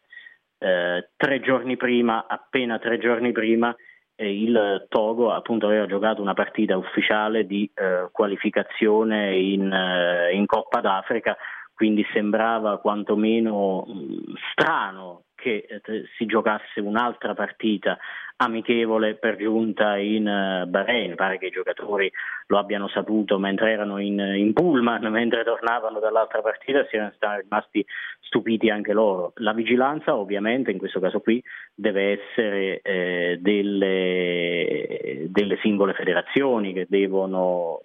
eh, 0.57 1.09
tre 1.15 1.39
giorni 1.39 1.77
prima, 1.77 2.25
appena 2.27 2.79
tre 2.79 2.97
giorni 2.97 3.31
prima, 3.31 3.75
il 4.19 4.87
Togo 4.89 5.31
appunto 5.31 5.67
aveva 5.67 5.85
giocato 5.85 6.23
una 6.23 6.33
partita 6.33 6.75
ufficiale 6.75 7.45
di 7.45 7.69
eh, 7.75 8.07
qualificazione 8.11 9.35
in, 9.37 9.71
eh, 9.71 10.33
in, 10.33 10.47
Coppa 10.47 10.81
d'Africa, 10.81 11.37
quindi 11.75 12.03
sembrava 12.11 12.79
quantomeno 12.79 13.85
mm, 13.87 14.33
strano 14.51 15.25
che 15.37 15.65
eh, 15.69 15.81
si 16.17 16.25
giocasse 16.25 16.81
un'altra 16.81 17.35
partita 17.35 17.97
amichevole 18.37 19.15
per 19.15 19.37
giunta 19.37 19.97
in 19.97 20.27
eh, 20.27 20.65
Bahrain. 20.67 21.15
Pare 21.15 21.37
che 21.37 21.47
i 21.47 21.51
giocatori 21.51 22.11
lo 22.47 22.57
abbiano 22.57 22.87
saputo 22.87 23.37
mentre 23.37 23.71
erano 23.71 23.99
in, 23.99 24.19
in 24.19 24.53
pullman, 24.53 25.05
mentre 25.11 25.43
tornavano 25.43 25.99
dall'altra 25.99 26.41
partita, 26.41 26.85
siano 26.89 27.11
stati 27.15 27.41
rimasti 27.41 27.85
stupiti 28.21 28.69
anche 28.69 28.93
loro. 28.93 29.33
La 29.35 29.53
vigilanza 29.53 30.15
ovviamente 30.15 30.71
in 30.71 30.79
questo 30.79 30.99
caso 30.99 31.19
qui 31.19 31.41
deve 31.73 32.19
essere 32.19 32.81
eh, 32.81 33.37
delle, 33.39 35.27
delle 35.29 35.57
singole 35.61 35.93
federazioni 35.93 36.73
che 36.73 36.87
devono 36.89 37.79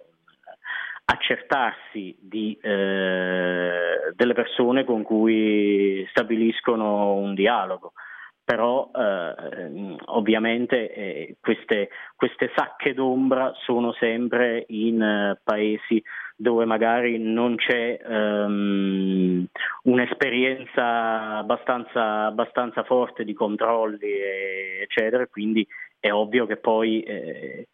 accertarsi 1.05 2.15
di, 2.19 2.57
eh, 2.61 4.13
delle 4.15 4.33
persone 4.33 4.83
con 4.83 5.03
cui 5.03 6.05
stabiliscono 6.09 7.15
un 7.15 7.33
dialogo. 7.33 7.93
Però 8.45 8.91
eh, 8.93 9.95
ovviamente 10.07 10.93
eh, 10.93 11.35
queste, 11.39 11.89
queste, 12.13 12.51
sacche 12.53 12.93
d'ombra 12.93 13.53
sono 13.63 13.93
sempre 13.93 14.65
in 14.67 15.01
eh, 15.01 15.39
paesi 15.41 16.03
dove 16.35 16.65
magari 16.65 17.17
non 17.19 17.55
c'è 17.55 18.01
um, 18.05 19.45
un'esperienza 19.83 21.37
abbastanza, 21.37 22.25
abbastanza, 22.25 22.83
forte 22.83 23.23
di 23.23 23.33
controlli 23.33 24.11
eccetera, 24.81 25.25
quindi 25.27 25.65
è 26.01 26.11
ovvio 26.11 26.45
che 26.45 26.57
poi 26.57 27.01
eh, 27.03 27.67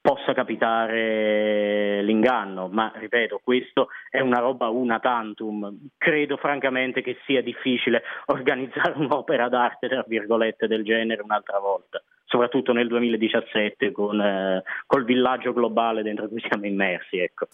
possa 0.00 0.32
capitare 0.32 2.02
l'inganno, 2.02 2.68
ma 2.68 2.92
ripeto, 2.94 3.40
questo 3.42 3.88
è 4.08 4.20
una 4.20 4.38
roba 4.38 4.68
una 4.68 4.98
tantum. 4.98 5.88
Credo 5.96 6.36
francamente 6.36 7.02
che 7.02 7.18
sia 7.24 7.42
difficile 7.42 8.02
organizzare 8.26 8.94
un'opera 8.96 9.48
d'arte, 9.48 9.88
tra 9.88 10.04
virgolette, 10.06 10.66
del 10.66 10.84
genere 10.84 11.22
un'altra 11.22 11.58
volta, 11.58 12.02
soprattutto 12.24 12.72
nel 12.72 12.88
2017 12.88 13.92
con 13.92 14.20
eh, 14.20 14.62
col 14.86 15.04
villaggio 15.04 15.52
globale 15.52 16.02
dentro 16.02 16.28
cui 16.28 16.42
siamo 16.48 16.66
immersi. 16.66 17.18
Ecco. 17.18 17.46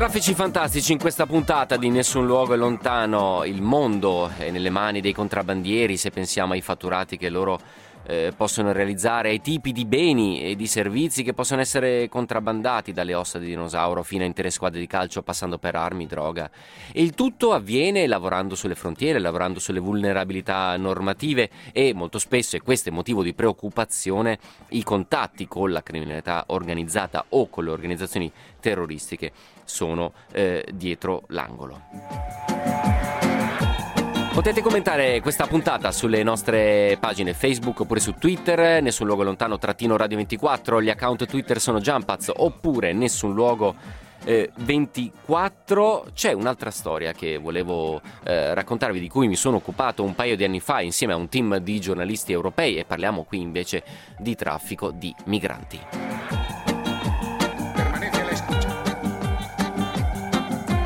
Traffici 0.00 0.32
fantastici 0.32 0.92
in 0.92 0.98
questa 0.98 1.26
puntata 1.26 1.76
di 1.76 1.90
Nessun 1.90 2.24
luogo 2.24 2.54
è 2.54 2.56
lontano, 2.56 3.44
il 3.44 3.60
mondo 3.60 4.30
è 4.34 4.50
nelle 4.50 4.70
mani 4.70 5.02
dei 5.02 5.12
contrabbandieri 5.12 5.98
se 5.98 6.08
pensiamo 6.08 6.54
ai 6.54 6.62
fatturati 6.62 7.18
che 7.18 7.28
loro 7.28 7.60
eh, 8.06 8.32
possono 8.34 8.72
realizzare, 8.72 9.28
ai 9.28 9.42
tipi 9.42 9.72
di 9.72 9.84
beni 9.84 10.42
e 10.42 10.56
di 10.56 10.66
servizi 10.66 11.22
che 11.22 11.34
possono 11.34 11.60
essere 11.60 12.08
contrabbandati 12.08 12.94
dalle 12.94 13.12
ossa 13.12 13.38
di 13.38 13.44
dinosauro 13.44 14.02
fino 14.02 14.22
a 14.22 14.26
intere 14.26 14.48
squadre 14.48 14.80
di 14.80 14.86
calcio 14.86 15.20
passando 15.20 15.58
per 15.58 15.74
armi, 15.74 16.06
droga. 16.06 16.50
E 16.92 17.02
il 17.02 17.12
tutto 17.12 17.52
avviene 17.52 18.06
lavorando 18.06 18.54
sulle 18.54 18.76
frontiere, 18.76 19.18
lavorando 19.18 19.60
sulle 19.60 19.80
vulnerabilità 19.80 20.74
normative 20.78 21.50
e 21.72 21.92
molto 21.92 22.18
spesso, 22.18 22.56
e 22.56 22.62
questo 22.62 22.88
è 22.88 22.92
motivo 22.92 23.22
di 23.22 23.34
preoccupazione, 23.34 24.38
i 24.70 24.82
contatti 24.82 25.46
con 25.46 25.70
la 25.70 25.82
criminalità 25.82 26.44
organizzata 26.46 27.26
o 27.28 27.50
con 27.50 27.64
le 27.64 27.70
organizzazioni 27.70 28.32
terroristiche 28.60 29.32
sono 29.70 30.12
eh, 30.32 30.66
dietro 30.72 31.22
l'angolo. 31.28 31.80
Potete 34.32 34.62
commentare 34.62 35.20
questa 35.20 35.46
puntata 35.46 35.90
sulle 35.90 36.22
nostre 36.22 36.96
pagine 37.00 37.34
Facebook 37.34 37.80
oppure 37.80 38.00
su 38.00 38.14
Twitter, 38.14 38.80
nessun 38.80 39.06
luogo 39.06 39.22
lontano 39.22 39.58
trattino 39.58 39.96
radio 39.96 40.16
24, 40.16 40.80
gli 40.80 40.88
account 40.88 41.26
Twitter 41.26 41.60
sono 41.60 41.80
Jumpaz 41.80 42.30
oppure 42.34 42.92
nessun 42.92 43.34
luogo 43.34 43.74
eh, 44.24 44.50
24 44.54 46.08
c'è 46.14 46.32
un'altra 46.32 46.70
storia 46.70 47.12
che 47.12 47.38
volevo 47.38 48.00
eh, 48.24 48.54
raccontarvi 48.54 49.00
di 49.00 49.08
cui 49.08 49.28
mi 49.28 49.36
sono 49.36 49.56
occupato 49.56 50.02
un 50.02 50.14
paio 50.14 50.36
di 50.36 50.44
anni 50.44 50.60
fa 50.60 50.80
insieme 50.80 51.12
a 51.12 51.16
un 51.16 51.28
team 51.28 51.56
di 51.58 51.80
giornalisti 51.80 52.32
europei 52.32 52.76
e 52.76 52.84
parliamo 52.84 53.24
qui 53.24 53.40
invece 53.40 53.82
di 54.18 54.34
traffico 54.34 54.90
di 54.90 55.14
migranti. 55.24 56.59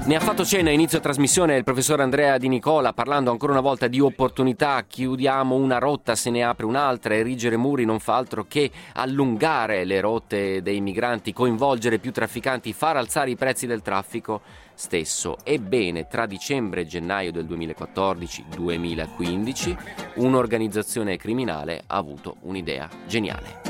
Ne 0.06 0.16
ha 0.16 0.20
fatto 0.20 0.44
cena 0.44 0.68
a 0.68 0.72
inizio 0.72 1.00
trasmissione 1.00 1.56
il 1.56 1.64
professor 1.64 1.98
Andrea 1.98 2.36
Di 2.36 2.46
Nicola 2.46 2.92
parlando 2.92 3.30
ancora 3.30 3.52
una 3.52 3.62
volta 3.62 3.86
di 3.86 4.00
opportunità, 4.00 4.84
chiudiamo 4.86 5.54
una 5.54 5.78
rotta, 5.78 6.14
se 6.14 6.28
ne 6.28 6.44
apre 6.44 6.66
un'altra, 6.66 7.14
erigere 7.14 7.56
muri 7.56 7.86
non 7.86 8.00
fa 8.00 8.16
altro 8.16 8.44
che 8.46 8.70
allungare 8.92 9.84
le 9.84 10.02
rotte 10.02 10.60
dei 10.60 10.82
migranti, 10.82 11.32
coinvolgere 11.32 11.98
più 11.98 12.12
trafficanti, 12.12 12.74
far 12.74 12.98
alzare 12.98 13.30
i 13.30 13.36
prezzi 13.36 13.66
del 13.66 13.80
traffico 13.80 14.42
stesso. 14.74 15.38
Ebbene, 15.42 16.06
tra 16.06 16.26
dicembre 16.26 16.82
e 16.82 16.86
gennaio 16.86 17.32
del 17.32 17.46
2014-2015 17.46 19.76
un'organizzazione 20.16 21.16
criminale 21.16 21.82
ha 21.86 21.96
avuto 21.96 22.36
un'idea 22.40 22.90
geniale. 23.06 23.62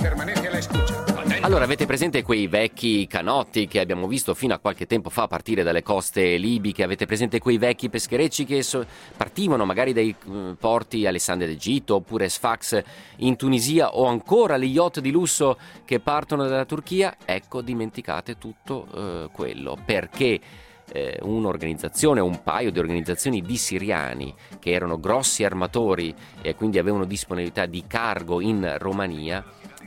Permanete 0.00 0.46
alla 0.46 0.56
escucha. 0.56 1.15
Allora, 1.46 1.62
avete 1.62 1.86
presente 1.86 2.24
quei 2.24 2.48
vecchi 2.48 3.06
canotti 3.06 3.68
che 3.68 3.78
abbiamo 3.78 4.08
visto 4.08 4.34
fino 4.34 4.52
a 4.52 4.58
qualche 4.58 4.84
tempo 4.84 5.10
fa 5.10 5.28
partire 5.28 5.62
dalle 5.62 5.84
coste 5.84 6.36
libiche? 6.38 6.82
Avete 6.82 7.06
presente 7.06 7.38
quei 7.38 7.56
vecchi 7.56 7.88
pescherecci 7.88 8.44
che 8.44 8.64
so- 8.64 8.84
partivano 9.16 9.64
magari 9.64 9.92
dai 9.92 10.12
uh, 10.24 10.56
porti 10.58 11.06
Alessandria 11.06 11.48
d'Egitto 11.48 11.94
oppure 11.94 12.28
Sfax 12.28 12.82
in 13.18 13.36
Tunisia 13.36 13.94
o 13.94 14.06
ancora 14.06 14.58
gli 14.58 14.72
yacht 14.72 14.98
di 14.98 15.12
lusso 15.12 15.56
che 15.84 16.00
partono 16.00 16.48
dalla 16.48 16.64
Turchia? 16.64 17.16
Ecco, 17.24 17.60
dimenticate 17.60 18.38
tutto 18.38 18.88
uh, 18.90 19.30
quello 19.30 19.78
perché 19.84 20.40
eh, 20.92 21.18
un'organizzazione, 21.22 22.20
un 22.20 22.42
paio 22.42 22.72
di 22.72 22.80
organizzazioni 22.80 23.40
di 23.40 23.56
siriani 23.56 24.34
che 24.58 24.72
erano 24.72 24.98
grossi 24.98 25.44
armatori 25.44 26.12
e 26.42 26.56
quindi 26.56 26.78
avevano 26.78 27.04
disponibilità 27.04 27.66
di 27.66 27.84
cargo 27.86 28.40
in 28.40 28.74
Romania 28.78 29.44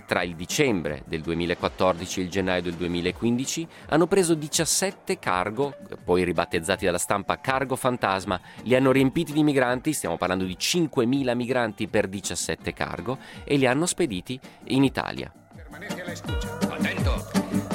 tra 0.10 0.24
il 0.24 0.36
dicembre 0.36 1.03
del 1.05 1.22
2014 1.22 2.20
e 2.20 2.24
il 2.24 2.30
gennaio 2.32 2.64
del 2.64 2.74
2015 2.74 3.68
hanno 3.89 4.07
preso 4.07 4.34
17 4.34 5.20
cargo, 5.20 5.76
poi 6.03 6.24
ribattezzati 6.24 6.84
dalla 6.84 6.97
stampa 6.97 7.39
cargo 7.39 7.76
fantasma, 7.76 8.41
li 8.64 8.74
hanno 8.74 8.91
riempiti 8.91 9.34
di 9.34 9.43
migranti, 9.43 9.93
stiamo 9.93 10.18
parlando 10.18 10.45
di 10.45 10.57
5.000 10.60 11.36
migranti 11.36 11.88
per 11.88 12.07
17 12.07 12.74
cargo, 12.74 13.20
e 13.43 13.55
li 13.57 13.68
hanno 13.68 13.86
spediti 13.86 14.39
in 14.70 14.84
Italia. 14.84 15.32
Permanete 15.53 16.01
alla 16.01 16.59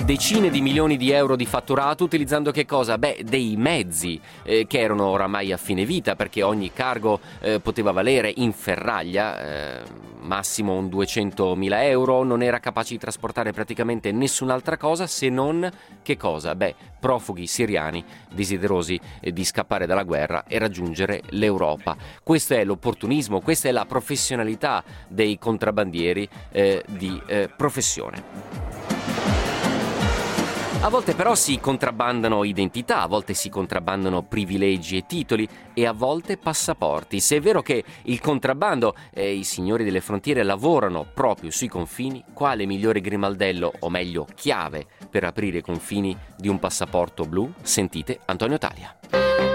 decine 0.04 0.50
di 0.50 0.60
milioni 0.60 0.98
di 0.98 1.10
euro 1.12 1.34
di 1.34 1.46
fatturato 1.46 2.04
utilizzando 2.04 2.50
che 2.50 2.66
cosa? 2.66 2.98
Beh, 2.98 3.22
dei 3.24 3.54
mezzi 3.56 4.20
eh, 4.42 4.66
che 4.66 4.78
erano 4.80 5.06
oramai 5.06 5.50
a 5.50 5.56
fine 5.56 5.86
vita 5.86 6.14
perché 6.14 6.42
ogni 6.42 6.72
cargo 6.72 7.20
eh, 7.40 7.58
poteva 7.58 7.90
valere 7.90 8.30
in 8.36 8.52
ferraglia 8.52 9.40
eh, 9.40 9.82
massimo 10.20 10.74
un 10.74 10.88
200.000 10.88 11.82
euro, 11.84 12.22
non 12.22 12.42
era 12.42 12.60
capace 12.60 12.92
di 12.92 12.98
trasportare 12.98 13.52
praticamente 13.52 14.12
nessun'altra 14.12 14.76
cosa 14.76 15.06
se 15.06 15.30
non 15.30 15.70
che 16.02 16.18
cosa? 16.18 16.54
Beh, 16.54 16.74
profughi 17.00 17.46
siriani 17.46 18.04
desiderosi 18.30 19.00
eh, 19.20 19.32
di 19.32 19.44
scappare 19.44 19.86
dalla 19.86 20.02
guerra 20.02 20.44
e 20.46 20.58
raggiungere 20.58 21.22
l'Europa. 21.30 21.96
Questo 22.22 22.52
è 22.52 22.62
l'opportunismo, 22.62 23.40
questa 23.40 23.68
è 23.68 23.72
la 23.72 23.86
professionalità 23.86 24.84
dei 25.08 25.38
contrabbandieri 25.38 26.28
eh, 26.52 26.84
di 26.88 27.18
eh, 27.26 27.48
professione. 27.56 28.93
A 30.84 30.90
volte 30.90 31.14
però 31.14 31.34
si 31.34 31.58
contrabbandano 31.60 32.44
identità, 32.44 33.00
a 33.00 33.06
volte 33.06 33.32
si 33.32 33.48
contrabbandano 33.48 34.22
privilegi 34.22 34.98
e 34.98 35.06
titoli 35.06 35.48
e 35.72 35.86
a 35.86 35.92
volte 35.92 36.36
passaporti. 36.36 37.20
Se 37.20 37.36
è 37.36 37.40
vero 37.40 37.62
che 37.62 37.82
il 38.02 38.20
contrabbando 38.20 38.94
e 39.10 39.32
i 39.32 39.44
signori 39.44 39.82
delle 39.82 40.02
frontiere 40.02 40.42
lavorano 40.42 41.06
proprio 41.14 41.50
sui 41.50 41.68
confini, 41.68 42.22
quale 42.34 42.66
migliore 42.66 43.00
grimaldello, 43.00 43.72
o 43.78 43.88
meglio 43.88 44.26
chiave, 44.34 44.84
per 45.08 45.24
aprire 45.24 45.58
i 45.58 45.62
confini 45.62 46.14
di 46.36 46.48
un 46.48 46.58
passaporto 46.58 47.24
blu? 47.24 47.50
Sentite 47.62 48.20
Antonio 48.26 48.58
Talia. 48.58 49.53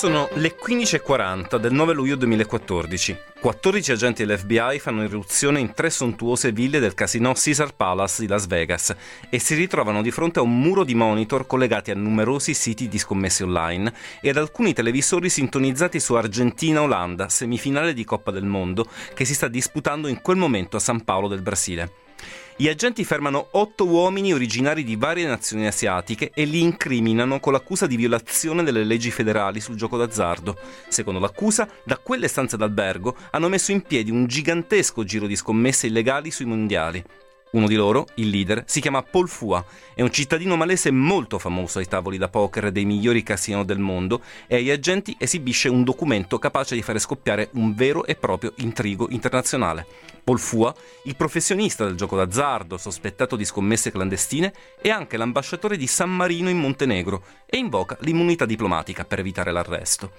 Sono 0.00 0.30
le 0.36 0.56
15.40 0.56 1.58
del 1.58 1.74
9 1.74 1.92
luglio 1.92 2.16
2014. 2.16 3.18
14 3.38 3.92
agenti 3.92 4.24
dell'FBI 4.24 4.78
fanno 4.78 5.02
irruzione 5.02 5.60
in 5.60 5.74
tre 5.74 5.90
sontuose 5.90 6.52
ville 6.52 6.78
del 6.78 6.94
casino 6.94 7.34
Caesar 7.34 7.74
Palace 7.74 8.22
di 8.22 8.26
Las 8.26 8.46
Vegas 8.46 8.96
e 9.28 9.38
si 9.38 9.54
ritrovano 9.54 10.00
di 10.00 10.10
fronte 10.10 10.38
a 10.38 10.42
un 10.42 10.58
muro 10.58 10.84
di 10.84 10.94
monitor 10.94 11.46
collegati 11.46 11.90
a 11.90 11.96
numerosi 11.96 12.54
siti 12.54 12.88
di 12.88 12.96
scommesse 12.96 13.44
online 13.44 13.92
e 14.22 14.30
ad 14.30 14.38
alcuni 14.38 14.72
televisori 14.72 15.28
sintonizzati 15.28 16.00
su 16.00 16.14
Argentina-Olanda, 16.14 17.28
semifinale 17.28 17.92
di 17.92 18.06
Coppa 18.06 18.30
del 18.30 18.46
Mondo, 18.46 18.86
che 19.12 19.26
si 19.26 19.34
sta 19.34 19.48
disputando 19.48 20.08
in 20.08 20.22
quel 20.22 20.38
momento 20.38 20.78
a 20.78 20.80
San 20.80 21.04
Paolo 21.04 21.28
del 21.28 21.42
Brasile. 21.42 22.08
Gli 22.56 22.68
agenti 22.68 23.04
fermano 23.04 23.48
otto 23.52 23.86
uomini 23.86 24.34
originari 24.34 24.84
di 24.84 24.96
varie 24.96 25.26
nazioni 25.26 25.66
asiatiche 25.66 26.30
e 26.34 26.44
li 26.44 26.60
incriminano 26.60 27.40
con 27.40 27.52
l'accusa 27.52 27.86
di 27.86 27.96
violazione 27.96 28.62
delle 28.62 28.84
leggi 28.84 29.10
federali 29.10 29.60
sul 29.60 29.76
gioco 29.76 29.96
d'azzardo. 29.96 30.58
Secondo 30.88 31.20
l'accusa, 31.20 31.68
da 31.84 31.96
quelle 31.96 32.28
stanze 32.28 32.56
d'albergo 32.56 33.16
hanno 33.30 33.48
messo 33.48 33.72
in 33.72 33.80
piedi 33.82 34.10
un 34.10 34.26
gigantesco 34.26 35.04
giro 35.04 35.26
di 35.26 35.36
scommesse 35.36 35.86
illegali 35.86 36.30
sui 36.30 36.44
mondiali. 36.44 37.02
Uno 37.52 37.66
di 37.66 37.74
loro, 37.74 38.06
il 38.14 38.28
leader, 38.28 38.62
si 38.64 38.80
chiama 38.80 39.02
Paul 39.02 39.28
Fua, 39.28 39.64
è 39.92 40.02
un 40.02 40.12
cittadino 40.12 40.56
malese 40.56 40.92
molto 40.92 41.36
famoso 41.36 41.80
ai 41.80 41.88
tavoli 41.88 42.16
da 42.16 42.28
poker 42.28 42.70
dei 42.70 42.84
migliori 42.84 43.24
casino 43.24 43.64
del 43.64 43.80
mondo 43.80 44.22
e 44.46 44.54
agli 44.56 44.70
agenti 44.70 45.16
esibisce 45.18 45.68
un 45.68 45.82
documento 45.82 46.38
capace 46.38 46.76
di 46.76 46.82
fare 46.82 47.00
scoppiare 47.00 47.48
un 47.54 47.74
vero 47.74 48.06
e 48.06 48.14
proprio 48.14 48.52
intrigo 48.58 49.08
internazionale. 49.10 49.84
Paul 50.22 50.38
Fua, 50.38 50.72
il 51.04 51.16
professionista 51.16 51.84
del 51.84 51.96
gioco 51.96 52.14
d'azzardo, 52.14 52.76
sospettato 52.76 53.34
di 53.34 53.44
scommesse 53.44 53.90
clandestine, 53.90 54.54
è 54.80 54.88
anche 54.90 55.16
l'ambasciatore 55.16 55.76
di 55.76 55.88
San 55.88 56.14
Marino 56.14 56.50
in 56.50 56.58
Montenegro 56.58 57.24
e 57.46 57.56
invoca 57.56 57.96
l'immunità 58.02 58.46
diplomatica 58.46 59.04
per 59.04 59.18
evitare 59.18 59.50
l'arresto. 59.50 60.12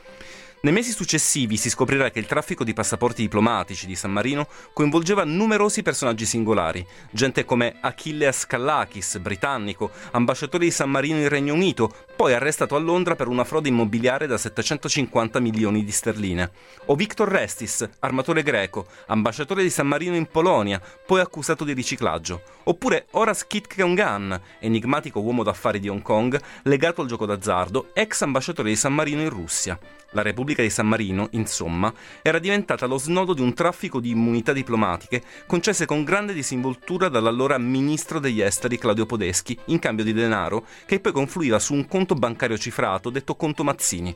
Nei 0.64 0.74
mesi 0.74 0.92
successivi 0.92 1.58
si 1.58 1.72
scoprirà 1.72 2.12
che 2.12 2.20
il 2.20 2.28
traffico 2.28 2.64
di 2.64 2.74
passaporti 2.74 3.24
diplomatici 3.24 3.88
di 3.88 3.96
San 3.96 4.12
Marino 4.12 4.48
coinvolgeva 4.74 5.24
numerosi 5.24 5.82
personaggi 5.82 6.24
singolari, 6.24 6.86
gente 7.10 7.46
come 7.46 7.78
Achille 7.82 8.32
Skallakis, 8.32 9.18
britannico, 9.18 9.90
ambasciatore 10.12 10.66
di 10.66 10.70
San 10.70 10.92
Marino 10.92 11.18
in 11.18 11.30
Regno 11.30 11.56
Unito, 11.56 11.92
poi 12.16 12.36
arrestato 12.36 12.76
a 12.76 12.80
Londra 12.80 13.16
per 13.16 13.28
una 13.28 13.44
frode 13.44 13.70
immobiliare 13.70 14.28
da 14.28 14.38
750 14.38 15.40
milioni 15.40 15.84
di 15.84 15.90
sterline, 15.90 16.52
o 16.86 16.96
Victor 16.96 17.28
Restis, 17.28 17.90
armatore 17.98 18.44
greco, 18.44 18.86
ambasciatore 19.08 19.64
di 19.64 19.72
San 19.72 19.88
Marino 19.88 20.14
in 20.14 20.28
Polonia, 20.28 20.80
poi 21.08 21.22
accusato 21.22 21.64
di 21.64 21.74
riciclaggio, 21.74 22.44
oppure 22.66 23.08
Horace 23.14 23.46
Kitkeongan, 23.48 24.40
enigmatico 24.60 25.22
uomo 25.22 25.42
d'affari 25.42 25.80
di 25.80 25.90
Hong 25.90 26.04
Kong, 26.04 26.40
legato 26.66 27.02
al 27.02 27.08
gioco 27.08 27.26
d'azzardo, 27.26 27.90
ex 27.94 28.22
ambasciatore 28.22 28.70
di 28.70 28.76
San 28.76 28.94
Marino 28.94 29.22
in 29.22 29.30
Russia. 29.30 29.80
La 30.14 30.22
Repubblica 30.22 30.51
di 30.56 30.70
San 30.70 30.88
Marino, 30.88 31.28
insomma, 31.32 31.94
era 32.22 32.40
diventata 32.40 32.86
lo 32.86 32.98
snodo 32.98 33.34
di 33.34 33.42
un 33.42 33.54
traffico 33.54 34.00
di 34.00 34.10
immunità 34.10 34.52
diplomatiche 34.54 35.24
concesse 35.48 35.86
con 35.86 36.04
grande 36.04 36.34
disinvoltura 36.34 37.08
dall'allora 37.08 37.58
ministro 37.58 38.20
degli 38.20 38.42
esteri 38.42 38.78
Claudio 38.78 39.06
Podeschi 39.06 39.58
in 39.66 39.80
cambio 39.80 40.04
di 40.04 40.14
denaro 40.14 40.66
che 40.86 41.00
poi 41.00 41.12
confluiva 41.12 41.60
su 41.60 41.74
un 41.74 41.88
conto 41.88 42.16
bancario 42.16 42.58
cifrato 42.58 43.10
detto 43.10 43.36
conto 43.36 43.64
Mazzini. 43.64 44.16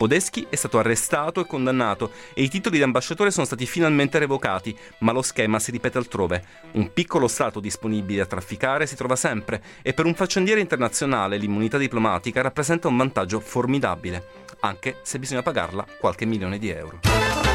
Podeschi 0.00 0.46
è 0.48 0.56
stato 0.56 0.78
arrestato 0.78 1.42
e 1.42 1.46
condannato 1.46 2.12
e 2.32 2.42
i 2.42 2.48
titoli 2.48 2.78
di 2.78 2.82
ambasciatore 2.82 3.30
sono 3.30 3.44
stati 3.44 3.66
finalmente 3.66 4.18
revocati, 4.18 4.74
ma 5.00 5.12
lo 5.12 5.20
schema 5.20 5.58
si 5.58 5.70
ripete 5.70 5.98
altrove. 5.98 6.42
Un 6.72 6.90
piccolo 6.94 7.28
Stato 7.28 7.60
disponibile 7.60 8.22
a 8.22 8.26
trafficare 8.26 8.86
si 8.86 8.96
trova 8.96 9.14
sempre 9.14 9.62
e 9.82 9.92
per 9.92 10.06
un 10.06 10.14
faccendiere 10.14 10.62
internazionale 10.62 11.36
l'immunità 11.36 11.76
diplomatica 11.76 12.40
rappresenta 12.40 12.88
un 12.88 12.96
vantaggio 12.96 13.40
formidabile 13.40 14.48
anche 14.60 15.00
se 15.02 15.18
bisogna 15.18 15.42
pagarla 15.42 15.84
qualche 15.98 16.24
milione 16.24 16.58
di 16.58 16.70
euro. 16.70 17.49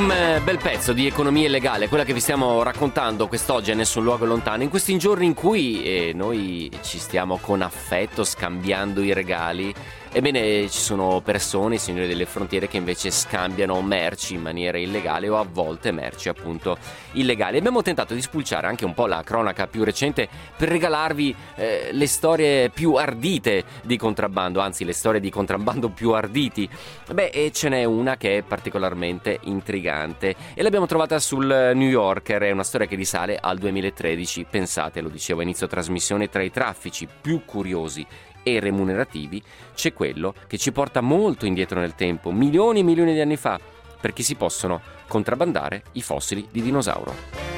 Un 0.00 0.10
eh, 0.10 0.40
bel 0.42 0.56
pezzo 0.56 0.94
di 0.94 1.06
economia 1.06 1.46
illegale, 1.46 1.86
quella 1.86 2.04
che 2.04 2.14
vi 2.14 2.20
stiamo 2.20 2.62
raccontando 2.62 3.28
quest'oggi 3.28 3.70
a 3.70 3.74
Nessun 3.74 4.02
Luogo 4.02 4.24
Lontano, 4.24 4.62
in 4.62 4.70
questi 4.70 4.96
giorni 4.96 5.26
in 5.26 5.34
cui 5.34 5.82
eh, 5.82 6.12
noi 6.14 6.70
ci 6.80 6.98
stiamo 6.98 7.36
con 7.36 7.60
affetto 7.60 8.24
scambiando 8.24 9.02
i 9.02 9.12
regali 9.12 9.74
Ebbene, 10.12 10.68
ci 10.68 10.80
sono 10.80 11.20
persone, 11.20 11.78
signori 11.78 12.08
delle 12.08 12.26
frontiere, 12.26 12.66
che 12.66 12.76
invece 12.76 13.12
scambiano 13.12 13.80
merci 13.80 14.34
in 14.34 14.40
maniera 14.40 14.76
illegale 14.76 15.28
o 15.28 15.38
a 15.38 15.46
volte 15.48 15.92
merci 15.92 16.28
appunto 16.28 16.76
illegali. 17.12 17.58
Abbiamo 17.58 17.80
tentato 17.80 18.14
di 18.14 18.20
spulciare 18.20 18.66
anche 18.66 18.84
un 18.84 18.92
po' 18.92 19.06
la 19.06 19.22
cronaca 19.22 19.68
più 19.68 19.84
recente 19.84 20.28
per 20.56 20.68
regalarvi 20.68 21.32
eh, 21.54 21.90
le 21.92 22.06
storie 22.08 22.70
più 22.70 22.94
ardite 22.94 23.62
di 23.84 23.96
contrabbando, 23.96 24.58
anzi 24.58 24.84
le 24.84 24.94
storie 24.94 25.20
di 25.20 25.30
contrabbando 25.30 25.90
più 25.90 26.10
arditi. 26.10 26.68
Beh, 27.12 27.28
e 27.28 27.52
ce 27.52 27.68
n'è 27.68 27.84
una 27.84 28.16
che 28.16 28.38
è 28.38 28.42
particolarmente 28.42 29.38
intrigante 29.42 30.34
e 30.54 30.62
l'abbiamo 30.64 30.86
trovata 30.86 31.20
sul 31.20 31.46
New 31.46 31.88
Yorker, 31.88 32.42
è 32.42 32.50
una 32.50 32.64
storia 32.64 32.88
che 32.88 32.96
risale 32.96 33.38
al 33.40 33.58
2013. 33.58 34.44
Pensate, 34.50 35.02
lo 35.02 35.08
dicevo 35.08 35.38
a 35.38 35.44
inizio 35.44 35.68
trasmissione, 35.68 36.28
tra 36.28 36.42
i 36.42 36.50
traffici 36.50 37.06
più 37.20 37.44
curiosi 37.44 38.04
e 38.42 38.60
remunerativi, 38.60 39.42
c'è 39.74 39.92
quello 39.92 40.34
che 40.46 40.58
ci 40.58 40.72
porta 40.72 41.00
molto 41.00 41.46
indietro 41.46 41.80
nel 41.80 41.94
tempo, 41.94 42.30
milioni 42.32 42.80
e 42.80 42.84
milioni 42.84 43.12
di 43.12 43.20
anni 43.20 43.36
fa, 43.36 43.58
perché 44.00 44.22
si 44.22 44.34
possono 44.34 44.80
contrabbandare 45.08 45.82
i 45.92 46.02
fossili 46.02 46.46
di 46.50 46.62
dinosauro. 46.62 47.49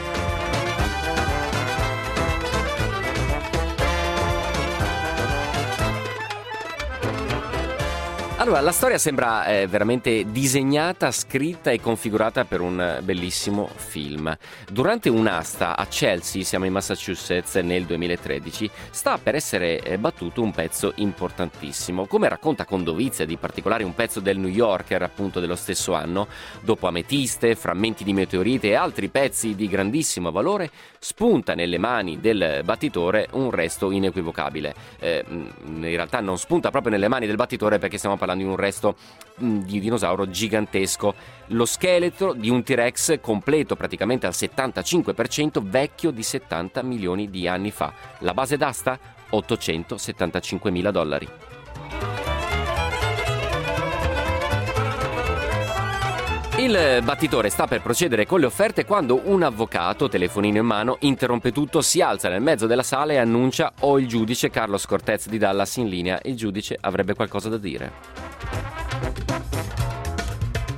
Allora, 8.42 8.58
la 8.58 8.72
storia 8.72 8.98
sembra 8.98 9.46
eh, 9.46 9.68
veramente 9.68 10.24
disegnata, 10.32 11.12
scritta 11.12 11.70
e 11.70 11.80
configurata 11.80 12.44
per 12.44 12.60
un 12.60 12.98
bellissimo 13.00 13.70
film. 13.72 14.36
Durante 14.68 15.08
un'asta 15.08 15.76
a 15.76 15.86
Chelsea, 15.86 16.42
siamo 16.42 16.64
in 16.64 16.72
Massachusetts 16.72 17.54
nel 17.54 17.84
2013, 17.84 18.68
sta 18.90 19.16
per 19.18 19.36
essere 19.36 19.80
eh, 19.80 19.96
battuto 19.96 20.42
un 20.42 20.50
pezzo 20.50 20.92
importantissimo. 20.96 22.06
Come 22.06 22.28
racconta 22.28 22.64
con 22.64 22.82
dovizia 22.82 23.24
di 23.24 23.36
particolare 23.36 23.84
un 23.84 23.94
pezzo 23.94 24.18
del 24.18 24.38
New 24.38 24.50
Yorker 24.50 25.02
appunto 25.02 25.38
dello 25.38 25.54
stesso 25.54 25.94
anno, 25.94 26.26
dopo 26.62 26.88
ametiste, 26.88 27.54
frammenti 27.54 28.02
di 28.02 28.12
meteorite 28.12 28.70
e 28.70 28.74
altri 28.74 29.06
pezzi 29.06 29.54
di 29.54 29.68
grandissimo 29.68 30.32
valore, 30.32 30.68
spunta 31.02 31.54
nelle 31.54 31.78
mani 31.78 32.20
del 32.20 32.62
battitore 32.64 33.28
un 33.32 33.50
resto 33.50 33.90
inequivocabile. 33.90 34.74
Eh, 34.98 35.24
in 35.28 35.80
realtà 35.82 36.20
non 36.20 36.38
spunta 36.38 36.70
proprio 36.70 36.92
nelle 36.92 37.08
mani 37.08 37.26
del 37.26 37.36
battitore 37.36 37.78
perché 37.78 37.98
stiamo 37.98 38.16
parlando 38.16 38.30
parlando 38.32 38.42
di 38.42 38.48
un 38.48 38.56
resto 38.56 38.96
mm, 39.42 39.60
di 39.62 39.80
dinosauro 39.80 40.28
gigantesco. 40.28 41.14
Lo 41.48 41.64
scheletro 41.64 42.32
di 42.32 42.48
un 42.48 42.62
T-Rex 42.62 43.20
completo 43.20 43.76
praticamente 43.76 44.26
al 44.26 44.32
75% 44.32 45.60
vecchio 45.62 46.10
di 46.10 46.22
70 46.22 46.82
milioni 46.82 47.30
di 47.30 47.46
anni 47.46 47.70
fa. 47.70 47.92
La 48.20 48.34
base 48.34 48.56
d'asta? 48.56 48.98
875 49.30 50.70
mila 50.70 50.90
dollari. 50.90 51.51
Il 56.58 57.00
battitore 57.02 57.48
sta 57.48 57.66
per 57.66 57.80
procedere 57.80 58.26
con 58.26 58.38
le 58.38 58.44
offerte 58.44 58.84
quando 58.84 59.22
un 59.24 59.42
avvocato, 59.42 60.10
telefonino 60.10 60.58
in 60.58 60.66
mano, 60.66 60.98
interrompe 61.00 61.50
tutto, 61.50 61.80
si 61.80 62.02
alza 62.02 62.28
nel 62.28 62.42
mezzo 62.42 62.66
della 62.66 62.82
sala 62.82 63.14
e 63.14 63.16
annuncia 63.16 63.72
ho 63.80 63.98
il 63.98 64.06
giudice 64.06 64.50
Carlos 64.50 64.84
Cortez 64.86 65.28
di 65.28 65.38
Dallas 65.38 65.76
in 65.76 65.88
linea. 65.88 66.20
Il 66.24 66.36
giudice 66.36 66.76
avrebbe 66.78 67.14
qualcosa 67.14 67.48
da 67.48 67.56
dire. 67.56 68.91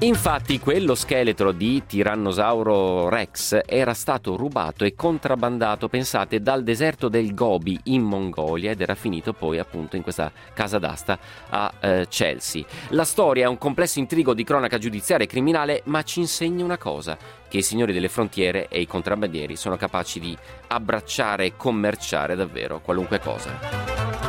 Infatti 0.05 0.61
quello 0.61 0.95
scheletro 0.95 1.51
di 1.51 1.83
Tirannosauro 1.87 3.09
Rex 3.09 3.61
era 3.65 3.95
stato 3.95 4.37
rubato 4.37 4.85
e 4.85 4.95
contrabbandato, 4.95 5.89
pensate, 5.89 6.43
dal 6.43 6.63
deserto 6.63 7.09
del 7.09 7.33
Gobi 7.33 7.81
in 7.85 8.03
Mongolia 8.03 8.73
ed 8.73 8.83
era 8.83 8.95
finito 8.95 9.33
poi 9.33 9.59
appunto 9.59 9.97
in 9.97 10.03
questa 10.03 10.31
casa 10.53 10.79
d'asta 10.79 11.19
a 11.49 11.73
eh, 11.81 12.07
Chelsea. 12.11 12.67
La 12.89 13.05
storia 13.05 13.47
è 13.47 13.49
un 13.49 13.57
complesso 13.57 13.99
intrigo 13.99 14.35
di 14.35 14.45
cronaca 14.45 14.77
giudiziaria 14.77 15.25
e 15.25 15.29
criminale, 15.29 15.81
ma 15.87 16.03
ci 16.03 16.21
insegna 16.21 16.63
una 16.63 16.77
cosa, 16.77 17.17
che 17.49 17.57
i 17.57 17.63
signori 17.63 17.95
delle 17.95 18.11
frontiere 18.11 18.69
e 18.69 18.83
i 18.83 18.87
contrabbandieri 18.87 19.57
sono 19.57 19.79
capaci 19.79 20.21
di 20.21 20.37
abbracciare 20.67 21.47
e 21.47 21.57
commerciare 21.57 22.35
davvero 22.35 22.83
qualunque 22.83 23.21
cosa. 23.21 24.24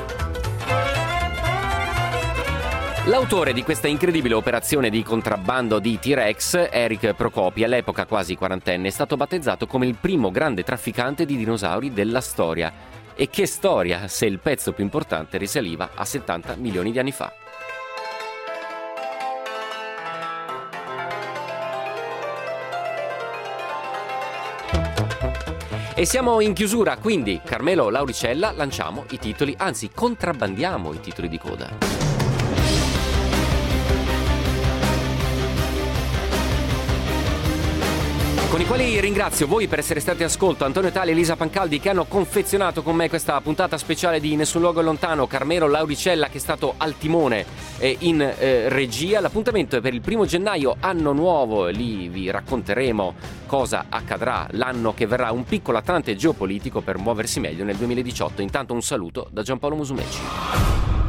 L'autore 3.07 3.53
di 3.53 3.61
questa 3.61 3.87
incredibile 3.87 4.33
operazione 4.33 4.89
di 4.89 5.03
contrabbando 5.03 5.77
di 5.77 5.99
T-Rex, 5.99 6.69
Eric 6.71 7.13
Procopi, 7.13 7.63
all'epoca 7.63 8.07
quasi 8.07 8.35
quarantenne, 8.35 8.87
è 8.87 8.91
stato 8.91 9.15
battezzato 9.15 9.67
come 9.67 9.85
il 9.85 9.93
primo 9.93 10.31
grande 10.31 10.63
trafficante 10.63 11.23
di 11.23 11.37
dinosauri 11.37 11.93
della 11.93 12.19
storia. 12.19 12.73
E 13.13 13.29
che 13.29 13.45
storia, 13.45 14.07
se 14.07 14.25
il 14.25 14.39
pezzo 14.39 14.71
più 14.71 14.83
importante 14.83 15.37
risaliva 15.37 15.91
a 15.93 16.03
70 16.03 16.55
milioni 16.55 16.91
di 16.91 16.97
anni 16.97 17.11
fa. 17.11 17.31
E 25.93 26.05
siamo 26.05 26.41
in 26.41 26.53
chiusura, 26.53 26.97
quindi 26.97 27.39
Carmelo 27.45 27.89
Lauricella 27.91 28.51
lanciamo 28.51 29.05
i 29.11 29.19
titoli, 29.19 29.53
anzi 29.59 29.91
contrabbandiamo 29.93 30.91
i 30.91 30.99
titoli 30.99 31.29
di 31.29 31.37
coda. 31.37 32.14
Con 38.55 38.63
i 38.63 38.67
quali 38.67 39.01
ringrazio 39.01 39.47
voi 39.47 39.67
per 39.67 39.79
essere 39.79 39.99
stati 39.99 40.23
ascolto, 40.23 40.63
Antonio 40.63 40.89
Tali 40.89 41.09
e 41.09 41.11
Elisa 41.11 41.35
Pancaldi 41.35 41.81
che 41.81 41.89
hanno 41.89 42.05
confezionato 42.05 42.83
con 42.83 42.95
me 42.95 43.09
questa 43.09 43.41
puntata 43.41 43.77
speciale 43.77 44.21
di 44.21 44.33
Nessun 44.37 44.61
Luogo 44.61 44.81
Lontano, 44.81 45.27
Carmelo 45.27 45.67
Lauricella 45.67 46.29
che 46.29 46.37
è 46.37 46.39
stato 46.39 46.75
al 46.77 46.97
timone 46.97 47.45
eh, 47.79 47.97
in 47.99 48.21
eh, 48.21 48.69
regia. 48.69 49.19
L'appuntamento 49.19 49.75
è 49.75 49.81
per 49.81 49.93
il 49.93 49.99
primo 49.99 50.25
gennaio, 50.25 50.77
anno 50.79 51.11
nuovo, 51.11 51.65
lì 51.65 52.07
vi 52.07 52.31
racconteremo 52.31 53.15
cosa 53.45 53.87
accadrà 53.89 54.47
l'anno 54.51 54.93
che 54.93 55.05
verrà, 55.05 55.33
un 55.33 55.43
piccolo 55.43 55.77
atlante 55.77 56.15
geopolitico 56.15 56.79
per 56.79 56.97
muoversi 56.97 57.41
meglio 57.41 57.65
nel 57.65 57.75
2018. 57.75 58.41
Intanto 58.41 58.73
un 58.73 58.81
saluto 58.81 59.27
da 59.31 59.41
Giampaolo 59.41 59.75
Musumeci. 59.75 61.04